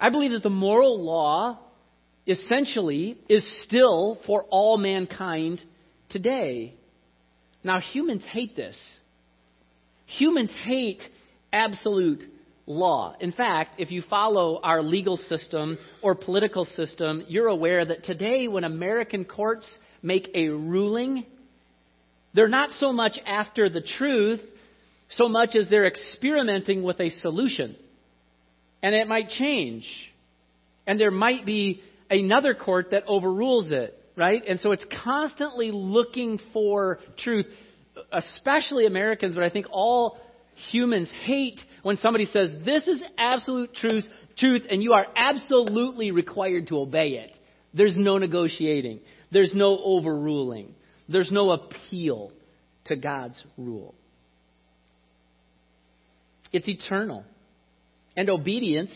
I 0.00 0.10
believe 0.10 0.32
that 0.32 0.42
the 0.42 0.50
moral 0.50 1.02
law 1.02 1.58
essentially 2.26 3.18
is 3.28 3.44
still 3.62 4.18
for 4.26 4.44
all 4.50 4.76
mankind 4.76 5.62
today. 6.08 6.74
Now, 7.62 7.80
humans 7.80 8.24
hate 8.30 8.56
this. 8.56 8.80
Humans 10.06 10.52
hate 10.64 11.00
absolute 11.52 12.22
law. 12.66 13.14
In 13.20 13.32
fact, 13.32 13.80
if 13.80 13.90
you 13.90 14.02
follow 14.08 14.60
our 14.62 14.82
legal 14.82 15.16
system 15.16 15.78
or 16.02 16.14
political 16.14 16.64
system, 16.64 17.24
you're 17.28 17.48
aware 17.48 17.84
that 17.84 18.04
today, 18.04 18.48
when 18.48 18.64
American 18.64 19.24
courts 19.24 19.78
make 20.02 20.28
a 20.34 20.48
ruling, 20.48 21.26
they're 22.34 22.48
not 22.48 22.70
so 22.72 22.92
much 22.92 23.18
after 23.24 23.68
the 23.70 23.80
truth 23.80 24.40
so 25.10 25.28
much 25.28 25.54
as 25.54 25.68
they're 25.68 25.86
experimenting 25.86 26.82
with 26.82 27.00
a 27.00 27.10
solution. 27.10 27.76
And 28.82 28.94
it 28.94 29.08
might 29.08 29.30
change. 29.30 29.86
And 30.86 31.00
there 31.00 31.10
might 31.10 31.46
be 31.46 31.82
another 32.10 32.54
court 32.54 32.90
that 32.90 33.04
overrules 33.06 33.72
it, 33.72 33.98
right? 34.16 34.42
And 34.46 34.60
so 34.60 34.72
it's 34.72 34.84
constantly 35.04 35.70
looking 35.72 36.38
for 36.52 37.00
truth, 37.18 37.46
especially 38.12 38.86
Americans, 38.86 39.34
but 39.34 39.44
I 39.44 39.50
think 39.50 39.66
all 39.70 40.18
humans 40.70 41.10
hate 41.22 41.60
when 41.82 41.96
somebody 41.96 42.26
says, 42.26 42.50
This 42.64 42.86
is 42.86 43.02
absolute 43.16 43.74
truth, 43.74 44.04
truth, 44.36 44.62
and 44.68 44.82
you 44.82 44.92
are 44.92 45.06
absolutely 45.16 46.10
required 46.10 46.68
to 46.68 46.78
obey 46.78 47.10
it. 47.10 47.32
There's 47.72 47.96
no 47.96 48.18
negotiating, 48.18 49.00
there's 49.32 49.54
no 49.54 49.78
overruling, 49.82 50.74
there's 51.08 51.30
no 51.30 51.50
appeal 51.50 52.32
to 52.86 52.96
God's 52.96 53.42
rule. 53.56 53.94
It's 56.52 56.68
eternal. 56.68 57.24
And 58.16 58.30
obedience 58.30 58.92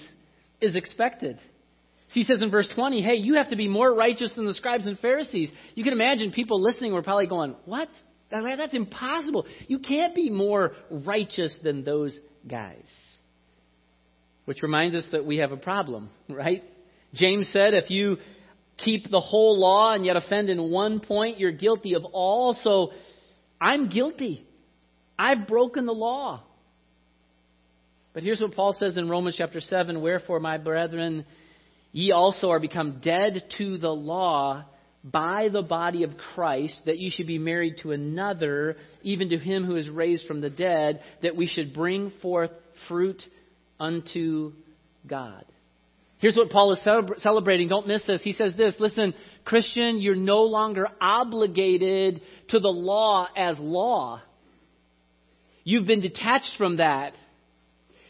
is 0.60 0.76
expected. 0.76 1.38
So 2.08 2.14
he 2.14 2.24
says 2.24 2.40
in 2.40 2.50
verse 2.50 2.68
20, 2.74 3.02
hey, 3.02 3.16
you 3.16 3.34
have 3.34 3.50
to 3.50 3.56
be 3.56 3.68
more 3.68 3.94
righteous 3.94 4.32
than 4.34 4.46
the 4.46 4.54
scribes 4.54 4.86
and 4.86 4.98
Pharisees. 4.98 5.50
You 5.74 5.84
can 5.84 5.92
imagine 5.92 6.32
people 6.32 6.62
listening 6.62 6.92
were 6.92 7.02
probably 7.02 7.26
going, 7.26 7.54
what? 7.64 7.88
That's 8.30 8.74
impossible. 8.74 9.46
You 9.66 9.78
can't 9.78 10.14
be 10.14 10.30
more 10.30 10.72
righteous 10.90 11.58
than 11.62 11.84
those 11.84 12.18
guys. 12.46 12.86
Which 14.44 14.62
reminds 14.62 14.94
us 14.94 15.06
that 15.12 15.26
we 15.26 15.38
have 15.38 15.52
a 15.52 15.56
problem, 15.56 16.10
right? 16.28 16.62
James 17.12 17.50
said, 17.52 17.74
if 17.74 17.90
you 17.90 18.18
keep 18.78 19.10
the 19.10 19.20
whole 19.20 19.58
law 19.58 19.92
and 19.92 20.04
yet 20.04 20.16
offend 20.16 20.48
in 20.48 20.70
one 20.70 21.00
point, 21.00 21.38
you're 21.38 21.52
guilty 21.52 21.94
of 21.94 22.04
all. 22.04 22.54
So 22.62 22.92
I'm 23.60 23.88
guilty. 23.88 24.46
I've 25.18 25.46
broken 25.46 25.86
the 25.86 25.92
law. 25.92 26.42
But 28.14 28.22
here's 28.22 28.40
what 28.40 28.54
Paul 28.54 28.72
says 28.72 28.96
in 28.96 29.08
Romans 29.08 29.36
chapter 29.36 29.60
7 29.60 30.00
Wherefore, 30.00 30.40
my 30.40 30.58
brethren, 30.58 31.24
ye 31.92 32.12
also 32.12 32.50
are 32.50 32.60
become 32.60 33.00
dead 33.02 33.44
to 33.58 33.78
the 33.78 33.90
law 33.90 34.64
by 35.04 35.48
the 35.52 35.62
body 35.62 36.02
of 36.02 36.16
Christ, 36.34 36.82
that 36.86 36.98
ye 36.98 37.10
should 37.10 37.26
be 37.26 37.38
married 37.38 37.76
to 37.82 37.92
another, 37.92 38.76
even 39.02 39.30
to 39.30 39.38
him 39.38 39.64
who 39.64 39.76
is 39.76 39.88
raised 39.88 40.26
from 40.26 40.40
the 40.40 40.50
dead, 40.50 41.00
that 41.22 41.36
we 41.36 41.46
should 41.46 41.72
bring 41.72 42.12
forth 42.22 42.50
fruit 42.88 43.22
unto 43.78 44.52
God. 45.06 45.44
Here's 46.18 46.36
what 46.36 46.50
Paul 46.50 46.72
is 46.72 46.80
celebrating. 47.22 47.68
Don't 47.68 47.86
miss 47.86 48.04
this. 48.04 48.22
He 48.22 48.32
says 48.32 48.54
this 48.56 48.74
Listen, 48.78 49.14
Christian, 49.44 50.00
you're 50.00 50.16
no 50.16 50.42
longer 50.42 50.88
obligated 51.00 52.20
to 52.48 52.58
the 52.58 52.68
law 52.68 53.28
as 53.36 53.58
law. 53.58 54.20
You've 55.64 55.86
been 55.86 56.00
detached 56.00 56.52
from 56.56 56.78
that. 56.78 57.12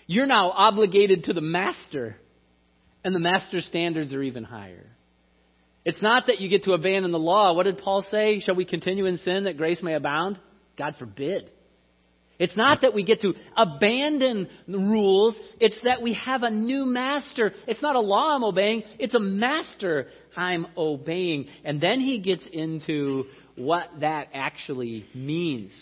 You're 0.07 0.27
now 0.27 0.51
obligated 0.51 1.25
to 1.25 1.35
the 1.35 1.43
master, 1.43 2.17
and 3.05 3.15
the 3.15 3.21
master's 3.21 3.67
standards 3.67 4.15
are 4.15 4.23
even 4.23 4.45
higher. 4.45 4.87
It's 5.85 6.01
not 6.01 6.27
that 6.27 6.41
you 6.41 6.49
get 6.49 6.65
to 6.65 6.73
abandon 6.73 7.13
the 7.13 7.19
law. 7.19 7.53
What 7.53 7.65
did 7.65 7.79
Paul 7.79 8.03
say? 8.11 8.41
Shall 8.41 8.55
we 8.55 8.65
continue 8.65 9.07
in 9.07 9.19
sin 9.19 9.45
that 9.45 9.57
grace 9.57 9.83
may 9.83 9.95
abound? 9.95 10.39
God 10.79 10.97
forbid. 10.99 11.51
It's 12.39 12.57
not 12.57 12.83
that 12.83 12.95
we 12.95 13.03
get 13.03 13.21
to 13.23 13.35
abandon 13.57 14.49
rules. 14.69 15.35
It's 15.59 15.79
that 15.83 16.03
we 16.03 16.15
have 16.15 16.43
a 16.43 16.51
new 16.51 16.87
master. 16.87 17.53
It's 17.67 17.83
not 17.83 17.97
a 17.97 18.01
law 18.01 18.37
I'm 18.37 18.45
obeying. 18.45 18.85
It's 18.99 19.15
a 19.15 19.21
master 19.21 20.07
I'm 20.37 20.67
obeying. 20.77 21.49
And 21.65 21.81
then 21.81 22.01
he 22.01 22.19
gets 22.19 22.47
into 22.53 23.25
what 23.57 23.89
that 24.01 24.29
actually 24.35 25.05
means. 25.15 25.73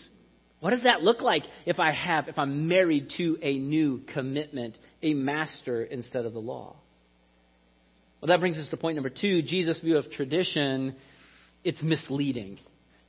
What 0.61 0.71
does 0.71 0.85
that 0.85 1.03
look 1.03 1.21
like 1.21 1.45
if 1.67 1.79
I 1.79 1.93
have, 1.93 2.29
if 2.29 2.39
I'm 2.39 2.67
married 2.69 3.13
to 3.19 3.37
a 3.43 3.59
new 3.59 4.01
commitment, 4.15 4.79
a 5.03 5.13
master 5.13 5.83
instead 5.83 6.25
of 6.25 6.33
the 6.33 6.41
law? 6.41 6.77
Well, 8.21 8.29
that 8.29 8.41
brings 8.41 8.57
us 8.57 8.69
to 8.71 8.79
point 8.79 8.97
number 8.97 9.11
two 9.11 9.43
Jesus' 9.43 9.81
view 9.81 9.99
of 9.99 10.11
tradition. 10.11 10.97
It's 11.63 11.83
misleading. 11.83 12.59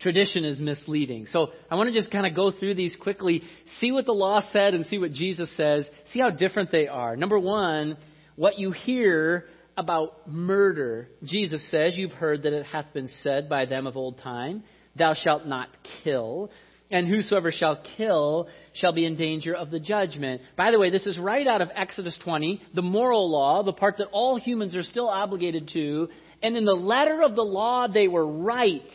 Tradition 0.08 0.46
is 0.46 0.62
misleading. 0.62 1.26
So 1.34 1.48
I 1.70 1.76
want 1.76 1.92
to 1.92 1.94
just 1.94 2.12
kind 2.12 2.26
of 2.26 2.34
go 2.34 2.50
through 2.50 2.76
these 2.76 2.96
quickly, 2.96 3.44
see 3.82 3.92
what 3.92 4.06
the 4.06 4.14
law 4.14 4.40
said 4.54 4.74
and 4.74 4.86
see 4.86 4.98
what 4.98 5.12
Jesus 5.12 5.50
says, 5.58 5.86
see 6.14 6.22
how 6.22 6.30
different 6.30 6.72
they 6.72 6.88
are. 6.88 7.18
Number 7.18 7.38
one, 7.38 7.98
what 8.38 8.58
you 8.58 8.72
hear 8.72 9.50
about 9.76 10.26
murder. 10.26 11.10
Jesus 11.26 11.70
says, 11.70 11.98
You've 11.98 12.14
heard 12.14 12.44
that 12.44 12.54
it 12.54 12.66
hath 12.68 12.94
been 12.94 13.10
said 13.22 13.50
by 13.50 13.66
them 13.66 13.86
of 13.86 13.98
old 13.98 14.20
time, 14.20 14.64
Thou 14.96 15.14
shalt 15.14 15.46
not 15.46 15.68
kill 16.06 16.52
and 16.90 17.06
whosoever 17.06 17.52
shall 17.52 17.84
kill 17.98 18.48
shall 18.72 18.94
be 18.94 19.06
in 19.06 19.18
danger 19.18 19.54
of 19.54 19.72
the 19.72 19.80
judgment. 19.82 20.42
By 20.56 20.72
the 20.72 20.80
way, 20.80 20.90
this 20.90 21.06
is 21.06 21.20
right 21.20 21.46
out 21.46 21.62
of 21.62 21.68
Exodus 21.76 22.18
20, 22.24 22.62
the 22.74 22.82
moral 22.82 23.30
law, 23.30 23.62
the 23.62 23.74
part 23.74 23.98
that 23.98 24.08
all 24.14 24.40
humans 24.40 24.74
are 24.74 24.84
still 24.84 25.10
obligated 25.10 25.70
to. 25.74 26.08
And 26.42 26.56
in 26.56 26.64
the 26.64 26.72
letter 26.72 27.24
of 27.24 27.36
the 27.36 27.44
law, 27.44 27.90
they 27.90 28.08
were 28.08 28.26
right. 28.26 28.90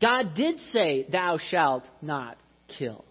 God 0.00 0.34
did 0.34 0.58
say, 0.72 1.06
Thou 1.10 1.38
shalt 1.50 1.84
not 2.02 2.36
kill. 2.78 3.04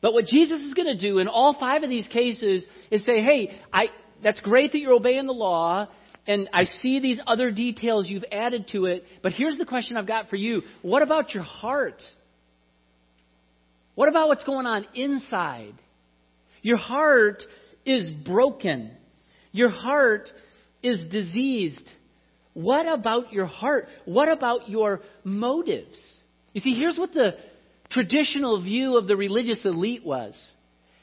But 0.00 0.14
what 0.14 0.26
Jesus 0.26 0.60
is 0.62 0.74
going 0.74 0.96
to 0.96 1.00
do 1.00 1.18
in 1.18 1.28
all 1.28 1.54
five 1.58 1.84
of 1.84 1.90
these 1.90 2.08
cases 2.08 2.66
is 2.90 3.04
say, 3.04 3.22
Hey, 3.22 3.58
I, 3.72 3.86
that's 4.22 4.40
great 4.40 4.72
that 4.72 4.78
you're 4.78 4.92
obeying 4.92 5.26
the 5.26 5.32
law, 5.32 5.88
and 6.26 6.48
I 6.52 6.64
see 6.64 7.00
these 7.00 7.20
other 7.26 7.50
details 7.50 8.08
you've 8.08 8.24
added 8.30 8.68
to 8.72 8.86
it, 8.86 9.04
but 9.22 9.32
here's 9.32 9.58
the 9.58 9.64
question 9.66 9.96
I've 9.96 10.06
got 10.06 10.28
for 10.28 10.36
you 10.36 10.62
What 10.82 11.02
about 11.02 11.34
your 11.34 11.44
heart? 11.44 12.02
What 13.94 14.08
about 14.08 14.28
what's 14.28 14.44
going 14.44 14.66
on 14.66 14.86
inside? 14.94 15.74
Your 16.62 16.78
heart 16.78 17.42
is 17.84 18.08
broken. 18.08 18.90
Your 19.50 19.68
heart 19.68 20.30
is 20.82 21.04
diseased. 21.04 21.86
What 22.54 22.86
about 22.86 23.32
your 23.32 23.46
heart? 23.46 23.88
What 24.04 24.28
about 24.28 24.68
your 24.68 25.00
motives? 25.24 25.98
You 26.52 26.60
see, 26.60 26.74
here's 26.74 26.98
what 26.98 27.12
the 27.12 27.36
traditional 27.90 28.62
view 28.62 28.96
of 28.96 29.06
the 29.06 29.16
religious 29.16 29.64
elite 29.64 30.04
was. 30.04 30.34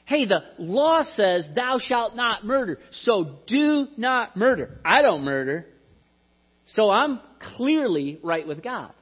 Hey, 0.04 0.26
the 0.26 0.40
law 0.58 1.02
says, 1.14 1.46
thou 1.54 1.78
shalt 1.78 2.16
not 2.16 2.44
murder, 2.44 2.78
so 3.02 3.38
do 3.46 3.86
not 3.96 4.36
murder. 4.36 4.80
I 4.84 5.02
don't 5.02 5.22
murder. 5.22 5.66
So 6.74 6.90
I'm 6.90 7.20
clearly 7.56 8.18
right 8.22 8.46
with 8.46 8.62
God. 8.62 8.92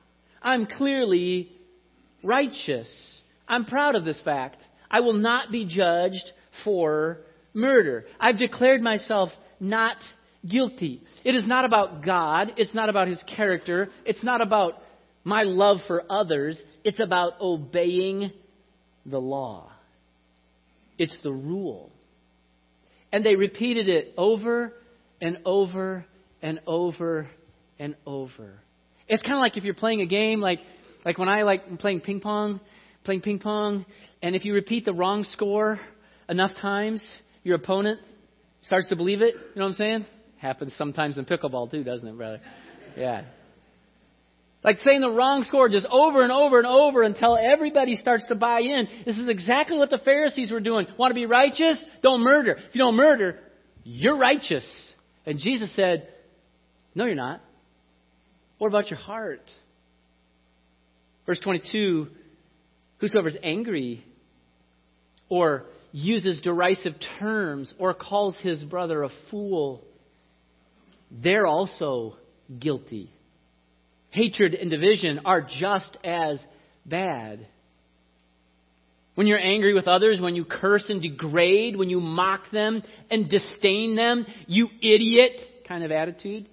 I'm 0.43 0.67
clearly 0.67 1.51
righteous. 2.23 2.89
I'm 3.47 3.65
proud 3.65 3.95
of 3.95 4.05
this 4.05 4.21
fact. 4.23 4.63
I 4.91 5.01
will 5.01 5.15
not 5.15 5.51
be 5.51 5.65
judged 5.65 6.25
for 6.65 7.21
murder. 7.55 8.05
I've 8.21 8.39
declared 8.39 8.83
myself 8.83 9.31
not 9.61 9.97
guilty. 10.47 11.03
It 11.25 11.35
is 11.35 11.47
not 11.47 11.65
about 11.65 12.05
God. 12.05 12.53
It's 12.57 12.75
not 12.75 12.89
about 12.89 13.09
His 13.09 13.23
character. 13.37 13.89
It's 14.05 14.23
not 14.23 14.41
about 14.41 14.83
my 15.25 15.43
love 15.43 15.79
for 15.87 16.05
others, 16.11 16.61
it's 16.85 17.01
about 17.01 17.35
obeying 17.41 18.33
the 19.05 19.19
law. 19.19 19.71
It's 20.97 21.17
the 21.23 21.33
rule. 21.33 21.93
And 23.13 23.25
they 23.25 23.37
repeated 23.37 23.91
it 23.91 24.15
over 24.17 24.73
and 25.21 25.39
over 25.45 26.07
and 26.41 26.61
over 26.67 27.29
and 27.79 27.95
over. 28.07 28.61
It's 29.07 29.23
kind 29.23 29.35
of 29.35 29.41
like 29.41 29.59
if 29.59 29.65
you're 29.65 29.75
playing 29.75 30.01
a 30.01 30.07
game, 30.07 30.41
like 30.41 30.61
like 31.05 31.19
when 31.19 31.29
I 31.29 31.43
like 31.43 31.79
playing 31.79 32.01
ping 32.01 32.21
pong, 32.21 32.61
playing 33.05 33.21
ping 33.21 33.39
pong, 33.39 33.85
and 34.23 34.35
if 34.35 34.45
you 34.45 34.55
repeat 34.55 34.85
the 34.85 34.95
wrong 34.95 35.25
score 35.25 35.79
enough 36.29 36.53
times, 36.61 37.03
your 37.43 37.57
opponent 37.57 38.01
starts 38.63 38.89
to 38.89 38.97
believe 38.97 39.21
it. 39.23 39.35
You 39.35 39.41
know 39.57 39.65
what 39.65 39.69
I'm 39.69 39.73
saying? 39.75 40.07
Happens 40.41 40.73
sometimes 40.79 41.19
in 41.19 41.25
pickleball 41.25 41.71
too, 41.71 41.85
doesn't 41.85 42.07
it, 42.07 42.17
brother? 42.17 42.41
Yeah. 42.97 43.25
Like 44.65 44.79
saying 44.79 45.01
the 45.01 45.11
wrong 45.11 45.45
score 45.45 45.69
just 45.69 45.87
over 45.87 46.23
and 46.23 46.33
over 46.33 46.59
and 46.59 46.67
over 46.67 47.03
until 47.03 47.37
everybody 47.37 47.97
starts 47.97 48.27
to 48.27 48.35
buy 48.35 48.61
in. 48.61 48.89
This 49.07 49.17
is 49.17 49.29
exactly 49.29 49.79
what 49.79 49.91
the 49.91 49.99
Pharisees 49.99 50.51
were 50.51 50.61
doing. 50.61 50.87
Want 50.99 51.11
to 51.11 51.15
be 51.15 51.27
righteous? 51.27 51.85
Don't 52.03 52.23
murder. 52.23 52.53
If 52.53 52.75
you 52.75 52.81
don't 52.81 52.97
murder, 52.97 53.39
you're 53.85 54.19
righteous. 54.19 54.67
And 55.25 55.39
Jesus 55.39 55.75
said, 55.77 56.09
No, 56.95 57.07
you're 57.07 57.15
not. 57.15 57.41
What 58.59 58.69
about 58.69 58.91
your 58.91 58.99
heart? 58.99 59.49
Verse 61.27 61.39
22 61.41 62.09
Whosoever 62.99 63.29
is 63.29 63.37
angry 63.43 64.05
or 65.29 65.67
uses 65.93 66.41
derisive 66.41 66.95
terms 67.21 67.73
or 67.79 67.95
calls 67.95 68.37
his 68.41 68.65
brother 68.65 69.05
a 69.05 69.11
fool, 69.31 69.85
they're 71.11 71.47
also 71.47 72.17
guilty. 72.59 73.13
Hatred 74.11 74.55
and 74.55 74.71
division 74.71 75.21
are 75.25 75.43
just 75.43 75.97
as 76.05 76.45
bad. 76.85 77.47
When 79.15 79.27
you're 79.27 79.41
angry 79.41 79.75
with 79.75 79.89
others, 79.89 80.21
when 80.21 80.37
you 80.37 80.45
curse 80.45 80.89
and 80.89 81.03
degrade, 81.03 81.77
when 81.77 81.91
you 81.91 82.01
mock 82.01 82.51
them 82.53 82.83
and 83.11 83.29
disdain 83.29 83.97
them, 83.97 84.27
you 84.47 84.69
idiot 84.81 85.41
kind 85.67 85.85
of 85.85 85.91
attitude, 85.91 86.49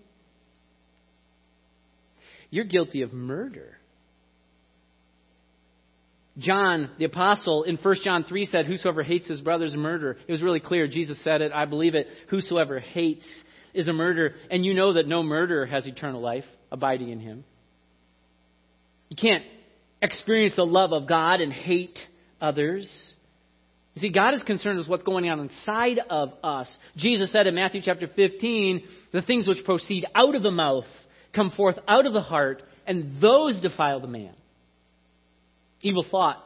you're 2.50 2.66
guilty 2.66 3.04
of 3.04 3.14
murder. 3.14 3.78
John, 6.38 6.90
the 7.00 7.06
apostle, 7.06 7.64
in 7.64 7.78
1 7.78 7.96
John 8.04 8.26
3 8.26 8.46
said, 8.48 8.66
Whosoever 8.66 9.04
hates 9.04 9.30
his 9.30 9.40
brother 9.40 9.66
is 9.66 9.74
a 9.74 9.78
murderer. 9.78 10.18
It 10.28 10.32
was 10.32 10.42
really 10.42 10.60
clear. 10.60 10.88
Jesus 10.88 11.18
said 11.24 11.42
it. 11.42 11.54
I 11.54 11.66
believe 11.66 11.96
it. 11.96 12.08
Whosoever 12.30 12.80
hates 12.80 13.26
is 13.76 13.88
a 13.88 13.94
murderer. 13.94 14.34
And 14.50 14.66
you 14.66 14.74
know 14.74 14.94
that 14.94 15.08
no 15.08 15.22
murderer 15.22 15.66
has 15.66 15.86
eternal 15.86 16.22
life 16.22 16.46
abiding 16.72 17.10
in 17.10 17.20
him. 17.20 17.44
You 19.10 19.18
can't 19.18 19.44
experience 20.02 20.56
the 20.56 20.66
love 20.66 20.94
of 20.94 21.08
God 21.08 21.42
and 21.42 21.52
hate 21.52 21.98
others. 22.42 22.92
You 23.94 24.02
see, 24.02 24.10
God 24.10 24.34
is 24.34 24.44
concerned 24.44 24.78
with 24.78 24.88
what's 24.90 25.04
going 25.04 25.30
on 25.30 25.40
inside 25.40 26.00
of 26.10 26.34
us. 26.44 26.76
Jesus 26.98 27.32
said 27.32 27.48
in 27.48 27.56
Matthew 27.56 27.82
chapter 27.84 28.08
15, 28.14 28.84
the 29.14 29.22
things 29.22 29.48
which 29.48 29.64
proceed 29.64 30.06
out 30.14 30.36
of 30.36 30.44
the 30.44 30.52
mouth 30.52 30.86
come 31.34 31.52
forth 31.52 31.78
out 31.88 32.06
of 32.06 32.14
the 32.14 32.22
heart, 32.22 32.62
and 32.86 33.22
those 33.22 33.60
defile 33.62 34.00
the 34.00 34.08
man. 34.08 34.34
Evil 35.82 36.06
thought, 36.10 36.44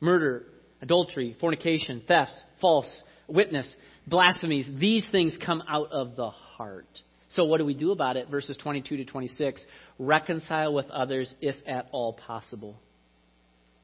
murder, 0.00 0.44
adultery, 0.82 1.36
fornication, 1.40 2.02
thefts, 2.06 2.34
false 2.60 2.88
witness, 3.28 3.72
blasphemies, 4.06 4.68
these 4.78 5.08
things 5.10 5.36
come 5.44 5.62
out 5.68 5.92
of 5.92 6.16
the 6.16 6.30
heart. 6.60 7.00
So, 7.30 7.44
what 7.44 7.56
do 7.56 7.64
we 7.64 7.72
do 7.72 7.90
about 7.90 8.18
it? 8.18 8.28
Verses 8.28 8.58
22 8.62 8.98
to 8.98 9.04
26. 9.06 9.64
Reconcile 9.98 10.74
with 10.74 10.90
others 10.90 11.34
if 11.40 11.56
at 11.66 11.86
all 11.90 12.12
possible. 12.12 12.76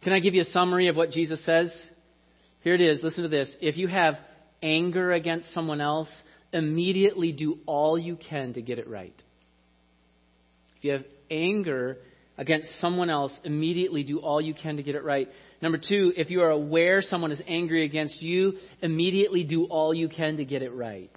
Can 0.03 0.13
I 0.13 0.21
give 0.21 0.35
you 0.35 0.43
a 0.43 0.47
summary 0.47 0.89
of 0.89 0.97
what 0.97 1.11
Jesus 1.11 1.43
says? 1.47 1.75
Here 2.61 2.75
it 2.75 2.83
is. 2.83 3.01
Listen 3.03 3.23
to 3.23 3.31
this. 3.31 3.51
If 3.63 3.79
you 3.79 3.87
have 3.87 4.17
anger 4.63 5.13
against 5.13 5.55
someone 5.55 5.81
else, 5.81 6.11
immediately 6.53 7.33
do 7.33 7.59
all 7.65 7.99
you 7.99 8.17
can 8.17 8.53
to 8.55 8.63
get 8.63 8.79
it 8.79 8.89
right. 8.89 9.15
If 10.77 10.85
you 10.85 10.93
have 10.93 11.05
anger 11.31 11.97
against 12.37 12.69
someone 12.81 13.09
else, 13.09 13.39
immediately 13.43 14.03
do 14.03 14.19
all 14.19 14.39
you 14.39 14.53
can 14.53 14.77
to 14.77 14.83
get 14.83 14.97
it 14.97 15.03
right. 15.03 15.29
Number 15.63 15.79
two, 15.79 16.13
if 16.15 16.31
you 16.31 16.43
are 16.43 16.51
aware 16.51 17.01
someone 17.01 17.33
is 17.33 17.41
angry 17.49 17.87
against 17.87 18.21
you, 18.21 18.59
immediately 18.83 19.45
do 19.45 19.65
all 19.65 19.95
you 19.95 20.11
can 20.11 20.37
to 20.37 20.45
get 20.45 20.63
it 20.63 20.75
right. 20.75 21.11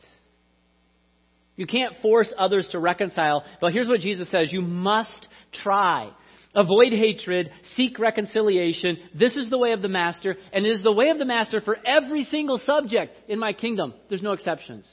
You 1.60 1.68
can't 1.68 1.93
force 2.01 2.34
others 2.38 2.70
to 2.72 2.80
reconcile, 2.80 3.43
but 3.60 3.74
here's 3.74 3.89
what 3.89 3.99
Jesus 3.99 4.32
says 4.32 4.47
you 4.49 4.62
must 4.62 5.28
try. 5.51 6.10
Avoid 6.55 6.93
hatred, 6.93 7.51
seek 7.76 7.99
reconciliation. 7.99 8.97
This 9.14 9.36
is 9.36 9.49
the 9.49 9.57
way 9.57 9.74
of 9.74 9.82
the 9.82 9.89
Master, 9.89 10.38
and 10.53 10.66
it 10.66 10.70
is 10.70 10.84
the 10.84 10.93
way 10.93 11.10
of 11.10 11.18
the 11.18 11.26
Master 11.26 11.60
for 11.60 11.76
every 11.86 12.24
single 12.24 12.60
subject 12.60 13.14
in 13.28 13.39
my 13.39 13.51
kingdom. 13.51 13.93
There's 14.07 14.22
no 14.22 14.32
exceptions. 14.32 14.89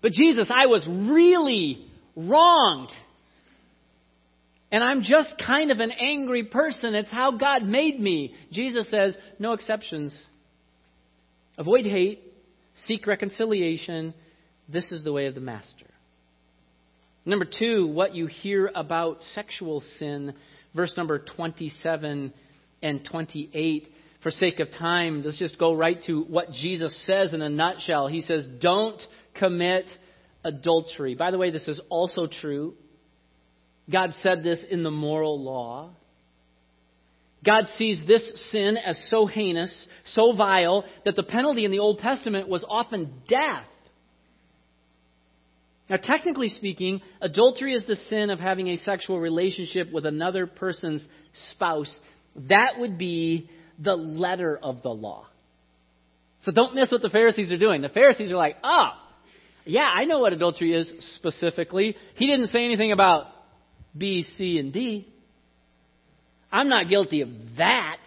But 0.00 0.10
Jesus, 0.10 0.50
I 0.52 0.66
was 0.66 0.84
really 0.88 1.86
wronged. 2.16 2.90
And 4.72 4.82
I'm 4.82 5.02
just 5.02 5.30
kind 5.38 5.70
of 5.70 5.78
an 5.78 5.92
angry 5.92 6.46
person. 6.46 6.96
It's 6.96 7.12
how 7.12 7.36
God 7.36 7.62
made 7.62 8.00
me. 8.00 8.34
Jesus 8.50 8.90
says, 8.90 9.16
no 9.38 9.52
exceptions. 9.52 10.20
Avoid 11.56 11.84
hate, 11.84 12.24
seek 12.86 13.06
reconciliation. 13.06 14.14
This 14.72 14.90
is 14.90 15.04
the 15.04 15.12
way 15.12 15.26
of 15.26 15.34
the 15.34 15.40
Master. 15.40 15.86
Number 17.24 17.44
two, 17.44 17.86
what 17.86 18.14
you 18.14 18.26
hear 18.26 18.70
about 18.74 19.22
sexual 19.34 19.82
sin, 19.98 20.34
verse 20.74 20.94
number 20.96 21.18
27 21.18 22.32
and 22.82 23.04
28. 23.04 23.88
For 24.22 24.30
sake 24.30 24.60
of 24.60 24.68
time, 24.78 25.22
let's 25.24 25.38
just 25.38 25.58
go 25.58 25.72
right 25.74 25.98
to 26.06 26.22
what 26.22 26.52
Jesus 26.52 27.04
says 27.06 27.34
in 27.34 27.42
a 27.42 27.48
nutshell. 27.48 28.06
He 28.06 28.20
says, 28.20 28.46
Don't 28.60 29.00
commit 29.34 29.86
adultery. 30.44 31.14
By 31.14 31.30
the 31.30 31.38
way, 31.38 31.50
this 31.50 31.68
is 31.68 31.80
also 31.90 32.26
true 32.26 32.74
God 33.90 34.12
said 34.14 34.42
this 34.42 34.64
in 34.70 34.82
the 34.82 34.90
moral 34.90 35.42
law. 35.42 35.90
God 37.44 37.64
sees 37.76 38.02
this 38.06 38.50
sin 38.52 38.76
as 38.76 39.08
so 39.10 39.26
heinous, 39.26 39.86
so 40.06 40.32
vile, 40.32 40.84
that 41.04 41.16
the 41.16 41.24
penalty 41.24 41.64
in 41.64 41.72
the 41.72 41.80
Old 41.80 41.98
Testament 41.98 42.48
was 42.48 42.64
often 42.68 43.22
death. 43.28 43.66
Now, 45.92 45.98
technically 45.98 46.48
speaking, 46.48 47.02
adultery 47.20 47.74
is 47.74 47.84
the 47.86 47.96
sin 48.08 48.30
of 48.30 48.40
having 48.40 48.68
a 48.68 48.78
sexual 48.78 49.20
relationship 49.20 49.92
with 49.92 50.06
another 50.06 50.46
person's 50.46 51.06
spouse. 51.50 52.00
That 52.48 52.78
would 52.78 52.96
be 52.96 53.50
the 53.78 53.94
letter 53.94 54.58
of 54.60 54.82
the 54.82 54.88
law. 54.88 55.26
So 56.46 56.50
don't 56.50 56.74
miss 56.74 56.90
what 56.90 57.02
the 57.02 57.10
Pharisees 57.10 57.52
are 57.52 57.58
doing. 57.58 57.82
The 57.82 57.90
Pharisees 57.90 58.30
are 58.30 58.38
like, 58.38 58.56
oh, 58.64 58.88
yeah, 59.66 59.84
I 59.84 60.06
know 60.06 60.20
what 60.20 60.32
adultery 60.32 60.72
is 60.72 60.90
specifically. 61.16 61.94
He 62.14 62.26
didn't 62.26 62.46
say 62.46 62.64
anything 62.64 62.92
about 62.92 63.26
B, 63.94 64.22
C, 64.38 64.56
and 64.56 64.72
D. 64.72 65.06
I'm 66.50 66.70
not 66.70 66.88
guilty 66.88 67.20
of 67.20 67.28
that, 67.58 67.98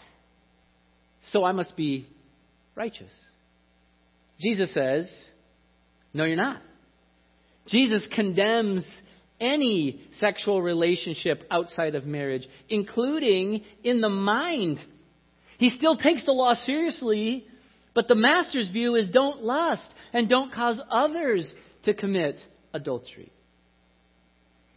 so 1.29 1.43
I 1.43 1.51
must 1.51 1.77
be 1.77 2.07
righteous. 2.73 3.13
Jesus 4.39 4.73
says, 4.73 5.07
No, 6.15 6.23
you're 6.23 6.35
not. 6.35 6.63
Jesus 7.67 8.07
condemns 8.13 8.85
any 9.39 10.01
sexual 10.19 10.61
relationship 10.61 11.43
outside 11.51 11.95
of 11.95 12.05
marriage, 12.05 12.47
including 12.69 13.63
in 13.83 14.01
the 14.01 14.09
mind. 14.09 14.79
He 15.57 15.69
still 15.69 15.97
takes 15.97 16.25
the 16.25 16.31
law 16.31 16.53
seriously, 16.53 17.45
but 17.93 18.07
the 18.07 18.15
master's 18.15 18.69
view 18.69 18.95
is 18.95 19.09
don't 19.09 19.43
lust 19.43 19.93
and 20.13 20.29
don't 20.29 20.53
cause 20.53 20.81
others 20.89 21.53
to 21.83 21.93
commit 21.93 22.39
adultery. 22.73 23.31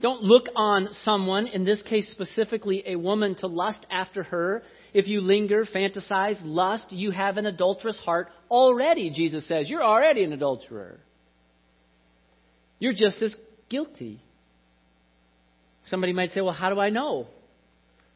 Don't 0.00 0.22
look 0.22 0.46
on 0.54 0.90
someone, 0.92 1.48
in 1.48 1.64
this 1.64 1.82
case 1.82 2.08
specifically 2.12 2.84
a 2.86 2.94
woman, 2.94 3.34
to 3.36 3.48
lust 3.48 3.84
after 3.90 4.22
her. 4.22 4.62
If 4.94 5.08
you 5.08 5.20
linger, 5.20 5.64
fantasize, 5.64 6.38
lust, 6.44 6.92
you 6.92 7.10
have 7.10 7.36
an 7.36 7.46
adulterous 7.46 7.98
heart 7.98 8.28
already, 8.48 9.10
Jesus 9.10 9.46
says. 9.48 9.68
You're 9.68 9.82
already 9.82 10.22
an 10.22 10.32
adulterer. 10.32 11.00
You're 12.78 12.92
just 12.92 13.20
as 13.22 13.34
guilty. 13.68 14.20
Somebody 15.86 16.12
might 16.12 16.32
say, 16.32 16.40
well, 16.40 16.52
how 16.52 16.70
do 16.70 16.78
I 16.78 16.90
know? 16.90 17.26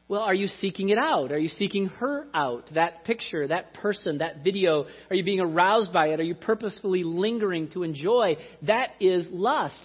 Well, 0.09 0.21
are 0.21 0.35
you 0.35 0.47
seeking 0.47 0.91
it 0.91 0.99
out? 0.99 1.33
Are 1.33 1.39
you 1.39 1.49
seeking 1.49 1.87
her 1.87 2.27
out? 2.35 2.65
That 2.75 3.05
picture, 3.05 3.49
that 3.49 3.75
person, 3.75 4.19
that 4.19 4.45
video? 4.45 4.85
Are 5.09 5.17
you 5.17 5.25
being 5.25 5.41
aroused 5.41 5.93
by 5.93 6.09
it? 6.09 6.21
Are 6.21 6.25
you 6.25 6.35
purposefully 6.35 7.03
lingering 7.03 7.71
to 7.71 7.83
enjoy? 7.83 8.37
That 8.63 8.91
is 9.01 9.27
lust. 9.31 9.81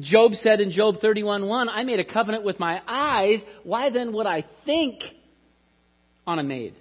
Job 0.00 0.34
said 0.34 0.60
in 0.60 0.70
Job 0.70 1.00
31:1, 1.02 1.66
I 1.70 1.82
made 1.82 1.98
a 1.98 2.04
covenant 2.04 2.44
with 2.44 2.60
my 2.60 2.80
eyes. 2.86 3.40
Why 3.64 3.90
then 3.90 4.12
would 4.12 4.26
I 4.26 4.44
think 4.64 5.02
on 6.26 6.38
a 6.38 6.42
maid? 6.42 6.74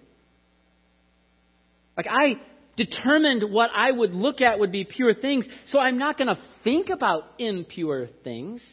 Like 1.98 2.08
I 2.10 2.36
determined 2.78 3.52
what 3.52 3.70
I 3.74 3.92
would 3.92 4.14
look 4.14 4.42
at 4.42 4.60
would 4.60 4.72
be 4.72 4.84
pure 4.84 5.14
things, 5.14 5.46
so 5.66 5.80
I'm 5.80 5.98
not 5.98 6.18
going 6.18 6.28
to 6.28 6.42
think 6.64 6.90
about 6.90 7.24
impure 7.40 8.08
things. 8.24 8.64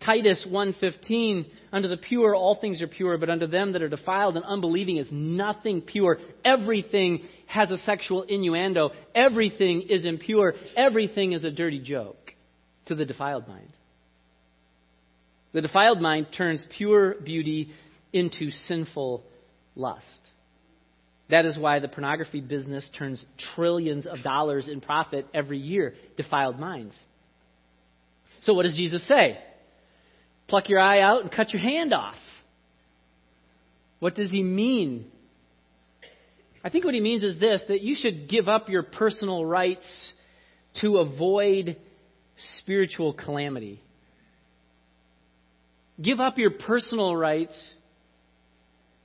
Titus 0.00 0.46
1:15 0.48 1.46
Unto 1.72 1.88
the 1.88 1.96
pure 1.96 2.34
all 2.34 2.54
things 2.54 2.80
are 2.80 2.86
pure 2.86 3.18
but 3.18 3.28
unto 3.28 3.46
them 3.46 3.72
that 3.72 3.82
are 3.82 3.88
defiled 3.88 4.36
and 4.36 4.44
unbelieving 4.44 4.96
is 4.96 5.08
nothing 5.10 5.82
pure. 5.82 6.18
Everything 6.44 7.22
has 7.46 7.70
a 7.70 7.78
sexual 7.78 8.22
innuendo. 8.22 8.90
Everything 9.14 9.82
is 9.82 10.06
impure. 10.06 10.54
Everything 10.76 11.32
is 11.32 11.44
a 11.44 11.50
dirty 11.50 11.80
joke 11.80 12.34
to 12.86 12.94
the 12.94 13.04
defiled 13.04 13.48
mind. 13.48 13.72
The 15.52 15.62
defiled 15.62 16.00
mind 16.00 16.28
turns 16.36 16.64
pure 16.76 17.14
beauty 17.14 17.72
into 18.12 18.50
sinful 18.50 19.24
lust 19.74 20.27
that 21.30 21.44
is 21.44 21.58
why 21.58 21.78
the 21.78 21.88
pornography 21.88 22.40
business 22.40 22.88
turns 22.98 23.24
trillions 23.54 24.06
of 24.06 24.22
dollars 24.22 24.68
in 24.68 24.80
profit 24.80 25.26
every 25.34 25.58
year 25.58 25.94
defiled 26.16 26.58
minds 26.58 26.94
so 28.40 28.54
what 28.54 28.62
does 28.62 28.76
Jesus 28.76 29.06
say 29.06 29.38
pluck 30.48 30.68
your 30.68 30.80
eye 30.80 31.00
out 31.00 31.22
and 31.22 31.30
cut 31.30 31.52
your 31.52 31.62
hand 31.62 31.92
off. 31.92 32.16
What 34.00 34.14
does 34.14 34.30
he 34.30 34.42
mean? 34.42 35.06
I 36.64 36.70
think 36.70 36.84
what 36.84 36.94
he 36.94 37.00
means 37.00 37.22
is 37.22 37.38
this 37.38 37.62
that 37.68 37.82
you 37.82 37.94
should 37.94 38.28
give 38.28 38.48
up 38.48 38.68
your 38.68 38.82
personal 38.82 39.44
rights 39.44 40.12
to 40.80 40.98
avoid 40.98 41.76
spiritual 42.58 43.12
calamity. 43.12 43.82
Give 46.00 46.20
up 46.20 46.38
your 46.38 46.52
personal 46.52 47.14
rights 47.14 47.74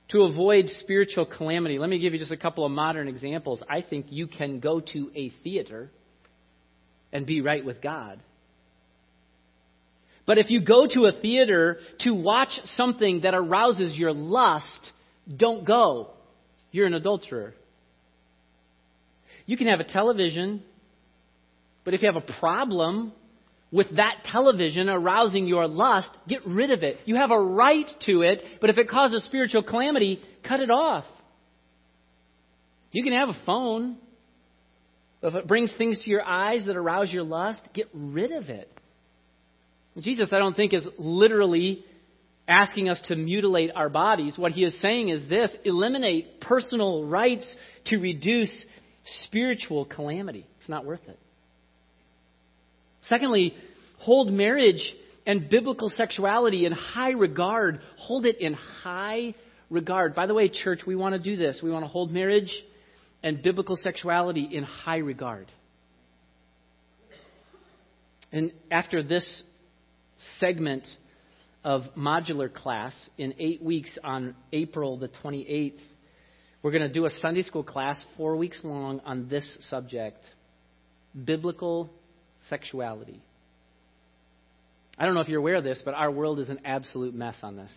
to 0.08 0.22
avoid 0.22 0.68
spiritual 0.80 1.26
calamity. 1.26 1.78
Let 1.78 1.88
me 1.88 1.98
give 1.98 2.12
you 2.12 2.18
just 2.18 2.32
a 2.32 2.36
couple 2.36 2.64
of 2.64 2.72
modern 2.72 3.08
examples. 3.08 3.62
I 3.68 3.82
think 3.82 4.06
you 4.10 4.26
can 4.26 4.60
go 4.60 4.80
to 4.80 5.10
a 5.14 5.30
theater 5.42 5.90
and 7.12 7.26
be 7.26 7.40
right 7.40 7.64
with 7.64 7.80
God. 7.80 8.20
But 10.26 10.38
if 10.38 10.50
you 10.50 10.62
go 10.62 10.86
to 10.86 11.06
a 11.06 11.20
theater 11.20 11.78
to 12.00 12.14
watch 12.14 12.52
something 12.64 13.22
that 13.22 13.34
arouses 13.34 13.96
your 13.96 14.12
lust, 14.12 14.92
don't 15.34 15.66
go. 15.66 16.10
You're 16.70 16.86
an 16.86 16.94
adulterer. 16.94 17.54
You 19.46 19.56
can 19.56 19.66
have 19.68 19.80
a 19.80 19.84
television, 19.84 20.62
but 21.84 21.92
if 21.92 22.02
you 22.02 22.10
have 22.10 22.22
a 22.22 22.32
problem 22.40 23.12
with 23.70 23.96
that 23.96 24.18
television 24.30 24.88
arousing 24.88 25.46
your 25.46 25.66
lust, 25.66 26.10
get 26.28 26.46
rid 26.46 26.70
of 26.70 26.82
it. 26.82 26.98
You 27.06 27.16
have 27.16 27.30
a 27.30 27.40
right 27.40 27.86
to 28.06 28.22
it, 28.22 28.42
but 28.60 28.70
if 28.70 28.78
it 28.78 28.88
causes 28.88 29.24
spiritual 29.24 29.62
calamity, 29.62 30.20
cut 30.46 30.60
it 30.60 30.70
off. 30.70 31.04
You 32.92 33.02
can 33.02 33.12
have 33.12 33.28
a 33.28 33.36
phone. 33.44 33.96
If 35.22 35.34
it 35.34 35.48
brings 35.48 35.74
things 35.76 36.00
to 36.04 36.10
your 36.10 36.22
eyes 36.22 36.66
that 36.66 36.76
arouse 36.76 37.12
your 37.12 37.24
lust, 37.24 37.60
get 37.74 37.88
rid 37.92 38.30
of 38.30 38.48
it. 38.50 38.70
Jesus, 39.98 40.28
I 40.32 40.38
don't 40.38 40.54
think, 40.54 40.72
is 40.74 40.86
literally 40.98 41.84
asking 42.46 42.88
us 42.88 43.00
to 43.08 43.16
mutilate 43.16 43.70
our 43.74 43.88
bodies. 43.88 44.36
What 44.36 44.52
he 44.52 44.64
is 44.64 44.80
saying 44.80 45.08
is 45.08 45.28
this 45.28 45.50
eliminate 45.64 46.40
personal 46.40 47.04
rights 47.04 47.52
to 47.86 47.98
reduce 47.98 48.52
spiritual 49.24 49.84
calamity. 49.84 50.46
It's 50.60 50.68
not 50.68 50.84
worth 50.84 51.00
it. 51.08 51.18
Secondly, 53.08 53.54
hold 53.98 54.32
marriage 54.32 54.94
and 55.26 55.48
biblical 55.48 55.88
sexuality 55.90 56.66
in 56.66 56.72
high 56.72 57.12
regard. 57.12 57.80
Hold 57.98 58.26
it 58.26 58.40
in 58.40 58.54
high 58.54 59.34
regard. 59.70 60.14
By 60.14 60.26
the 60.26 60.34
way, 60.34 60.48
church, 60.48 60.80
we 60.86 60.96
want 60.96 61.14
to 61.14 61.18
do 61.18 61.36
this. 61.36 61.60
We 61.62 61.70
want 61.70 61.84
to 61.84 61.88
hold 61.88 62.10
marriage 62.10 62.52
and 63.22 63.42
biblical 63.42 63.76
sexuality 63.76 64.48
in 64.52 64.64
high 64.64 64.98
regard. 64.98 65.50
And 68.32 68.52
after 68.70 69.02
this 69.02 69.44
segment 70.40 70.86
of 71.64 71.82
modular 71.96 72.52
class 72.52 73.08
in 73.16 73.34
eight 73.38 73.62
weeks 73.62 73.98
on 74.04 74.36
April 74.52 74.98
the 74.98 75.08
28th. 75.08 75.80
We're 76.62 76.70
going 76.70 76.82
to 76.82 76.92
do 76.92 77.06
a 77.06 77.10
Sunday 77.22 77.42
school 77.42 77.64
class 77.64 78.02
four 78.16 78.36
weeks 78.36 78.60
long 78.62 79.00
on 79.04 79.28
this 79.28 79.58
subject 79.70 80.18
biblical 81.24 81.90
sexuality. 82.48 83.22
I 84.98 85.06
don't 85.06 85.14
know 85.14 85.20
if 85.20 85.28
you're 85.28 85.40
aware 85.40 85.56
of 85.56 85.64
this, 85.64 85.82
but 85.84 85.94
our 85.94 86.10
world 86.10 86.38
is 86.38 86.48
an 86.48 86.60
absolute 86.64 87.14
mess 87.14 87.36
on 87.42 87.56
this. 87.56 87.72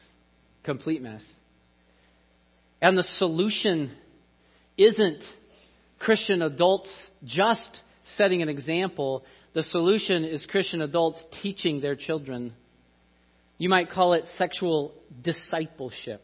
Complete 0.63 1.01
mess. 1.01 1.23
And 2.81 2.97
the 2.97 3.03
solution 3.17 3.91
isn't 4.77 5.23
Christian 5.99 6.41
adults 6.41 6.89
just 7.25 7.81
setting 8.15 8.41
an 8.41 8.49
example, 8.49 9.23
the 9.53 9.63
solution 9.63 10.23
is 10.23 10.45
Christian 10.45 10.81
adults 10.81 11.19
teaching 11.41 11.81
their 11.81 11.95
children. 11.95 12.53
You 13.57 13.69
might 13.69 13.89
call 13.89 14.13
it 14.13 14.25
sexual 14.37 14.93
discipleship. 15.23 16.23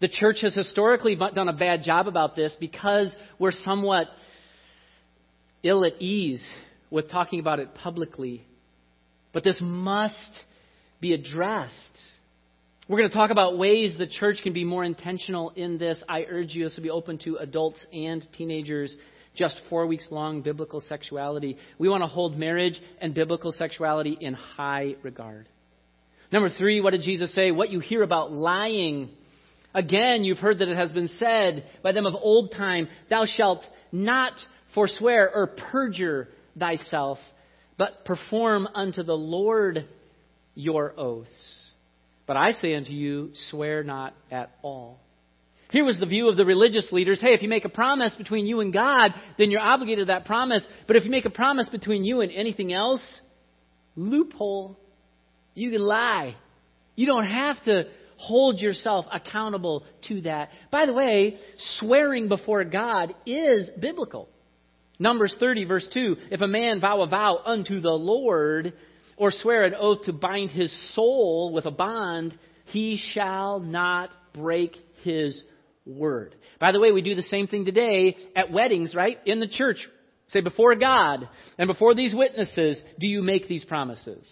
The 0.00 0.08
church 0.08 0.42
has 0.42 0.54
historically 0.54 1.16
done 1.16 1.48
a 1.48 1.54
bad 1.54 1.82
job 1.84 2.08
about 2.08 2.36
this 2.36 2.54
because 2.60 3.06
we're 3.38 3.52
somewhat 3.52 4.08
ill 5.62 5.84
at 5.84 6.00
ease 6.02 6.46
with 6.92 7.10
talking 7.10 7.40
about 7.40 7.58
it 7.58 7.74
publicly. 7.74 8.46
But 9.32 9.42
this 9.42 9.56
must 9.60 10.30
be 11.00 11.14
addressed. 11.14 11.98
We're 12.88 12.98
going 12.98 13.08
to 13.08 13.16
talk 13.16 13.30
about 13.30 13.56
ways 13.56 13.96
the 13.96 14.06
church 14.06 14.40
can 14.42 14.52
be 14.52 14.64
more 14.64 14.84
intentional 14.84 15.50
in 15.56 15.78
this. 15.78 16.02
I 16.08 16.26
urge 16.28 16.54
you 16.54 16.68
to 16.68 16.80
be 16.80 16.90
open 16.90 17.18
to 17.24 17.36
adults 17.36 17.80
and 17.92 18.26
teenagers 18.36 18.94
just 19.34 19.58
four 19.70 19.86
weeks 19.86 20.08
long, 20.10 20.42
biblical 20.42 20.82
sexuality. 20.82 21.56
We 21.78 21.88
want 21.88 22.02
to 22.02 22.06
hold 22.06 22.36
marriage 22.36 22.78
and 23.00 23.14
biblical 23.14 23.52
sexuality 23.52 24.18
in 24.20 24.34
high 24.34 24.96
regard. 25.02 25.48
Number 26.30 26.50
three, 26.50 26.82
what 26.82 26.90
did 26.90 27.02
Jesus 27.02 27.34
say? 27.34 27.50
What 27.50 27.70
you 27.70 27.80
hear 27.80 28.02
about 28.02 28.32
lying. 28.32 29.08
Again, 29.74 30.24
you've 30.24 30.38
heard 30.38 30.58
that 30.58 30.68
it 30.68 30.76
has 30.76 30.92
been 30.92 31.08
said 31.08 31.64
by 31.82 31.92
them 31.92 32.04
of 32.04 32.14
old 32.14 32.52
time, 32.52 32.88
Thou 33.08 33.24
shalt 33.24 33.64
not 33.90 34.34
forswear 34.74 35.30
or 35.34 35.46
perjure 35.70 36.28
thyself, 36.58 37.18
but 37.78 38.04
perform 38.04 38.68
unto 38.74 39.02
the 39.02 39.16
Lord 39.16 39.86
your 40.54 40.98
oaths. 40.98 41.70
But 42.26 42.36
I 42.36 42.52
say 42.52 42.74
unto 42.74 42.92
you, 42.92 43.32
swear 43.50 43.82
not 43.82 44.14
at 44.30 44.50
all 44.62 45.00
here 45.72 45.84
was 45.84 45.98
the 45.98 46.06
view 46.06 46.28
of 46.28 46.36
the 46.36 46.44
religious 46.44 46.86
leaders. 46.92 47.18
Hey, 47.20 47.32
if 47.32 47.42
you 47.42 47.48
make 47.48 47.64
a 47.64 47.70
promise 47.70 48.14
between 48.14 48.46
you 48.46 48.60
and 48.60 48.72
God, 48.72 49.12
then 49.38 49.50
you're 49.50 49.60
obligated 49.60 50.06
to 50.06 50.12
that 50.12 50.26
promise. 50.26 50.62
But 50.86 50.96
if 50.96 51.04
you 51.04 51.10
make 51.10 51.24
a 51.24 51.30
promise 51.30 51.68
between 51.70 52.04
you 52.04 52.20
and 52.20 52.30
anything 52.30 52.74
else, 52.74 53.02
loophole. 53.96 54.78
You 55.54 55.70
can 55.70 55.80
lie. 55.80 56.36
You 56.94 57.06
don't 57.06 57.24
have 57.24 57.62
to 57.64 57.84
hold 58.18 58.60
yourself 58.60 59.06
accountable 59.10 59.84
to 60.08 60.20
that. 60.22 60.50
By 60.70 60.84
the 60.84 60.92
way, 60.92 61.38
swearing 61.78 62.28
before 62.28 62.64
God 62.64 63.14
is 63.24 63.70
biblical. 63.80 64.28
Numbers 65.02 65.36
30, 65.38 65.64
verse 65.64 65.88
2 65.92 66.16
If 66.30 66.40
a 66.40 66.46
man 66.46 66.80
vow 66.80 67.02
a 67.02 67.08
vow 67.08 67.40
unto 67.44 67.80
the 67.80 67.90
Lord, 67.90 68.72
or 69.16 69.32
swear 69.32 69.64
an 69.64 69.74
oath 69.74 70.04
to 70.04 70.12
bind 70.12 70.50
his 70.50 70.72
soul 70.94 71.52
with 71.52 71.66
a 71.66 71.70
bond, 71.70 72.38
he 72.66 73.00
shall 73.12 73.58
not 73.60 74.10
break 74.32 74.76
his 75.02 75.42
word. 75.84 76.34
By 76.60 76.72
the 76.72 76.80
way, 76.80 76.92
we 76.92 77.02
do 77.02 77.16
the 77.16 77.22
same 77.22 77.48
thing 77.48 77.64
today 77.64 78.16
at 78.36 78.52
weddings, 78.52 78.94
right? 78.94 79.18
In 79.26 79.40
the 79.40 79.48
church. 79.48 79.86
Say, 80.28 80.40
before 80.40 80.74
God 80.76 81.28
and 81.58 81.66
before 81.66 81.94
these 81.94 82.14
witnesses, 82.14 82.80
do 82.98 83.06
you 83.06 83.22
make 83.22 83.48
these 83.48 83.64
promises? 83.64 84.26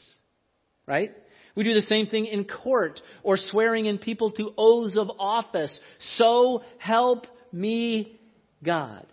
Right? 0.86 1.10
We 1.54 1.64
do 1.64 1.74
the 1.74 1.82
same 1.82 2.06
thing 2.06 2.26
in 2.26 2.44
court 2.44 3.00
or 3.22 3.36
swearing 3.36 3.86
in 3.86 3.98
people 3.98 4.30
to 4.32 4.54
oaths 4.56 4.96
of 4.96 5.10
office. 5.18 5.76
So 6.16 6.62
help 6.78 7.26
me 7.52 8.18
God. 8.64 9.06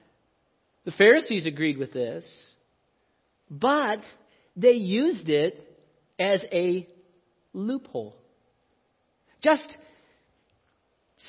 The 0.87 0.93
Pharisees 0.93 1.45
agreed 1.45 1.77
with 1.77 1.93
this, 1.93 2.25
but 3.51 3.99
they 4.55 4.71
used 4.71 5.29
it 5.29 5.61
as 6.17 6.41
a 6.51 6.87
loophole. 7.53 8.15
Just 9.43 9.77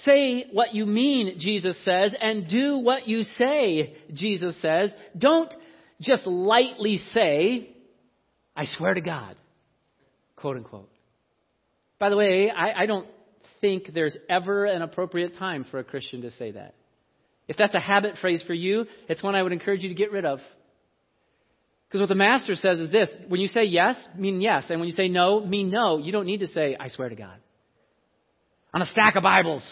Say 0.04 0.44
what 0.52 0.74
you 0.74 0.84
mean, 0.84 1.38
Jesus 1.38 1.82
says, 1.82 2.14
and 2.20 2.46
do 2.48 2.78
what 2.78 3.08
you 3.08 3.22
say, 3.22 3.96
Jesus 4.12 4.60
says. 4.60 4.94
Don't 5.16 5.52
just 6.00 6.26
lightly 6.26 6.98
say, 6.98 7.70
I 8.54 8.66
swear 8.66 8.92
to 8.92 9.00
God, 9.00 9.36
quote 10.36 10.58
unquote. 10.58 10.90
By 11.98 12.10
the 12.10 12.16
way, 12.16 12.50
I, 12.50 12.82
I 12.82 12.86
don't 12.86 13.08
think 13.62 13.92
there's 13.94 14.16
ever 14.28 14.66
an 14.66 14.82
appropriate 14.82 15.36
time 15.38 15.64
for 15.64 15.78
a 15.78 15.84
Christian 15.84 16.22
to 16.22 16.30
say 16.32 16.52
that. 16.52 16.74
If 17.48 17.56
that's 17.56 17.74
a 17.74 17.80
habit 17.80 18.18
phrase 18.20 18.42
for 18.46 18.54
you, 18.54 18.84
it's 19.08 19.22
one 19.22 19.34
I 19.34 19.42
would 19.42 19.52
encourage 19.52 19.82
you 19.82 19.88
to 19.88 19.94
get 19.94 20.12
rid 20.12 20.24
of. 20.24 20.40
Because 21.88 22.00
what 22.00 22.10
the 22.10 22.14
master 22.14 22.54
says 22.54 22.78
is 22.78 22.90
this 22.90 23.08
when 23.28 23.40
you 23.40 23.48
say 23.48 23.64
yes, 23.64 23.96
mean 24.14 24.42
yes. 24.42 24.66
And 24.68 24.78
when 24.78 24.88
you 24.88 24.94
say 24.94 25.08
no, 25.08 25.44
mean 25.44 25.70
no. 25.70 25.96
You 25.96 26.12
don't 26.12 26.26
need 26.26 26.40
to 26.40 26.46
say, 26.46 26.76
I 26.78 26.88
swear 26.88 27.08
to 27.08 27.14
God 27.14 27.38
on 28.74 28.82
a 28.82 28.86
stack 28.86 29.16
of 29.16 29.22
Bibles. 29.22 29.66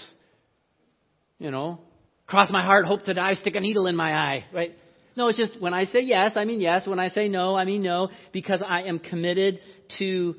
You 1.39 1.51
know, 1.51 1.81
cross 2.27 2.51
my 2.51 2.63
heart, 2.63 2.87
hope 2.87 3.05
to 3.05 3.15
die, 3.15 3.35
stick 3.35 3.55
a 3.55 3.61
needle 3.61 3.87
in 3.87 3.95
my 3.95 4.15
eye, 4.15 4.47
right? 4.55 4.75
No, 5.15 5.29
it's 5.29 5.39
just 5.39 5.61
when 5.61 5.75
I 5.75 5.85
say 5.85 6.01
yes, 6.01 6.33
I 6.37 6.45
mean 6.45 6.61
yes. 6.61 6.87
When 6.87 6.99
I 6.99 7.09
say 7.09 7.29
no, 7.29 7.55
I 7.55 7.65
mean 7.65 7.83
no, 7.83 8.09
because 8.33 8.63
I 8.67 8.83
am 8.83 8.99
committed 8.99 9.61
to 9.99 10.37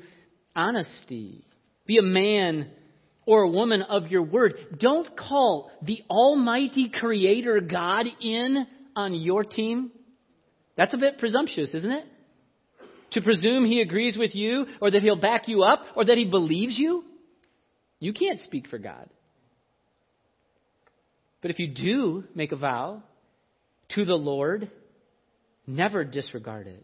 honesty. 0.56 1.44
Be 1.86 1.98
a 1.98 2.02
man 2.02 2.70
or 3.28 3.42
a 3.42 3.48
woman 3.50 3.82
of 3.82 4.06
your 4.06 4.22
word. 4.22 4.54
Don't 4.78 5.14
call 5.14 5.70
the 5.82 6.02
Almighty 6.08 6.88
Creator 6.88 7.60
God 7.60 8.06
in 8.22 8.66
on 8.96 9.12
your 9.12 9.44
team. 9.44 9.90
That's 10.78 10.94
a 10.94 10.96
bit 10.96 11.18
presumptuous, 11.18 11.74
isn't 11.74 11.92
it? 11.92 12.06
To 13.12 13.20
presume 13.20 13.66
He 13.66 13.82
agrees 13.82 14.16
with 14.16 14.34
you, 14.34 14.64
or 14.80 14.90
that 14.90 15.02
He'll 15.02 15.20
back 15.20 15.46
you 15.46 15.62
up, 15.62 15.80
or 15.94 16.06
that 16.06 16.16
He 16.16 16.24
believes 16.24 16.78
you. 16.78 17.04
You 18.00 18.14
can't 18.14 18.40
speak 18.40 18.66
for 18.68 18.78
God. 18.78 19.10
But 21.42 21.50
if 21.50 21.58
you 21.58 21.68
do 21.68 22.24
make 22.34 22.52
a 22.52 22.56
vow 22.56 23.02
to 23.90 24.06
the 24.06 24.14
Lord, 24.14 24.70
never 25.66 26.02
disregard 26.02 26.66
it. 26.66 26.82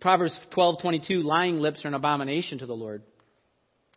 Proverbs 0.00 0.38
12:22 0.56 1.22
lying 1.22 1.60
lips 1.60 1.84
are 1.84 1.88
an 1.88 1.94
abomination 1.94 2.58
to 2.60 2.66
the 2.66 2.72
Lord. 2.72 3.02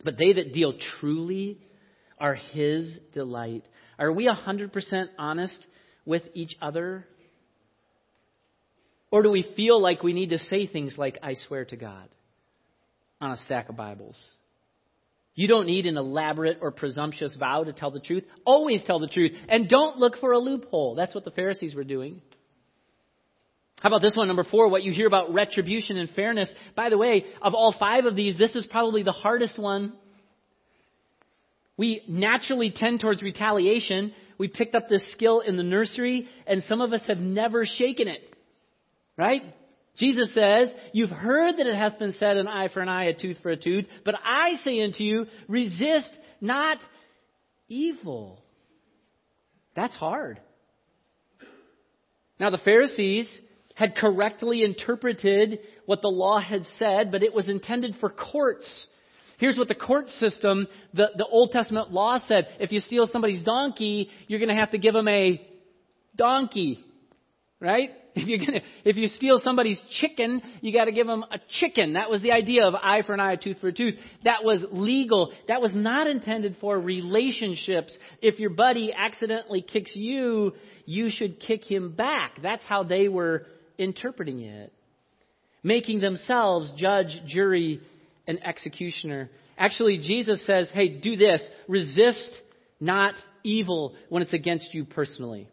But 0.03 0.17
they 0.17 0.33
that 0.33 0.53
deal 0.53 0.73
truly 0.99 1.59
are 2.19 2.35
his 2.35 2.99
delight. 3.13 3.63
Are 3.97 4.11
we 4.11 4.27
100% 4.27 5.05
honest 5.17 5.65
with 6.05 6.23
each 6.33 6.55
other? 6.61 7.05
Or 9.11 9.23
do 9.23 9.31
we 9.31 9.47
feel 9.55 9.81
like 9.81 10.03
we 10.03 10.13
need 10.13 10.31
to 10.31 10.37
say 10.37 10.67
things 10.67 10.95
like, 10.97 11.17
I 11.23 11.35
swear 11.47 11.65
to 11.65 11.75
God, 11.75 12.09
on 13.21 13.31
a 13.31 13.37
stack 13.37 13.69
of 13.69 13.77
Bibles? 13.77 14.17
You 15.35 15.47
don't 15.49 15.67
need 15.67 15.85
an 15.85 15.97
elaborate 15.97 16.59
or 16.61 16.71
presumptuous 16.71 17.35
vow 17.37 17.63
to 17.63 17.73
tell 17.73 17.91
the 17.91 17.99
truth. 17.99 18.23
Always 18.45 18.83
tell 18.83 18.99
the 18.99 19.07
truth. 19.07 19.33
And 19.49 19.67
don't 19.67 19.97
look 19.97 20.17
for 20.17 20.31
a 20.31 20.39
loophole. 20.39 20.95
That's 20.95 21.13
what 21.13 21.25
the 21.25 21.31
Pharisees 21.31 21.75
were 21.75 21.83
doing. 21.83 22.21
How 23.85 23.89
about 23.89 24.01
this 24.01 24.17
one, 24.17 24.27
number 24.27 24.43
four, 24.43 24.67
what 24.67 24.81
you 24.81 24.91
hear 24.91 25.05
about 25.05 25.31
retribution 25.31 25.95
and 25.95 26.09
fairness? 26.09 26.51
By 26.75 26.89
the 26.89 26.97
way, 26.97 27.23
of 27.39 27.53
all 27.53 27.71
five 27.79 28.05
of 28.05 28.15
these, 28.15 28.35
this 28.35 28.55
is 28.55 28.65
probably 28.65 29.03
the 29.03 29.11
hardest 29.11 29.59
one. 29.59 29.93
We 31.77 32.01
naturally 32.07 32.73
tend 32.75 33.01
towards 33.01 33.21
retaliation. 33.21 34.11
We 34.39 34.47
picked 34.47 34.73
up 34.73 34.89
this 34.89 35.07
skill 35.11 35.41
in 35.41 35.55
the 35.55 35.61
nursery, 35.61 36.27
and 36.47 36.63
some 36.63 36.81
of 36.81 36.93
us 36.93 37.03
have 37.07 37.19
never 37.19 37.63
shaken 37.63 38.07
it. 38.07 38.21
Right? 39.17 39.43
Jesus 39.97 40.33
says, 40.33 40.73
You've 40.91 41.11
heard 41.11 41.57
that 41.57 41.67
it 41.67 41.75
hath 41.75 41.99
been 41.99 42.13
said, 42.13 42.37
an 42.37 42.47
eye 42.47 42.69
for 42.73 42.79
an 42.79 42.89
eye, 42.89 43.09
a 43.09 43.13
tooth 43.13 43.37
for 43.43 43.51
a 43.51 43.55
tooth. 43.55 43.85
But 44.03 44.15
I 44.25 44.55
say 44.63 44.81
unto 44.81 45.03
you, 45.03 45.27
resist 45.47 46.09
not 46.41 46.79
evil. 47.67 48.41
That's 49.75 49.95
hard. 49.95 50.39
Now, 52.39 52.49
the 52.49 52.57
Pharisees 52.57 53.29
had 53.75 53.95
correctly 53.95 54.63
interpreted 54.63 55.59
what 55.85 56.01
the 56.01 56.07
law 56.07 56.39
had 56.39 56.65
said, 56.79 57.11
but 57.11 57.21
it 57.21 57.33
was 57.33 57.47
intended 57.47 57.95
for 57.99 58.09
courts. 58.09 58.87
Here's 59.37 59.57
what 59.57 59.67
the 59.67 59.75
court 59.75 60.09
system, 60.09 60.67
the, 60.93 61.07
the 61.17 61.25
Old 61.25 61.51
Testament 61.51 61.91
law 61.91 62.17
said. 62.25 62.47
If 62.59 62.71
you 62.71 62.79
steal 62.79 63.05
somebody's 63.05 63.43
donkey, 63.43 64.09
you're 64.27 64.39
going 64.39 64.49
to 64.49 64.59
have 64.59 64.71
to 64.71 64.77
give 64.77 64.93
them 64.93 65.09
a 65.09 65.45
donkey. 66.15 66.83
Right? 67.59 67.89
If 68.17 68.29
you're 68.29 68.39
gonna, 68.39 68.61
if 68.85 68.95
you 68.95 69.07
steal 69.09 69.41
somebody's 69.43 69.81
chicken, 69.99 70.41
you 70.61 70.71
got 70.71 70.85
to 70.85 70.93
give 70.93 71.05
them 71.05 71.23
a 71.23 71.37
chicken. 71.59 71.93
That 71.93 72.09
was 72.09 72.21
the 72.21 72.31
idea 72.31 72.65
of 72.65 72.73
eye 72.73 73.01
for 73.05 73.13
an 73.13 73.19
eye, 73.19 73.35
tooth 73.35 73.59
for 73.59 73.67
a 73.67 73.73
tooth. 73.73 73.95
That 74.23 74.45
was 74.45 74.63
legal. 74.71 75.33
That 75.49 75.61
was 75.61 75.71
not 75.73 76.07
intended 76.07 76.55
for 76.61 76.79
relationships. 76.79 77.93
If 78.21 78.39
your 78.39 78.51
buddy 78.51 78.93
accidentally 78.97 79.61
kicks 79.61 79.91
you, 79.95 80.53
you 80.85 81.09
should 81.09 81.41
kick 81.41 81.69
him 81.69 81.91
back. 81.91 82.41
That's 82.41 82.63
how 82.63 82.83
they 82.83 83.09
were 83.09 83.47
interpreting 83.77 84.41
it. 84.41 84.73
Making 85.63 85.99
themselves 85.99 86.71
judge, 86.77 87.21
jury, 87.27 87.81
and 88.27 88.45
executioner. 88.45 89.29
Actually, 89.57 89.97
Jesus 89.97 90.45
says, 90.45 90.69
hey, 90.73 90.89
do 90.89 91.15
this. 91.15 91.41
Resist 91.67 92.29
not 92.79 93.15
evil 93.43 93.95
when 94.09 94.21
it's 94.21 94.33
against 94.33 94.73
you 94.73 94.85
personally. 94.85 95.49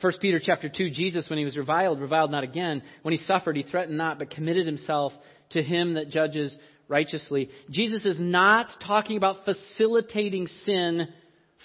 1 0.00 0.12
Peter 0.20 0.40
chapter 0.42 0.68
2, 0.68 0.90
Jesus, 0.90 1.28
when 1.30 1.38
he 1.38 1.44
was 1.44 1.56
reviled, 1.56 2.00
reviled 2.00 2.30
not 2.30 2.44
again. 2.44 2.82
When 3.02 3.12
he 3.12 3.18
suffered, 3.18 3.56
he 3.56 3.62
threatened 3.62 3.96
not, 3.96 4.18
but 4.18 4.30
committed 4.30 4.66
himself 4.66 5.12
to 5.50 5.62
him 5.62 5.94
that 5.94 6.10
judges 6.10 6.54
righteously. 6.86 7.48
Jesus 7.70 8.04
is 8.04 8.20
not 8.20 8.68
talking 8.86 9.16
about 9.16 9.44
facilitating 9.44 10.48
sin 10.64 11.08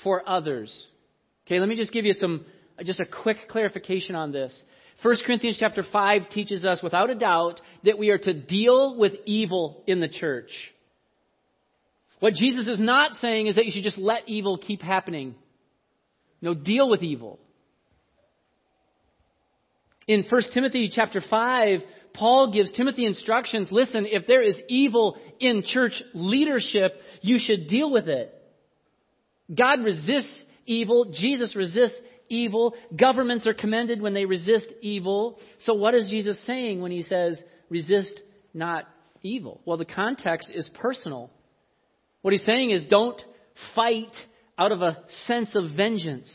for 0.03 0.27
others. 0.27 0.87
Okay, 1.45 1.59
let 1.59 1.67
me 1.67 1.75
just 1.75 1.91
give 1.91 2.05
you 2.05 2.13
some, 2.13 2.45
Uh, 2.81 2.83
just 2.83 2.99
a 2.99 3.05
quick 3.05 3.37
clarification 3.49 4.15
on 4.15 4.31
this. 4.31 4.59
1 5.03 5.15
Corinthians 5.25 5.57
chapter 5.59 5.83
5 5.83 6.29
teaches 6.29 6.65
us 6.65 6.81
without 6.83 7.09
a 7.09 7.15
doubt 7.15 7.61
that 7.83 7.97
we 7.97 8.09
are 8.09 8.17
to 8.17 8.33
deal 8.33 8.97
with 8.97 9.13
evil 9.25 9.83
in 9.87 9.99
the 9.99 10.07
church. 10.07 10.51
What 12.19 12.33
Jesus 12.33 12.67
is 12.67 12.79
not 12.79 13.13
saying 13.13 13.47
is 13.47 13.55
that 13.55 13.65
you 13.65 13.71
should 13.71 13.83
just 13.83 13.97
let 13.97 14.27
evil 14.29 14.57
keep 14.59 14.81
happening. 14.81 15.35
No, 16.39 16.53
deal 16.53 16.87
with 16.89 17.01
evil. 17.01 17.39
In 20.07 20.23
1 20.29 20.41
Timothy 20.53 20.91
chapter 20.93 21.21
5, 21.27 21.79
Paul 22.13 22.51
gives 22.51 22.71
Timothy 22.73 23.05
instructions. 23.05 23.69
Listen, 23.71 24.05
if 24.05 24.27
there 24.27 24.43
is 24.43 24.55
evil 24.67 25.17
in 25.39 25.63
church 25.65 25.93
leadership, 26.13 26.93
you 27.21 27.39
should 27.39 27.67
deal 27.67 27.91
with 27.91 28.07
it. 28.07 28.33
God 29.53 29.83
resists 29.83 30.43
evil. 30.65 31.11
Jesus 31.11 31.55
resists 31.55 31.99
evil. 32.31 32.73
Governments 32.95 33.45
are 33.45 33.53
commended 33.53 34.01
when 34.01 34.13
they 34.13 34.25
resist 34.25 34.67
evil. 34.81 35.37
So 35.59 35.73
what 35.73 35.93
is 35.93 36.09
Jesus 36.09 36.43
saying 36.45 36.81
when 36.81 36.91
he 36.91 37.03
says, 37.03 37.41
resist 37.69 38.19
not 38.53 38.85
evil? 39.21 39.61
Well, 39.65 39.77
the 39.77 39.85
context 39.85 40.49
is 40.53 40.69
personal. 40.73 41.29
What 42.21 42.33
he's 42.33 42.45
saying 42.45 42.71
is 42.71 42.85
don't 42.85 43.21
fight 43.75 44.13
out 44.57 44.71
of 44.71 44.81
a 44.81 44.97
sense 45.27 45.55
of 45.55 45.71
vengeance. 45.75 46.31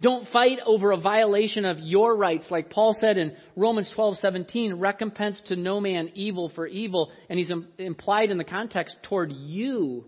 Don't 0.00 0.28
fight 0.28 0.58
over 0.66 0.92
a 0.92 0.98
violation 0.98 1.64
of 1.64 1.78
your 1.78 2.16
rights, 2.16 2.46
like 2.50 2.70
Paul 2.70 2.94
said 3.00 3.16
in 3.16 3.34
Romans 3.56 3.90
12:17, 3.96 4.74
recompense 4.76 5.40
to 5.46 5.56
no 5.56 5.80
man 5.80 6.10
evil 6.14 6.50
for 6.54 6.66
evil, 6.66 7.10
and 7.30 7.38
he's 7.38 7.50
implied 7.78 8.30
in 8.30 8.36
the 8.36 8.44
context 8.44 8.94
toward 9.04 9.32
you. 9.32 10.04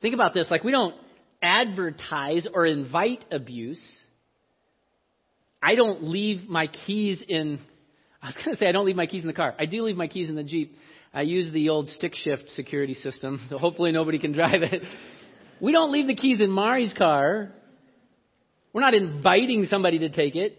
Think 0.00 0.14
about 0.14 0.32
this, 0.32 0.50
like 0.50 0.64
we 0.64 0.72
don't 0.72 0.94
advertise 1.42 2.46
or 2.52 2.66
invite 2.66 3.24
abuse. 3.30 3.82
I 5.62 5.74
don't 5.74 6.04
leave 6.04 6.48
my 6.48 6.68
keys 6.68 7.22
in 7.26 7.60
I 8.22 8.26
was 8.26 8.36
going 8.36 8.50
to 8.50 8.56
say 8.56 8.68
I 8.68 8.72
don't 8.72 8.86
leave 8.86 8.96
my 8.96 9.06
keys 9.06 9.22
in 9.22 9.28
the 9.28 9.34
car. 9.34 9.54
I 9.58 9.66
do 9.66 9.82
leave 9.82 9.96
my 9.96 10.08
keys 10.08 10.28
in 10.28 10.34
the 10.34 10.42
Jeep. 10.42 10.76
I 11.14 11.22
use 11.22 11.52
the 11.52 11.68
old 11.68 11.88
stick 11.88 12.14
shift 12.14 12.50
security 12.50 12.94
system, 12.94 13.46
so 13.48 13.58
hopefully 13.58 13.92
nobody 13.92 14.18
can 14.18 14.32
drive 14.32 14.62
it. 14.62 14.82
We 15.60 15.72
don't 15.72 15.92
leave 15.92 16.06
the 16.06 16.14
keys 16.14 16.40
in 16.40 16.50
Mari's 16.50 16.92
car. 16.92 17.52
We're 18.72 18.80
not 18.80 18.94
inviting 18.94 19.64
somebody 19.64 20.00
to 20.00 20.08
take 20.08 20.36
it. 20.36 20.58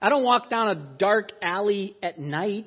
I 0.00 0.08
don't 0.08 0.24
walk 0.24 0.50
down 0.50 0.68
a 0.68 0.74
dark 0.98 1.30
alley 1.42 1.96
at 2.02 2.18
night. 2.18 2.66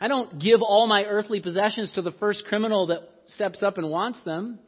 I 0.00 0.08
don't 0.08 0.38
give 0.38 0.60
all 0.60 0.86
my 0.86 1.04
earthly 1.04 1.40
possessions 1.40 1.92
to 1.92 2.02
the 2.02 2.12
first 2.12 2.44
criminal 2.46 2.88
that 2.88 3.00
steps 3.28 3.62
up 3.62 3.78
and 3.78 3.90
wants 3.90 4.20
them. 4.24 4.58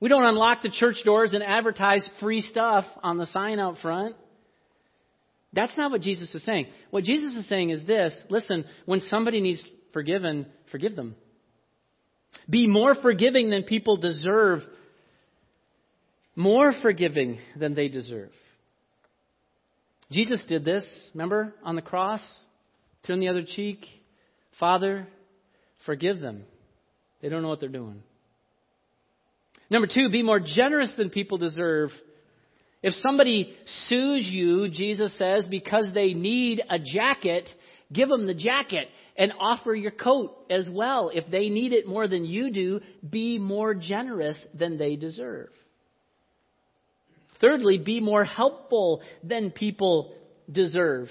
We 0.00 0.08
don't 0.08 0.24
unlock 0.24 0.62
the 0.62 0.70
church 0.70 0.96
doors 1.04 1.34
and 1.34 1.42
advertise 1.42 2.08
free 2.20 2.40
stuff 2.40 2.84
on 3.02 3.18
the 3.18 3.26
sign 3.26 3.60
out 3.60 3.78
front. 3.78 4.16
That's 5.52 5.76
not 5.76 5.90
what 5.90 6.00
Jesus 6.00 6.34
is 6.34 6.44
saying. 6.44 6.66
What 6.90 7.04
Jesus 7.04 7.34
is 7.34 7.48
saying 7.48 7.70
is 7.70 7.86
this 7.86 8.18
listen, 8.30 8.64
when 8.86 9.00
somebody 9.00 9.40
needs 9.40 9.64
forgiven, 9.92 10.46
forgive 10.70 10.96
them. 10.96 11.16
Be 12.48 12.66
more 12.66 12.94
forgiving 12.94 13.50
than 13.50 13.64
people 13.64 13.96
deserve, 13.96 14.62
more 16.36 16.72
forgiving 16.80 17.38
than 17.56 17.74
they 17.74 17.88
deserve. 17.88 18.30
Jesus 20.10 20.42
did 20.48 20.64
this, 20.64 20.84
remember, 21.14 21.54
on 21.62 21.76
the 21.76 21.82
cross? 21.82 22.22
Turn 23.06 23.20
the 23.20 23.28
other 23.28 23.44
cheek. 23.44 23.84
Father, 24.58 25.06
forgive 25.86 26.20
them. 26.20 26.44
They 27.20 27.28
don't 27.28 27.42
know 27.42 27.48
what 27.48 27.60
they're 27.60 27.68
doing. 27.68 28.02
Number 29.70 29.86
two, 29.86 30.10
be 30.10 30.22
more 30.22 30.40
generous 30.40 30.92
than 30.96 31.10
people 31.10 31.38
deserve. 31.38 31.90
If 32.82 32.94
somebody 32.94 33.54
sues 33.88 34.26
you, 34.26 34.68
Jesus 34.68 35.16
says, 35.16 35.46
because 35.48 35.90
they 35.94 36.12
need 36.12 36.60
a 36.68 36.78
jacket, 36.78 37.48
give 37.92 38.08
them 38.08 38.26
the 38.26 38.34
jacket 38.34 38.88
and 39.16 39.32
offer 39.38 39.74
your 39.74 39.90
coat 39.90 40.34
as 40.50 40.68
well. 40.70 41.10
If 41.12 41.30
they 41.30 41.50
need 41.50 41.72
it 41.72 41.86
more 41.86 42.08
than 42.08 42.24
you 42.24 42.50
do, 42.50 42.80
be 43.08 43.38
more 43.38 43.74
generous 43.74 44.42
than 44.54 44.78
they 44.78 44.96
deserve. 44.96 45.50
Thirdly, 47.40 47.78
be 47.78 48.00
more 48.00 48.24
helpful 48.24 49.02
than 49.22 49.50
people 49.50 50.14
deserve. 50.50 51.08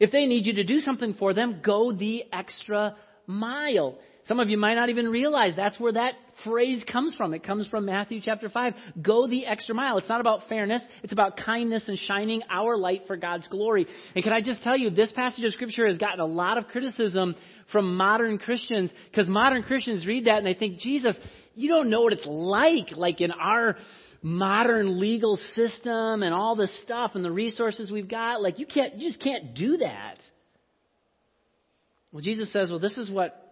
If 0.00 0.10
they 0.10 0.26
need 0.26 0.46
you 0.46 0.54
to 0.54 0.64
do 0.64 0.78
something 0.78 1.14
for 1.14 1.34
them, 1.34 1.60
go 1.64 1.92
the 1.92 2.24
extra 2.32 2.96
mile. 3.26 3.98
Some 4.26 4.40
of 4.40 4.48
you 4.48 4.56
might 4.56 4.74
not 4.74 4.88
even 4.88 5.08
realize 5.08 5.52
that's 5.56 5.78
where 5.78 5.92
that 5.92 6.14
phrase 6.42 6.82
comes 6.90 7.14
from. 7.14 7.34
It 7.34 7.44
comes 7.44 7.66
from 7.68 7.86
Matthew 7.86 8.20
chapter 8.22 8.48
5. 8.48 8.74
Go 9.02 9.26
the 9.26 9.46
extra 9.46 9.74
mile. 9.74 9.98
It's 9.98 10.08
not 10.08 10.20
about 10.20 10.48
fairness, 10.48 10.82
it's 11.02 11.12
about 11.12 11.36
kindness 11.36 11.88
and 11.88 11.98
shining 11.98 12.42
our 12.50 12.76
light 12.76 13.02
for 13.06 13.16
God's 13.16 13.46
glory. 13.48 13.86
And 14.14 14.24
can 14.24 14.32
I 14.32 14.40
just 14.40 14.62
tell 14.62 14.76
you, 14.76 14.90
this 14.90 15.12
passage 15.12 15.44
of 15.44 15.52
Scripture 15.52 15.86
has 15.86 15.98
gotten 15.98 16.20
a 16.20 16.26
lot 16.26 16.58
of 16.58 16.68
criticism 16.68 17.34
from 17.72 17.96
modern 17.96 18.38
Christians 18.38 18.90
because 19.10 19.28
modern 19.28 19.62
Christians 19.62 20.06
read 20.06 20.26
that 20.26 20.38
and 20.38 20.46
they 20.46 20.54
think, 20.54 20.78
Jesus, 20.78 21.16
you 21.54 21.68
don't 21.68 21.90
know 21.90 22.02
what 22.02 22.12
it's 22.12 22.26
like, 22.26 22.96
like 22.96 23.20
in 23.20 23.30
our 23.30 23.76
modern 24.22 24.98
legal 25.00 25.36
system 25.54 26.22
and 26.22 26.32
all 26.32 26.56
this 26.56 26.82
stuff 26.82 27.12
and 27.14 27.24
the 27.24 27.30
resources 27.30 27.90
we've 27.90 28.08
got. 28.08 28.42
Like 28.42 28.58
you 28.58 28.66
can't, 28.66 28.96
you 28.96 29.08
just 29.08 29.22
can't 29.22 29.54
do 29.54 29.76
that. 29.78 30.16
Well, 32.10 32.22
Jesus 32.22 32.52
says, 32.52 32.70
well, 32.70 32.78
this 32.78 32.96
is 32.96 33.10
what 33.10 33.43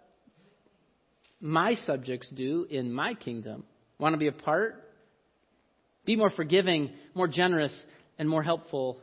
my 1.43 1.75
subjects 1.85 2.31
do 2.31 2.67
in 2.71 2.91
my 2.91 3.15
kingdom. 3.15 3.65
Want 3.99 4.15
to 4.15 4.19
be 4.19 4.29
a 4.29 4.33
part? 4.33 4.77
Be 6.07 6.17
more 6.17 6.31
forgiving, 6.31 6.91
more 7.15 7.29
generous, 7.29 7.73
and 8.19 8.29
more 8.29 8.43
helpful 8.43 9.01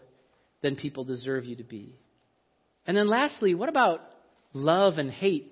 than 0.62 0.76
people 0.76 1.04
deserve 1.04 1.46
you 1.46 1.58
to 1.58 1.64
be. 1.64 1.96
And 2.88 2.98
then 2.98 3.08
lastly, 3.08 3.54
what 3.54 3.70
about 3.70 4.00
love 4.54 4.98
and 4.98 5.12
hate? 5.12 5.52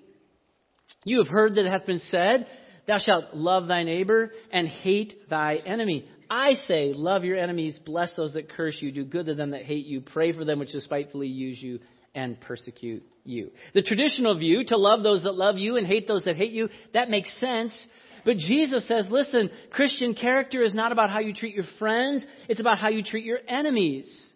You 1.04 1.18
have 1.18 1.28
heard 1.28 1.54
that 1.54 1.66
it 1.66 1.70
hath 1.70 1.86
been 1.86 2.00
said, 2.00 2.46
Thou 2.86 2.98
shalt 2.98 3.34
love 3.34 3.68
thy 3.68 3.84
neighbor 3.84 4.32
and 4.50 4.66
hate 4.66 5.28
thy 5.28 5.56
enemy. 5.56 6.08
I 6.30 6.54
say, 6.54 6.92
love 6.94 7.24
your 7.24 7.36
enemies, 7.38 7.78
bless 7.84 8.14
those 8.16 8.32
that 8.32 8.50
curse 8.50 8.76
you, 8.80 8.92
do 8.92 9.04
good 9.04 9.26
to 9.26 9.34
them 9.34 9.50
that 9.50 9.64
hate 9.64 9.86
you, 9.86 10.00
pray 10.00 10.32
for 10.32 10.44
them 10.44 10.58
which 10.58 10.72
despitefully 10.72 11.28
use 11.28 11.62
you 11.62 11.80
and 12.14 12.40
persecute 12.40 13.04
you. 13.24 13.50
The 13.74 13.82
traditional 13.82 14.38
view, 14.38 14.64
to 14.66 14.76
love 14.76 15.02
those 15.02 15.22
that 15.22 15.34
love 15.34 15.58
you 15.58 15.76
and 15.76 15.86
hate 15.86 16.08
those 16.08 16.24
that 16.24 16.36
hate 16.36 16.52
you, 16.52 16.68
that 16.94 17.10
makes 17.10 17.38
sense. 17.38 17.76
But 18.24 18.36
Jesus 18.36 18.86
says, 18.88 19.06
listen, 19.10 19.50
Christian 19.70 20.14
character 20.14 20.62
is 20.62 20.74
not 20.74 20.92
about 20.92 21.10
how 21.10 21.20
you 21.20 21.32
treat 21.32 21.54
your 21.54 21.64
friends, 21.78 22.26
it's 22.48 22.60
about 22.60 22.78
how 22.78 22.88
you 22.88 23.02
treat 23.02 23.24
your 23.24 23.38
enemies. 23.46 24.26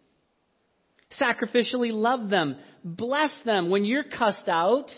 Sacrificially 1.20 1.93
love 1.93 2.31
them, 2.31 2.57
bless 2.85 3.33
them. 3.45 3.70
When 3.70 3.85
you're 3.85 4.05
cussed 4.05 4.49
out, 4.49 4.91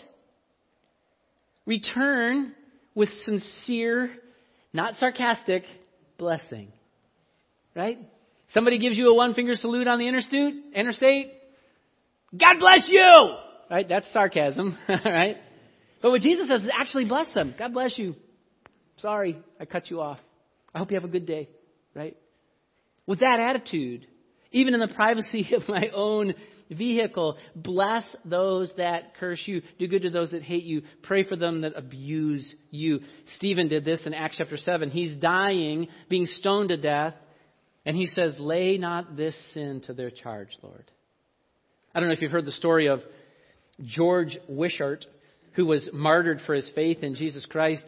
return 1.65 2.53
with 2.93 3.09
sincere, 3.23 4.11
not 4.71 4.95
sarcastic, 4.95 5.63
blessing. 6.17 6.71
Right? 7.75 7.99
Somebody 8.53 8.79
gives 8.79 8.97
you 8.97 9.09
a 9.09 9.13
one 9.13 9.33
finger 9.33 9.55
salute 9.55 9.87
on 9.87 9.99
the 9.99 10.07
interstate, 10.07 10.53
interstate, 10.73 11.33
God 12.39 12.55
bless 12.59 12.85
you! 12.87 13.35
Right? 13.69 13.87
That's 13.87 14.11
sarcasm, 14.13 14.77
right? 14.89 15.37
But 16.01 16.11
what 16.11 16.21
Jesus 16.21 16.47
says 16.47 16.61
is 16.61 16.69
actually 16.77 17.05
bless 17.05 17.33
them. 17.33 17.55
God 17.57 17.73
bless 17.73 17.97
you. 17.97 18.15
Sorry, 18.97 19.37
I 19.59 19.65
cut 19.65 19.89
you 19.89 20.01
off. 20.01 20.19
I 20.73 20.79
hope 20.79 20.91
you 20.91 20.95
have 20.95 21.03
a 21.03 21.11
good 21.11 21.25
day, 21.25 21.49
right? 21.93 22.15
With 23.07 23.19
that 23.19 23.39
attitude, 23.39 24.07
even 24.51 24.73
in 24.73 24.79
the 24.79 24.93
privacy 24.93 25.49
of 25.55 25.67
my 25.67 25.89
own 25.93 26.33
vehicle, 26.69 27.37
bless 27.55 28.15
those 28.25 28.73
that 28.77 29.15
curse 29.17 29.41
you, 29.45 29.61
do 29.77 29.87
good 29.87 30.01
to 30.03 30.09
those 30.09 30.31
that 30.31 30.43
hate 30.43 30.63
you, 30.63 30.81
pray 31.03 31.23
for 31.23 31.35
them 31.35 31.61
that 31.61 31.73
abuse 31.75 32.51
you. 32.71 33.01
Stephen 33.35 33.67
did 33.67 33.85
this 33.85 34.05
in 34.05 34.13
Acts 34.13 34.37
chapter 34.37 34.57
7. 34.57 34.89
He's 34.89 35.15
dying, 35.17 35.87
being 36.09 36.25
stoned 36.25 36.69
to 36.69 36.77
death, 36.77 37.13
and 37.85 37.95
he 37.95 38.07
says, 38.07 38.35
Lay 38.39 38.77
not 38.77 39.15
this 39.15 39.35
sin 39.53 39.81
to 39.85 39.93
their 39.93 40.09
charge, 40.09 40.49
Lord. 40.63 40.89
I 41.95 42.01
don't 42.01 42.09
know 42.09 42.13
if 42.13 42.21
you've 42.21 42.31
heard 42.31 42.45
the 42.45 42.51
story 42.51 42.87
of 42.87 42.99
George 43.81 44.37
Wishart, 44.49 45.05
who 45.53 45.65
was 45.65 45.87
martyred 45.93 46.41
for 46.45 46.53
his 46.53 46.69
faith 46.75 47.03
in 47.03 47.15
Jesus 47.15 47.45
Christ. 47.45 47.85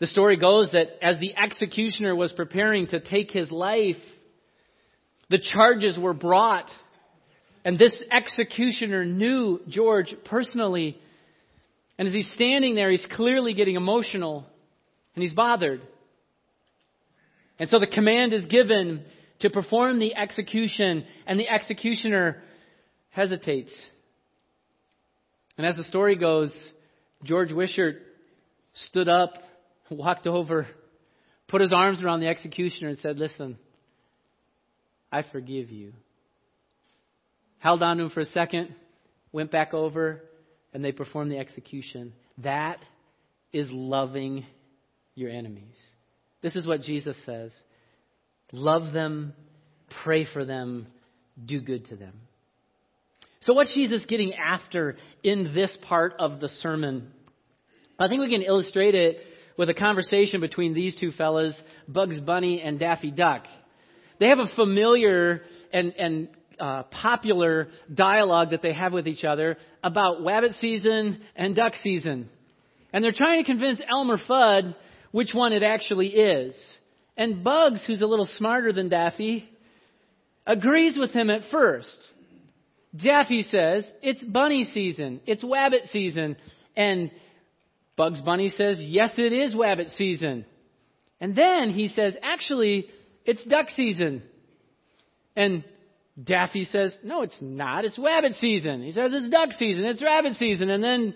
The 0.00 0.08
story 0.08 0.36
goes 0.36 0.72
that 0.72 0.88
as 1.00 1.20
the 1.20 1.32
executioner 1.36 2.16
was 2.16 2.32
preparing 2.32 2.88
to 2.88 2.98
take 2.98 3.30
his 3.30 3.48
life, 3.52 3.94
the 5.30 5.38
charges 5.38 5.96
were 5.96 6.14
brought. 6.14 6.68
And 7.64 7.78
this 7.78 7.94
executioner 8.10 9.04
knew 9.04 9.60
George 9.68 10.16
personally. 10.24 10.98
And 11.96 12.08
as 12.08 12.14
he's 12.14 12.30
standing 12.34 12.74
there, 12.74 12.90
he's 12.90 13.06
clearly 13.12 13.54
getting 13.54 13.76
emotional 13.76 14.44
and 15.14 15.22
he's 15.22 15.32
bothered. 15.32 15.80
And 17.60 17.70
so 17.70 17.78
the 17.78 17.86
command 17.86 18.32
is 18.32 18.46
given 18.46 19.04
to 19.42 19.50
perform 19.50 20.00
the 20.00 20.16
execution, 20.16 21.04
and 21.26 21.38
the 21.38 21.48
executioner 21.48 22.42
hesitates. 23.12 23.72
And 25.56 25.66
as 25.66 25.76
the 25.76 25.84
story 25.84 26.16
goes, 26.16 26.54
George 27.22 27.52
Wishart 27.52 27.96
stood 28.74 29.08
up, 29.08 29.34
walked 29.90 30.26
over, 30.26 30.66
put 31.46 31.60
his 31.60 31.72
arms 31.72 32.02
around 32.02 32.20
the 32.20 32.28
executioner, 32.28 32.88
and 32.88 32.98
said, 32.98 33.18
Listen, 33.18 33.58
I 35.12 35.22
forgive 35.22 35.70
you. 35.70 35.92
Held 37.58 37.82
on 37.82 37.98
to 37.98 38.04
him 38.04 38.10
for 38.10 38.20
a 38.20 38.26
second, 38.26 38.74
went 39.30 39.52
back 39.52 39.72
over, 39.72 40.22
and 40.72 40.84
they 40.84 40.90
performed 40.90 41.30
the 41.30 41.38
execution. 41.38 42.12
That 42.38 42.78
is 43.52 43.70
loving 43.70 44.46
your 45.14 45.30
enemies. 45.30 45.76
This 46.40 46.56
is 46.56 46.66
what 46.66 46.82
Jesus 46.82 47.16
says 47.24 47.52
love 48.50 48.92
them, 48.92 49.34
pray 50.02 50.26
for 50.30 50.44
them, 50.44 50.86
do 51.44 51.60
good 51.60 51.86
to 51.86 51.96
them. 51.96 52.14
So, 53.42 53.54
what's 53.54 53.74
Jesus 53.74 54.04
getting 54.06 54.34
after 54.34 54.96
in 55.24 55.52
this 55.52 55.76
part 55.88 56.14
of 56.20 56.38
the 56.38 56.48
sermon? 56.48 57.08
I 57.98 58.06
think 58.06 58.20
we 58.20 58.30
can 58.30 58.42
illustrate 58.42 58.94
it 58.94 59.18
with 59.58 59.68
a 59.68 59.74
conversation 59.74 60.40
between 60.40 60.74
these 60.74 60.96
two 60.98 61.10
fellas, 61.10 61.52
Bugs 61.88 62.20
Bunny 62.20 62.62
and 62.62 62.78
Daffy 62.78 63.10
Duck. 63.10 63.44
They 64.20 64.28
have 64.28 64.38
a 64.38 64.46
familiar 64.54 65.42
and, 65.72 65.92
and 65.98 66.28
uh, 66.60 66.84
popular 66.84 67.68
dialogue 67.92 68.50
that 68.50 68.62
they 68.62 68.72
have 68.72 68.92
with 68.92 69.08
each 69.08 69.24
other 69.24 69.56
about 69.82 70.20
wabbit 70.20 70.54
season 70.60 71.20
and 71.34 71.56
duck 71.56 71.74
season. 71.82 72.28
And 72.92 73.02
they're 73.02 73.10
trying 73.10 73.42
to 73.42 73.50
convince 73.50 73.82
Elmer 73.88 74.18
Fudd 74.18 74.76
which 75.10 75.34
one 75.34 75.52
it 75.52 75.64
actually 75.64 76.10
is. 76.10 76.56
And 77.16 77.42
Bugs, 77.42 77.84
who's 77.84 78.02
a 78.02 78.06
little 78.06 78.28
smarter 78.36 78.72
than 78.72 78.88
Daffy, 78.88 79.48
agrees 80.46 80.96
with 80.96 81.10
him 81.10 81.28
at 81.28 81.50
first. 81.50 81.98
Daffy 82.94 83.42
says, 83.42 83.90
it's 84.02 84.22
bunny 84.22 84.64
season. 84.64 85.20
It's 85.26 85.42
wabbit 85.42 85.86
season. 85.90 86.36
And 86.76 87.10
Bugs 87.96 88.20
Bunny 88.20 88.50
says, 88.50 88.80
yes, 88.80 89.12
it 89.18 89.32
is 89.32 89.54
wabbit 89.54 89.90
season. 89.90 90.44
And 91.20 91.34
then 91.34 91.70
he 91.70 91.88
says, 91.88 92.16
actually, 92.22 92.88
it's 93.24 93.44
duck 93.44 93.70
season. 93.70 94.22
And 95.36 95.64
Daffy 96.22 96.64
says, 96.64 96.94
no, 97.02 97.22
it's 97.22 97.38
not. 97.40 97.84
It's 97.84 97.98
rabbit 97.98 98.34
season. 98.34 98.82
He 98.82 98.92
says, 98.92 99.12
it's 99.14 99.28
duck 99.28 99.52
season. 99.58 99.84
It's 99.84 100.02
rabbit 100.02 100.34
season. 100.34 100.68
And 100.68 100.84
then 100.84 101.14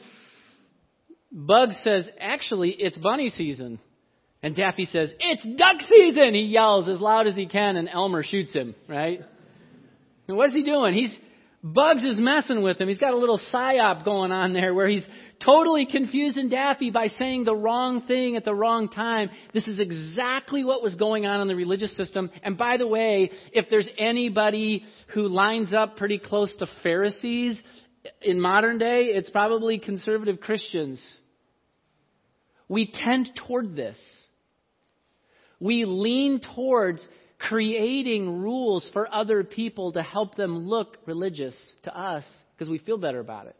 Bugs 1.30 1.78
says, 1.84 2.08
actually, 2.18 2.70
it's 2.70 2.96
bunny 2.96 3.28
season. 3.28 3.78
And 4.42 4.54
Daffy 4.54 4.84
says, 4.84 5.10
It's 5.18 5.42
duck 5.42 5.80
season! 5.88 6.34
He 6.34 6.42
yells 6.42 6.88
as 6.88 7.00
loud 7.00 7.26
as 7.26 7.34
he 7.34 7.46
can, 7.46 7.76
and 7.76 7.88
Elmer 7.88 8.22
shoots 8.22 8.52
him, 8.52 8.74
right? 8.88 9.20
And 10.28 10.36
what's 10.36 10.52
he 10.52 10.62
doing? 10.62 10.94
He's 10.94 11.18
Bugs 11.74 12.02
is 12.04 12.16
messing 12.16 12.62
with 12.62 12.80
him. 12.80 12.88
He's 12.88 12.98
got 12.98 13.12
a 13.12 13.16
little 13.16 13.40
psyop 13.52 14.04
going 14.04 14.30
on 14.30 14.52
there 14.52 14.72
where 14.72 14.88
he's 14.88 15.06
totally 15.44 15.84
confusing 15.84 16.48
Daffy 16.48 16.90
by 16.90 17.08
saying 17.08 17.44
the 17.44 17.56
wrong 17.56 18.02
thing 18.02 18.36
at 18.36 18.44
the 18.44 18.54
wrong 18.54 18.88
time. 18.88 19.30
This 19.52 19.66
is 19.66 19.80
exactly 19.80 20.64
what 20.64 20.82
was 20.82 20.94
going 20.94 21.26
on 21.26 21.40
in 21.40 21.48
the 21.48 21.56
religious 21.56 21.94
system. 21.96 22.30
And 22.42 22.56
by 22.56 22.76
the 22.76 22.86
way, 22.86 23.32
if 23.52 23.66
there's 23.68 23.88
anybody 23.98 24.84
who 25.08 25.28
lines 25.28 25.74
up 25.74 25.96
pretty 25.96 26.18
close 26.18 26.54
to 26.56 26.68
Pharisees 26.82 27.60
in 28.22 28.40
modern 28.40 28.78
day, 28.78 29.06
it's 29.06 29.30
probably 29.30 29.78
conservative 29.78 30.40
Christians. 30.40 31.02
We 32.68 32.92
tend 32.92 33.30
toward 33.34 33.74
this 33.74 33.98
we 35.60 35.84
lean 35.84 36.40
towards 36.54 37.06
creating 37.38 38.40
rules 38.40 38.88
for 38.92 39.12
other 39.12 39.44
people 39.44 39.92
to 39.92 40.02
help 40.02 40.34
them 40.36 40.68
look 40.68 40.96
religious 41.06 41.54
to 41.84 41.98
us 41.98 42.24
because 42.54 42.70
we 42.70 42.78
feel 42.78 42.98
better 42.98 43.20
about 43.20 43.46
it. 43.46 43.56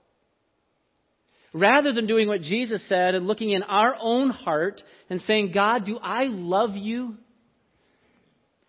Rather 1.53 1.93
than 1.93 2.07
doing 2.07 2.29
what 2.29 2.43
Jesus 2.43 2.87
said 2.89 3.15
and 3.15 3.27
looking 3.27 3.51
in 3.51 3.63
our 3.63 3.97
own 3.99 4.31
heart 4.31 4.83
and 5.09 5.21
saying, 5.23 5.53
God, 5.53 5.87
do 5.87 5.99
I 5.99 6.25
love 6.25 6.77
you? 6.77 7.17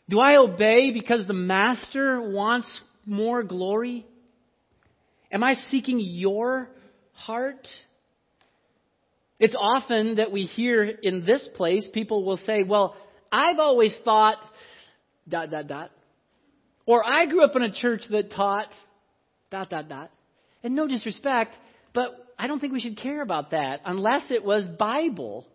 Do 0.10 0.20
I 0.20 0.38
obey 0.38 0.92
because 0.92 1.28
the 1.28 1.34
Master 1.34 2.22
wants 2.22 2.82
more 3.06 3.44
glory? 3.44 4.06
Am 5.32 5.44
I 5.44 5.56
seeking 5.56 6.00
your 6.00 6.70
heart? 7.12 7.68
It's 9.40 9.56
often 9.60 10.16
that 10.16 10.32
we 10.32 10.44
hear 10.44 10.84
in 10.84 11.26
this 11.26 11.48
place, 11.56 11.86
people 11.94 12.24
will 12.24 12.38
say, 12.38 12.64
Well, 12.64 12.96
I've 13.32 13.60
always 13.60 13.98
thought, 14.04 14.38
dot, 15.28 15.52
dot, 15.52 15.68
dot. 15.68 15.92
Or 16.86 17.06
I 17.06 17.26
grew 17.26 17.44
up 17.44 17.56
in 17.56 17.64
a 17.64 17.72
church 17.72 18.04
that 18.10 18.32
taught, 18.32 18.70
dot, 19.52 19.70
dot, 19.70 19.90
dot. 19.90 20.12
And 20.64 20.76
no 20.76 20.88
disrespect, 20.88 21.56
but 21.94 22.34
I 22.40 22.48
don't 22.48 22.60
think 22.60 22.74
we 22.74 22.80
should 22.80 22.98
care 22.98 23.22
about 23.22 23.52
that 23.52 23.82
unless 23.86 24.32
it 24.32 24.44
was 24.44 24.68
Bible. 24.80 25.46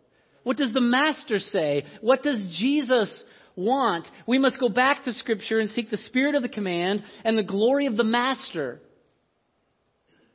What 0.42 0.56
does 0.56 0.72
the 0.72 0.80
Master 0.80 1.38
say? 1.38 1.84
What 2.00 2.22
does 2.22 2.44
Jesus 2.58 3.24
want? 3.56 4.08
We 4.26 4.38
must 4.38 4.58
go 4.58 4.68
back 4.68 5.04
to 5.04 5.12
Scripture 5.12 5.60
and 5.60 5.70
seek 5.70 5.90
the 5.90 5.96
spirit 5.96 6.34
of 6.34 6.42
the 6.42 6.48
command 6.48 7.02
and 7.24 7.38
the 7.38 7.42
glory 7.42 7.86
of 7.86 7.96
the 7.96 8.04
Master. 8.04 8.80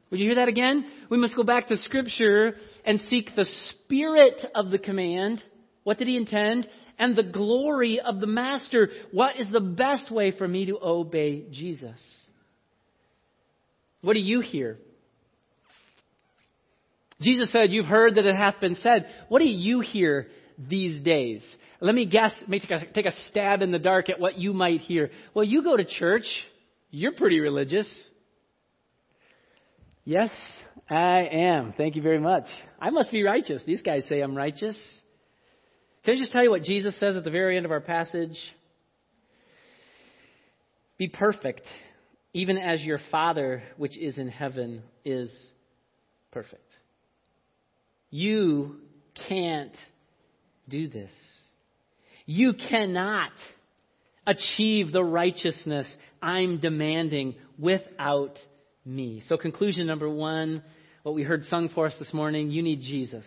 Would 0.09 0.19
you 0.19 0.27
hear 0.27 0.35
that 0.35 0.47
again? 0.47 0.89
We 1.09 1.17
must 1.17 1.35
go 1.35 1.43
back 1.43 1.67
to 1.67 1.77
Scripture 1.77 2.55
and 2.85 2.99
seek 3.01 3.35
the 3.35 3.45
spirit 3.69 4.41
of 4.55 4.71
the 4.71 4.79
command. 4.79 5.43
What 5.83 5.97
did 5.97 6.07
he 6.07 6.15
intend? 6.15 6.67
And 6.99 7.15
the 7.15 7.23
glory 7.23 7.99
of 7.99 8.19
the 8.19 8.27
Master. 8.27 8.89
What 9.11 9.39
is 9.39 9.47
the 9.51 9.59
best 9.59 10.09
way 10.09 10.31
for 10.31 10.47
me 10.47 10.65
to 10.67 10.79
obey 10.81 11.45
Jesus? 11.51 11.99
What 14.01 14.13
do 14.13 14.19
you 14.19 14.41
hear? 14.41 14.77
Jesus 17.21 17.49
said, 17.51 17.71
You've 17.71 17.85
heard 17.85 18.15
that 18.15 18.25
it 18.25 18.35
hath 18.35 18.59
been 18.59 18.75
said. 18.75 19.07
What 19.29 19.39
do 19.39 19.45
you 19.45 19.81
hear 19.81 20.27
these 20.57 21.01
days? 21.01 21.43
Let 21.79 21.93
me 21.93 22.05
guess, 22.05 22.33
me 22.47 22.59
take 22.59 22.71
a, 22.71 22.85
take 22.91 23.05
a 23.05 23.15
stab 23.29 23.61
in 23.61 23.71
the 23.71 23.79
dark 23.79 24.09
at 24.09 24.19
what 24.19 24.37
you 24.37 24.53
might 24.53 24.81
hear. 24.81 25.11
Well, 25.33 25.45
you 25.45 25.63
go 25.63 25.77
to 25.77 25.85
church. 25.85 26.25
You're 26.89 27.11
pretty 27.11 27.39
religious. 27.39 27.87
Yes, 30.05 30.33
I 30.89 31.27
am. 31.31 31.73
Thank 31.77 31.95
you 31.95 32.01
very 32.01 32.19
much. 32.19 32.45
I 32.79 32.89
must 32.91 33.11
be 33.11 33.23
righteous. 33.23 33.61
These 33.65 33.81
guys 33.81 34.05
say 34.07 34.21
I'm 34.21 34.35
righteous. 34.35 34.77
Can 36.07 36.15
I 36.15 36.19
just 36.19 36.31
tell 36.31 36.41
you 36.41 36.49
what 36.49 36.63
Jesus 36.63 36.97
says 37.01 37.17
at 37.17 37.25
the 37.25 37.29
very 37.29 37.57
end 37.57 37.65
of 37.65 37.71
our 37.73 37.81
passage? 37.81 38.37
Be 40.97 41.09
perfect, 41.09 41.63
even 42.31 42.57
as 42.57 42.81
your 42.81 42.99
Father 43.11 43.61
which 43.75 43.97
is 43.97 44.17
in 44.17 44.29
heaven 44.29 44.83
is 45.03 45.37
perfect. 46.31 46.63
You 48.09 48.77
can't 49.27 49.75
do 50.69 50.87
this. 50.87 51.11
You 52.25 52.53
cannot 52.53 53.33
achieve 54.25 54.93
the 54.93 55.03
righteousness 55.03 55.93
I'm 56.21 56.61
demanding 56.61 57.35
without 57.59 58.39
me. 58.85 59.23
So, 59.27 59.35
conclusion 59.35 59.85
number 59.87 60.09
one, 60.09 60.63
what 61.03 61.15
we 61.15 61.23
heard 61.23 61.43
sung 61.43 61.67
for 61.67 61.85
us 61.85 61.95
this 61.99 62.13
morning 62.13 62.49
you 62.49 62.63
need 62.63 62.79
Jesus. 62.79 63.25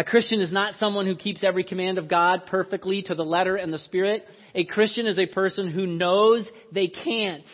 A 0.00 0.02
Christian 0.02 0.40
is 0.40 0.50
not 0.50 0.76
someone 0.80 1.04
who 1.04 1.14
keeps 1.14 1.44
every 1.44 1.62
command 1.62 1.98
of 1.98 2.08
God 2.08 2.46
perfectly 2.46 3.02
to 3.02 3.14
the 3.14 3.22
letter 3.22 3.56
and 3.56 3.70
the 3.70 3.76
spirit. 3.76 4.24
A 4.54 4.64
Christian 4.64 5.06
is 5.06 5.18
a 5.18 5.26
person 5.26 5.70
who 5.70 5.86
knows 5.86 6.50
they 6.72 6.88
can't. 6.88 7.44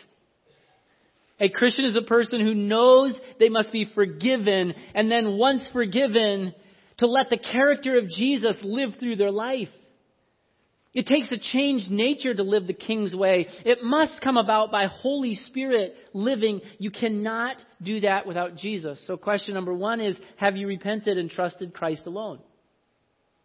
A 1.41 1.49
Christian 1.49 1.83
is 1.83 1.97
a 1.97 2.03
person 2.03 2.39
who 2.39 2.53
knows 2.53 3.19
they 3.37 3.49
must 3.49 3.73
be 3.73 3.91
forgiven, 3.93 4.73
and 4.95 5.11
then 5.11 5.37
once 5.37 5.69
forgiven, 5.73 6.53
to 6.99 7.07
let 7.07 7.29
the 7.29 7.37
character 7.37 7.97
of 7.97 8.07
Jesus 8.07 8.57
live 8.63 8.91
through 8.97 9.17
their 9.17 9.29
life. 9.29 9.67
It 10.97 11.05
takes 11.05 11.31
a 11.31 11.37
changed 11.37 11.91
nature 11.91 12.33
to 12.33 12.41
live 12.41 12.65
the 12.65 12.73
King's 12.73 13.13
way. 13.13 13.45
It 13.63 13.83
must 13.83 14.19
come 14.19 14.35
about 14.35 14.71
by 14.71 14.87
Holy 14.87 15.35
Spirit 15.35 15.93
living. 16.11 16.59
You 16.79 16.89
cannot 16.89 17.57
do 17.83 17.99
that 17.99 18.25
without 18.25 18.55
Jesus. 18.55 19.05
So, 19.05 19.15
question 19.15 19.53
number 19.53 19.75
one 19.75 20.01
is 20.01 20.17
Have 20.37 20.57
you 20.57 20.65
repented 20.67 21.19
and 21.19 21.29
trusted 21.29 21.75
Christ 21.75 22.07
alone? 22.07 22.39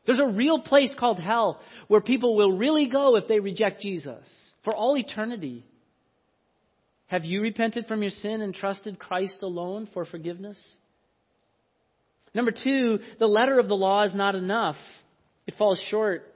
There's 0.06 0.18
a 0.18 0.28
real 0.28 0.62
place 0.62 0.94
called 0.98 1.20
hell 1.20 1.60
where 1.88 2.00
people 2.00 2.36
will 2.36 2.56
really 2.56 2.88
go 2.88 3.16
if 3.16 3.28
they 3.28 3.38
reject 3.38 3.82
Jesus 3.82 4.26
for 4.64 4.74
all 4.74 4.96
eternity. 4.96 5.66
Have 7.08 7.26
you 7.26 7.42
repented 7.42 7.86
from 7.86 8.00
your 8.00 8.12
sin 8.12 8.40
and 8.40 8.54
trusted 8.54 8.98
Christ 8.98 9.42
alone 9.42 9.90
for 9.92 10.06
forgiveness? 10.06 10.58
Number 12.34 12.50
two, 12.52 13.00
the 13.18 13.26
letter 13.26 13.58
of 13.58 13.68
the 13.68 13.74
law 13.74 14.04
is 14.04 14.14
not 14.14 14.36
enough. 14.36 14.76
It 15.46 15.56
falls 15.58 15.78
short. 15.90 16.31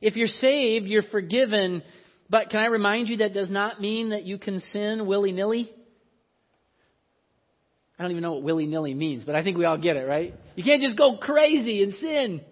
If 0.00 0.16
you're 0.16 0.26
saved, 0.26 0.86
you're 0.86 1.02
forgiven. 1.02 1.82
But 2.28 2.50
can 2.50 2.60
I 2.60 2.66
remind 2.66 3.08
you 3.08 3.18
that 3.18 3.32
does 3.32 3.50
not 3.50 3.80
mean 3.80 4.10
that 4.10 4.24
you 4.24 4.38
can 4.38 4.60
sin 4.60 5.06
willy 5.06 5.32
nilly? 5.32 5.70
I 7.98 8.02
don't 8.02 8.10
even 8.10 8.22
know 8.22 8.34
what 8.34 8.42
willy 8.42 8.66
nilly 8.66 8.94
means, 8.94 9.24
but 9.24 9.34
I 9.34 9.42
think 9.42 9.56
we 9.56 9.64
all 9.64 9.78
get 9.78 9.96
it, 9.96 10.06
right? 10.06 10.34
You 10.54 10.64
can't 10.64 10.82
just 10.82 10.98
go 10.98 11.16
crazy 11.16 11.82
and 11.82 11.94
sin. 11.94 12.42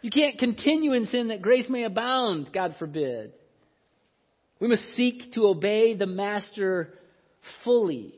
You 0.00 0.10
can't 0.10 0.38
continue 0.38 0.92
in 0.92 1.06
sin 1.06 1.28
that 1.28 1.40
grace 1.40 1.68
may 1.68 1.84
abound, 1.84 2.50
God 2.52 2.74
forbid. 2.78 3.32
We 4.58 4.66
must 4.66 4.94
seek 4.94 5.32
to 5.34 5.46
obey 5.46 5.94
the 5.94 6.06
Master 6.06 6.94
fully. 7.64 8.14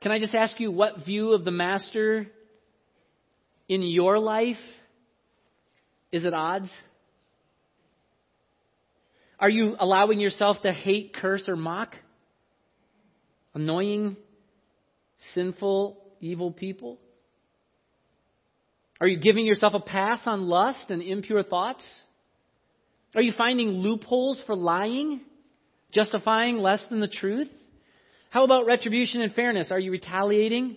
Can 0.00 0.12
I 0.12 0.18
just 0.18 0.34
ask 0.34 0.58
you 0.60 0.70
what 0.70 1.04
view 1.04 1.32
of 1.32 1.44
the 1.44 1.50
Master 1.50 2.26
in 3.68 3.82
your 3.82 4.18
life 4.18 4.56
is 6.12 6.24
at 6.24 6.32
odds? 6.32 6.70
Are 9.38 9.50
you 9.50 9.76
allowing 9.78 10.20
yourself 10.20 10.56
to 10.62 10.72
hate, 10.72 11.14
curse, 11.14 11.48
or 11.48 11.56
mock 11.56 11.94
annoying, 13.54 14.16
sinful, 15.34 15.98
evil 16.20 16.52
people? 16.52 16.98
Are 19.00 19.06
you 19.06 19.18
giving 19.18 19.46
yourself 19.46 19.74
a 19.74 19.80
pass 19.80 20.20
on 20.26 20.46
lust 20.46 20.90
and 20.90 21.02
impure 21.02 21.42
thoughts? 21.42 21.84
Are 23.14 23.22
you 23.22 23.32
finding 23.36 23.68
loopholes 23.68 24.42
for 24.46 24.54
lying? 24.54 25.20
justifying 25.92 26.58
less 26.58 26.84
than 26.90 27.00
the 27.00 27.08
truth? 27.08 27.48
How 28.30 28.44
about 28.44 28.66
retribution 28.66 29.22
and 29.22 29.32
fairness? 29.32 29.70
Are 29.70 29.78
you 29.78 29.90
retaliating? 29.90 30.76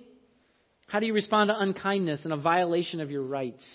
How 0.87 0.99
do 0.99 1.05
you 1.05 1.13
respond 1.13 1.49
to 1.49 1.59
unkindness 1.59 2.21
and 2.23 2.33
a 2.33 2.37
violation 2.37 3.01
of 3.01 3.11
your 3.11 3.23
rights? 3.23 3.65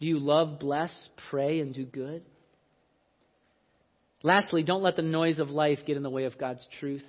Do 0.00 0.06
you 0.06 0.18
love, 0.18 0.60
bless, 0.60 1.08
pray, 1.30 1.60
and 1.60 1.74
do 1.74 1.84
good? 1.84 2.22
Lastly, 4.22 4.62
don't 4.62 4.82
let 4.82 4.96
the 4.96 5.02
noise 5.02 5.38
of 5.38 5.50
life 5.50 5.78
get 5.86 5.96
in 5.96 6.02
the 6.02 6.10
way 6.10 6.24
of 6.24 6.38
God's 6.38 6.66
truth. 6.78 7.04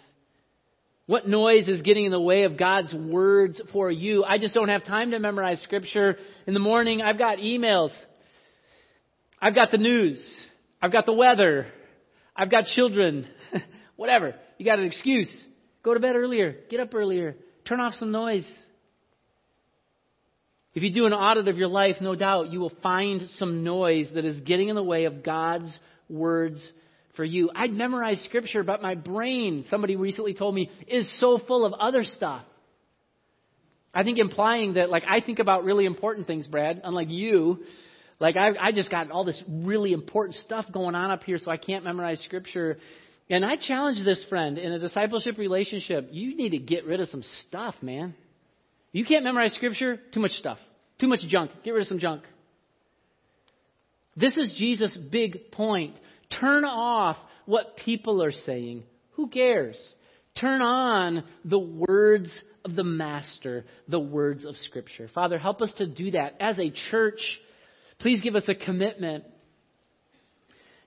What 1.08 1.28
noise 1.28 1.68
is 1.68 1.82
getting 1.82 2.06
in 2.06 2.12
the 2.12 2.22
way 2.22 2.44
of 2.44 2.58
God's 2.58 2.94
words 2.94 3.60
for 3.74 3.92
you? 3.92 4.24
I 4.24 4.38
just 4.38 4.54
don't 4.54 4.70
have 4.70 4.86
time 4.86 5.12
to 5.12 5.20
memorize 5.20 5.62
scripture. 5.62 6.16
In 6.48 6.54
the 6.54 6.60
morning, 6.62 7.02
I've 7.02 7.18
got 7.18 7.40
emails. 7.40 7.92
I've 9.42 9.56
got 9.56 9.72
the 9.72 9.78
news. 9.78 10.24
I've 10.82 10.94
got 10.94 11.06
the 11.06 11.14
weather. 11.14 11.68
I've 12.34 12.50
got 12.50 12.66
children. 12.66 13.28
Whatever. 13.98 14.36
You 14.58 14.66
got 14.66 14.80
an 14.80 14.86
excuse. 14.86 15.30
Go 15.84 15.94
to 15.94 16.00
bed 16.00 16.16
earlier. 16.16 16.56
Get 16.70 16.80
up 16.80 16.94
earlier. 16.96 17.36
Turn 17.68 17.82
off 17.82 17.94
some 17.96 18.12
noise. 18.12 18.50
If 20.74 20.84
you 20.84 20.94
do 20.94 21.06
an 21.08 21.14
audit 21.14 21.50
of 21.50 21.58
your 21.58 21.68
life, 21.68 21.98
no 22.00 22.16
doubt 22.16 22.52
you 22.52 22.62
will 22.62 22.72
find 22.82 23.28
some 23.32 23.66
noise 23.66 24.10
that 24.14 24.24
is 24.24 24.40
getting 24.42 24.70
in 24.70 24.76
the 24.76 24.84
way 24.84 25.06
of 25.06 25.24
God's 25.24 25.78
words 26.08 26.72
for 27.16 27.24
you. 27.24 27.50
I'd 27.54 27.74
memorize 27.74 28.22
scripture, 28.24 28.64
but 28.64 28.82
my 28.82 28.96
brain, 28.96 29.66
somebody 29.70 29.96
recently 29.96 30.34
told 30.34 30.56
me, 30.56 30.70
is 30.88 31.12
so 31.20 31.40
full 31.48 31.66
of 31.66 31.74
other 31.74 32.04
stuff. 32.04 32.44
I 33.94 34.04
think 34.04 34.20
implying 34.20 34.76
that, 34.76 34.90
like, 34.90 35.04
I 35.08 35.20
think 35.20 35.40
about 35.40 35.64
really 35.64 35.86
important 35.86 36.28
things, 36.28 36.48
Brad, 36.48 36.82
unlike 36.84 37.10
you. 37.10 37.60
Like, 38.20 38.38
I, 38.38 38.52
I 38.60 38.72
just 38.72 38.90
got 38.90 39.12
all 39.12 39.26
this 39.26 39.42
really 39.50 39.92
important 39.92 40.36
stuff 40.36 40.66
going 40.72 40.96
on 40.96 41.12
up 41.12 41.24
here, 41.24 41.38
so 41.38 41.52
I 41.52 41.58
can't 41.58 41.84
memorize 41.84 42.22
scripture. 42.22 42.78
And 43.30 43.44
I 43.44 43.58
challenge 43.58 44.04
this 44.06 44.24
friend 44.30 44.58
in 44.58 44.72
a 44.72 44.80
discipleship 44.80 45.38
relationship, 45.38 46.10
you 46.12 46.36
need 46.36 46.50
to 46.50 46.60
get 46.60 46.86
rid 46.86 47.02
of 47.02 47.10
some 47.10 47.24
stuff, 47.48 47.76
man. 47.82 48.16
You 48.92 49.06
can't 49.06 49.24
memorize 49.24 49.54
scripture, 49.54 50.00
too 50.14 50.20
much 50.20 50.32
stuff, 50.32 50.58
too 51.00 51.08
much 51.08 51.22
junk. 51.28 51.52
Get 51.64 51.72
rid 51.72 51.82
of 51.82 51.88
some 51.88 52.00
junk. 52.00 52.24
This 54.16 54.38
is 54.38 54.54
Jesus' 54.58 54.98
big 54.98 55.52
point. 55.52 55.98
Turn 56.40 56.66
off 56.66 57.18
what 57.46 57.78
people 57.78 58.24
are 58.24 58.32
saying. 58.32 58.84
Who 59.14 59.28
cares? 59.28 59.78
Turn 60.40 60.62
on 60.62 61.24
the 61.44 61.60
words 61.60 62.32
of 62.64 62.76
the 62.76 62.84
Master, 62.84 63.66
the 63.88 64.00
words 64.00 64.46
of 64.46 64.56
Scripture. 64.58 65.10
Father, 65.14 65.38
help 65.38 65.62
us 65.62 65.74
to 65.78 65.88
do 65.88 66.12
that. 66.12 66.36
As 66.40 66.60
a 66.60 66.72
church, 66.90 67.20
please 68.00 68.22
give 68.22 68.36
us 68.36 68.48
a 68.48 68.56
commitment 68.56 69.26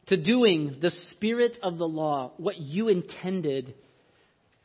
to 0.07 0.16
doing 0.16 0.79
the 0.81 0.91
spirit 1.11 1.59
of 1.62 1.79
the 1.79 1.89
law, 1.89 2.33
what 2.37 2.59
you 2.59 2.89
intended. 2.89 3.75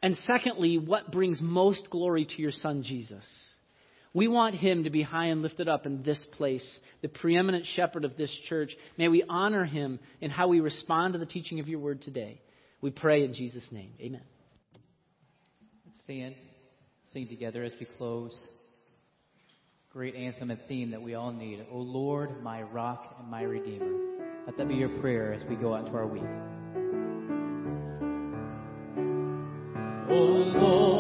And 0.02 0.16
secondly, 0.18 0.78
what 0.78 1.12
brings 1.12 1.42
most 1.42 1.90
glory 1.90 2.26
to 2.26 2.42
your 2.42 2.52
Son, 2.52 2.84
Jesus. 2.84 3.26
We 4.14 4.28
want 4.28 4.56
him 4.56 4.86
to 4.86 4.90
be 4.90 5.04
high 5.04 5.28
and 5.28 5.42
lifted 5.42 5.68
up 5.68 5.86
in 5.86 6.02
this 6.04 6.24
place, 6.38 6.80
the 7.02 7.08
preeminent 7.08 7.66
shepherd 7.76 8.06
of 8.06 8.18
this 8.18 8.36
church. 8.48 8.76
May 8.98 9.08
we 9.08 9.24
honor 9.28 9.66
him 9.66 10.00
in 10.20 10.32
how 10.32 10.48
we 10.48 10.62
respond 10.62 11.14
to 11.14 11.20
the 11.20 11.28
teaching 11.28 11.60
of 11.60 11.68
your 11.68 11.80
word 11.80 12.02
today. 12.02 12.42
We 12.82 12.90
pray 12.90 13.24
in 13.24 13.34
Jesus' 13.34 13.68
name. 13.72 13.92
Amen. 14.00 14.22
Let's 15.86 16.02
stand, 16.04 16.36
sing 17.12 17.28
together 17.28 17.64
as 17.64 17.74
we 17.80 17.86
close. 17.98 18.48
Great 19.92 20.16
anthem 20.16 20.50
and 20.50 20.60
theme 20.68 20.92
that 20.92 21.02
we 21.02 21.14
all 21.16 21.32
need. 21.32 21.66
O 21.72 21.78
Lord, 21.78 22.44
my 22.44 22.64
rock 22.64 23.16
and 23.20 23.30
my 23.30 23.42
redeemer. 23.42 23.92
Let 24.46 24.58
that 24.58 24.68
be 24.68 24.76
your 24.76 24.90
prayer 25.00 25.34
as 25.34 25.44
we 25.50 25.56
go 25.56 25.76
out 25.76 25.88
to 25.88 25.94
our 25.94 26.08
week. 26.08 26.24
O 30.10 30.16
Lord, 30.16 30.99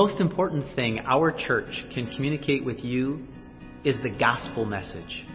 most 0.00 0.20
important 0.20 0.64
thing 0.76 1.00
our 1.00 1.32
church 1.32 1.84
can 1.92 2.06
communicate 2.14 2.64
with 2.64 2.78
you 2.84 3.26
is 3.84 3.96
the 4.04 4.08
gospel 4.08 4.64
message. 4.64 5.26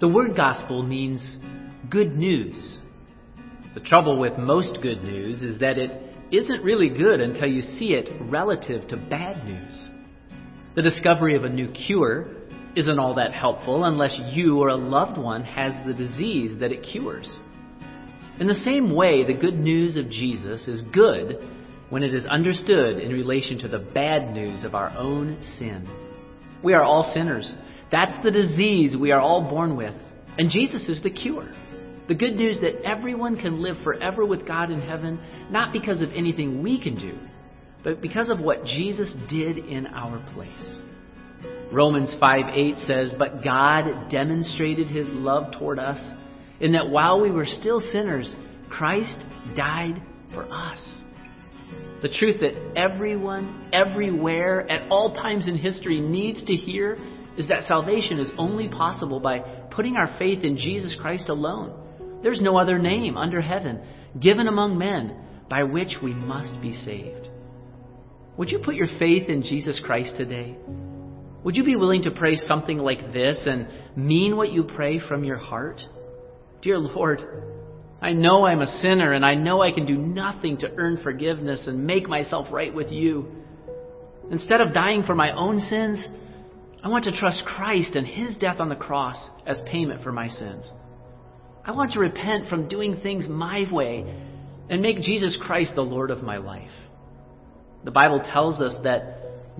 The 0.00 0.06
word 0.06 0.36
gospel 0.36 0.84
means 0.84 1.20
good 1.90 2.16
news. 2.16 2.78
The 3.74 3.80
trouble 3.80 4.20
with 4.20 4.38
most 4.38 4.78
good 4.80 5.02
news 5.02 5.42
is 5.42 5.58
that 5.58 5.76
it 5.76 5.90
isn't 6.30 6.62
really 6.62 6.88
good 6.88 7.20
until 7.20 7.48
you 7.48 7.62
see 7.62 7.86
it 7.86 8.08
relative 8.30 8.86
to 8.90 8.96
bad 8.96 9.44
news. 9.44 9.88
The 10.76 10.82
discovery 10.82 11.34
of 11.34 11.42
a 11.42 11.48
new 11.48 11.72
cure 11.72 12.28
isn't 12.76 13.00
all 13.00 13.16
that 13.16 13.32
helpful 13.32 13.82
unless 13.82 14.16
you 14.32 14.60
or 14.60 14.68
a 14.68 14.76
loved 14.76 15.18
one 15.18 15.42
has 15.42 15.74
the 15.84 15.94
disease 15.94 16.60
that 16.60 16.70
it 16.70 16.86
cures. 16.92 17.28
In 18.38 18.46
the 18.46 18.62
same 18.64 18.94
way, 18.94 19.24
the 19.26 19.34
good 19.34 19.58
news 19.58 19.96
of 19.96 20.08
Jesus 20.10 20.68
is 20.68 20.80
good 20.92 21.59
when 21.90 22.02
it 22.02 22.14
is 22.14 22.24
understood 22.24 22.98
in 22.98 23.12
relation 23.12 23.58
to 23.58 23.68
the 23.68 23.78
bad 23.78 24.32
news 24.32 24.64
of 24.64 24.74
our 24.74 24.96
own 24.96 25.38
sin. 25.58 25.88
We 26.62 26.72
are 26.72 26.82
all 26.82 27.12
sinners. 27.12 27.52
That's 27.92 28.14
the 28.24 28.30
disease 28.30 28.96
we 28.96 29.12
are 29.12 29.20
all 29.20 29.50
born 29.50 29.76
with. 29.76 29.94
And 30.38 30.50
Jesus 30.50 30.88
is 30.88 31.02
the 31.02 31.10
cure. 31.10 31.52
The 32.08 32.14
good 32.14 32.34
news 32.34 32.58
that 32.60 32.82
everyone 32.84 33.36
can 33.36 33.62
live 33.62 33.76
forever 33.84 34.24
with 34.24 34.46
God 34.46 34.70
in 34.70 34.80
heaven, 34.80 35.20
not 35.50 35.72
because 35.72 36.00
of 36.00 36.10
anything 36.12 36.62
we 36.62 36.80
can 36.80 36.96
do, 36.96 37.18
but 37.84 38.00
because 38.00 38.28
of 38.28 38.40
what 38.40 38.64
Jesus 38.64 39.08
did 39.28 39.58
in 39.58 39.86
our 39.86 40.24
place. 40.34 40.80
Romans 41.72 42.14
5 42.18 42.46
8 42.52 42.78
says, 42.86 43.12
But 43.18 43.44
God 43.44 44.10
demonstrated 44.10 44.88
his 44.88 45.06
love 45.08 45.52
toward 45.52 45.78
us 45.78 46.00
in 46.60 46.72
that 46.72 46.90
while 46.90 47.20
we 47.20 47.30
were 47.30 47.46
still 47.46 47.80
sinners, 47.80 48.34
Christ 48.68 49.18
died 49.56 50.02
for 50.32 50.50
us. 50.52 50.78
The 52.02 52.08
truth 52.08 52.40
that 52.40 52.54
everyone, 52.76 53.70
everywhere, 53.72 54.70
at 54.70 54.90
all 54.90 55.14
times 55.14 55.46
in 55.46 55.58
history 55.58 56.00
needs 56.00 56.42
to 56.44 56.54
hear 56.54 56.96
is 57.36 57.48
that 57.48 57.68
salvation 57.68 58.18
is 58.18 58.30
only 58.38 58.68
possible 58.68 59.20
by 59.20 59.40
putting 59.70 59.96
our 59.96 60.16
faith 60.18 60.42
in 60.42 60.56
Jesus 60.56 60.96
Christ 61.00 61.28
alone. 61.28 62.20
There's 62.22 62.40
no 62.40 62.56
other 62.56 62.78
name 62.78 63.16
under 63.16 63.40
heaven 63.40 63.82
given 64.18 64.48
among 64.48 64.78
men 64.78 65.16
by 65.48 65.64
which 65.64 65.96
we 66.02 66.14
must 66.14 66.60
be 66.60 66.72
saved. 66.84 67.28
Would 68.36 68.50
you 68.50 68.60
put 68.60 68.74
your 68.74 68.88
faith 68.98 69.28
in 69.28 69.42
Jesus 69.42 69.78
Christ 69.84 70.14
today? 70.16 70.56
Would 71.44 71.56
you 71.56 71.64
be 71.64 71.76
willing 71.76 72.02
to 72.04 72.10
pray 72.10 72.36
something 72.36 72.78
like 72.78 73.12
this 73.12 73.40
and 73.46 73.68
mean 73.96 74.36
what 74.36 74.52
you 74.52 74.64
pray 74.64 75.00
from 75.00 75.24
your 75.24 75.38
heart? 75.38 75.80
Dear 76.62 76.78
Lord, 76.78 77.20
I 78.02 78.12
know 78.12 78.46
I'm 78.46 78.62
a 78.62 78.80
sinner 78.80 79.12
and 79.12 79.24
I 79.24 79.34
know 79.34 79.60
I 79.60 79.72
can 79.72 79.84
do 79.84 79.96
nothing 79.96 80.58
to 80.58 80.72
earn 80.76 81.02
forgiveness 81.02 81.66
and 81.66 81.86
make 81.86 82.08
myself 82.08 82.46
right 82.50 82.74
with 82.74 82.90
you. 82.90 83.28
Instead 84.30 84.60
of 84.60 84.72
dying 84.72 85.02
for 85.02 85.14
my 85.14 85.32
own 85.32 85.60
sins, 85.60 86.02
I 86.82 86.88
want 86.88 87.04
to 87.04 87.16
trust 87.16 87.42
Christ 87.44 87.94
and 87.94 88.06
His 88.06 88.36
death 88.38 88.58
on 88.58 88.70
the 88.70 88.76
cross 88.76 89.18
as 89.46 89.60
payment 89.70 90.02
for 90.02 90.12
my 90.12 90.28
sins. 90.28 90.64
I 91.64 91.72
want 91.72 91.92
to 91.92 91.98
repent 91.98 92.48
from 92.48 92.68
doing 92.68 93.00
things 93.02 93.28
my 93.28 93.66
way 93.70 94.04
and 94.70 94.80
make 94.80 95.02
Jesus 95.02 95.36
Christ 95.42 95.72
the 95.74 95.82
Lord 95.82 96.10
of 96.10 96.22
my 96.22 96.38
life. 96.38 96.70
The 97.84 97.90
Bible 97.90 98.22
tells 98.32 98.62
us 98.62 98.74
that 98.84 99.18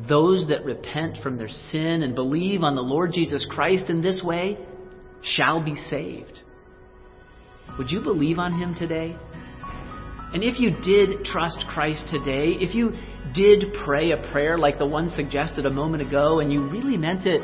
those 0.09 0.49
that 0.49 0.65
repent 0.65 1.23
from 1.23 1.37
their 1.37 1.49
sin 1.49 2.03
and 2.03 2.15
believe 2.15 2.63
on 2.63 2.75
the 2.75 2.81
Lord 2.81 3.13
Jesus 3.13 3.45
Christ 3.51 3.91
in 3.91 4.01
this 4.01 4.23
way 4.23 4.57
shall 5.23 5.63
be 5.63 5.77
saved. 5.91 6.41
Would 7.79 7.91
you 7.91 8.01
believe 8.01 8.39
on 8.39 8.59
him 8.59 8.75
today? 8.75 9.17
And 10.33 10.45
if 10.45 10.61
you 10.61 10.71
did 10.71 11.25
trust 11.25 11.65
Christ 11.69 12.05
today, 12.11 12.57
if 12.61 12.75
you 12.75 12.93
did 13.35 13.75
pray 13.85 14.13
a 14.13 14.31
prayer 14.33 14.59
like 14.59 14.79
the 14.79 14.87
one 14.87 15.11
suggested 15.17 15.67
a 15.67 15.71
moment 15.71 16.07
ago 16.07 16.41
and 16.41 16.53
you 16.53 16.69
really 16.69 16.97
meant 16.97 17.27
it, 17.27 17.41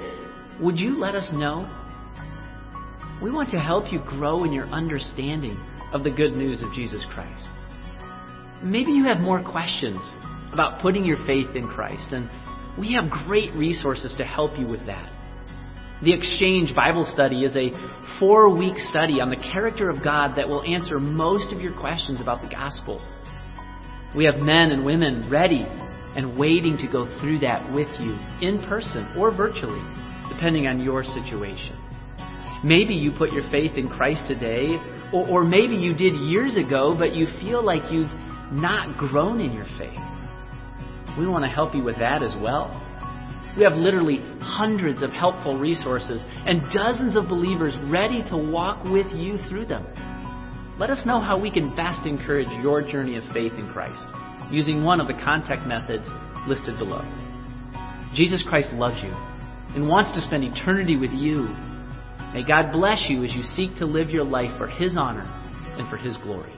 would 0.60 0.78
you 0.78 0.98
let 0.98 1.14
us 1.14 1.28
know? 1.32 1.68
We 3.22 3.30
want 3.30 3.50
to 3.50 3.58
help 3.58 3.92
you 3.92 4.00
grow 4.00 4.44
in 4.44 4.52
your 4.52 4.66
understanding 4.66 5.58
of 5.92 6.04
the 6.04 6.10
good 6.10 6.36
news 6.36 6.62
of 6.62 6.72
Jesus 6.74 7.04
Christ. 7.12 7.48
Maybe 8.62 8.92
you 8.92 9.04
have 9.04 9.18
more 9.18 9.42
questions 9.42 10.00
about 10.52 10.80
putting 10.80 11.04
your 11.04 11.18
faith 11.26 11.54
in 11.54 11.66
Christ, 11.68 12.12
and 12.12 12.30
we 12.78 12.92
have 12.94 13.10
great 13.26 13.52
resources 13.54 14.14
to 14.18 14.24
help 14.24 14.58
you 14.58 14.66
with 14.66 14.84
that. 14.86 15.12
The 16.02 16.12
Exchange 16.12 16.74
Bible 16.74 17.10
Study 17.14 17.42
is 17.44 17.56
a 17.56 17.70
four 18.20 18.50
week 18.50 18.76
study 18.90 19.18
on 19.18 19.30
the 19.30 19.36
character 19.36 19.88
of 19.88 20.04
God 20.04 20.36
that 20.36 20.46
will 20.46 20.62
answer 20.62 21.00
most 21.00 21.54
of 21.54 21.60
your 21.62 21.72
questions 21.72 22.20
about 22.20 22.42
the 22.42 22.48
gospel. 22.48 23.00
We 24.14 24.26
have 24.26 24.36
men 24.36 24.72
and 24.72 24.84
women 24.84 25.30
ready 25.30 25.64
and 26.14 26.36
waiting 26.36 26.76
to 26.78 26.86
go 26.86 27.06
through 27.18 27.38
that 27.38 27.72
with 27.72 27.88
you 27.98 28.12
in 28.42 28.62
person 28.68 29.08
or 29.16 29.34
virtually, 29.34 29.80
depending 30.28 30.66
on 30.66 30.80
your 30.80 31.02
situation. 31.02 31.80
Maybe 32.62 32.92
you 32.92 33.12
put 33.16 33.32
your 33.32 33.50
faith 33.50 33.72
in 33.78 33.88
Christ 33.88 34.24
today, 34.28 34.76
or, 35.14 35.26
or 35.26 35.44
maybe 35.44 35.76
you 35.76 35.94
did 35.94 36.14
years 36.14 36.58
ago, 36.58 36.94
but 36.98 37.14
you 37.14 37.26
feel 37.40 37.64
like 37.64 37.90
you've 37.90 38.12
not 38.52 38.98
grown 38.98 39.40
in 39.40 39.54
your 39.54 39.66
faith. 39.78 39.98
We 41.18 41.26
want 41.26 41.44
to 41.44 41.50
help 41.50 41.74
you 41.74 41.82
with 41.82 41.98
that 42.00 42.22
as 42.22 42.34
well. 42.42 42.85
We 43.56 43.62
have 43.62 43.72
literally 43.72 44.18
hundreds 44.40 45.02
of 45.02 45.10
helpful 45.12 45.58
resources 45.58 46.20
and 46.46 46.60
dozens 46.74 47.16
of 47.16 47.28
believers 47.28 47.72
ready 47.90 48.22
to 48.28 48.36
walk 48.36 48.84
with 48.84 49.06
you 49.12 49.38
through 49.48 49.66
them. 49.66 49.86
Let 50.78 50.90
us 50.90 51.06
know 51.06 51.20
how 51.20 51.40
we 51.40 51.50
can 51.50 51.74
best 51.74 52.06
encourage 52.06 52.48
your 52.62 52.82
journey 52.82 53.16
of 53.16 53.24
faith 53.32 53.52
in 53.54 53.70
Christ 53.72 54.04
using 54.52 54.84
one 54.84 55.00
of 55.00 55.06
the 55.06 55.14
contact 55.24 55.66
methods 55.66 56.04
listed 56.46 56.78
below. 56.78 57.00
Jesus 58.14 58.44
Christ 58.46 58.68
loves 58.72 59.02
you 59.02 59.10
and 59.74 59.88
wants 59.88 60.14
to 60.14 60.20
spend 60.26 60.44
eternity 60.44 60.96
with 60.96 61.10
you. 61.10 61.48
May 62.34 62.44
God 62.46 62.72
bless 62.72 63.06
you 63.08 63.24
as 63.24 63.32
you 63.32 63.42
seek 63.54 63.78
to 63.78 63.86
live 63.86 64.10
your 64.10 64.24
life 64.24 64.56
for 64.58 64.68
His 64.68 64.96
honor 64.98 65.24
and 65.78 65.88
for 65.88 65.96
His 65.96 66.16
glory. 66.18 66.55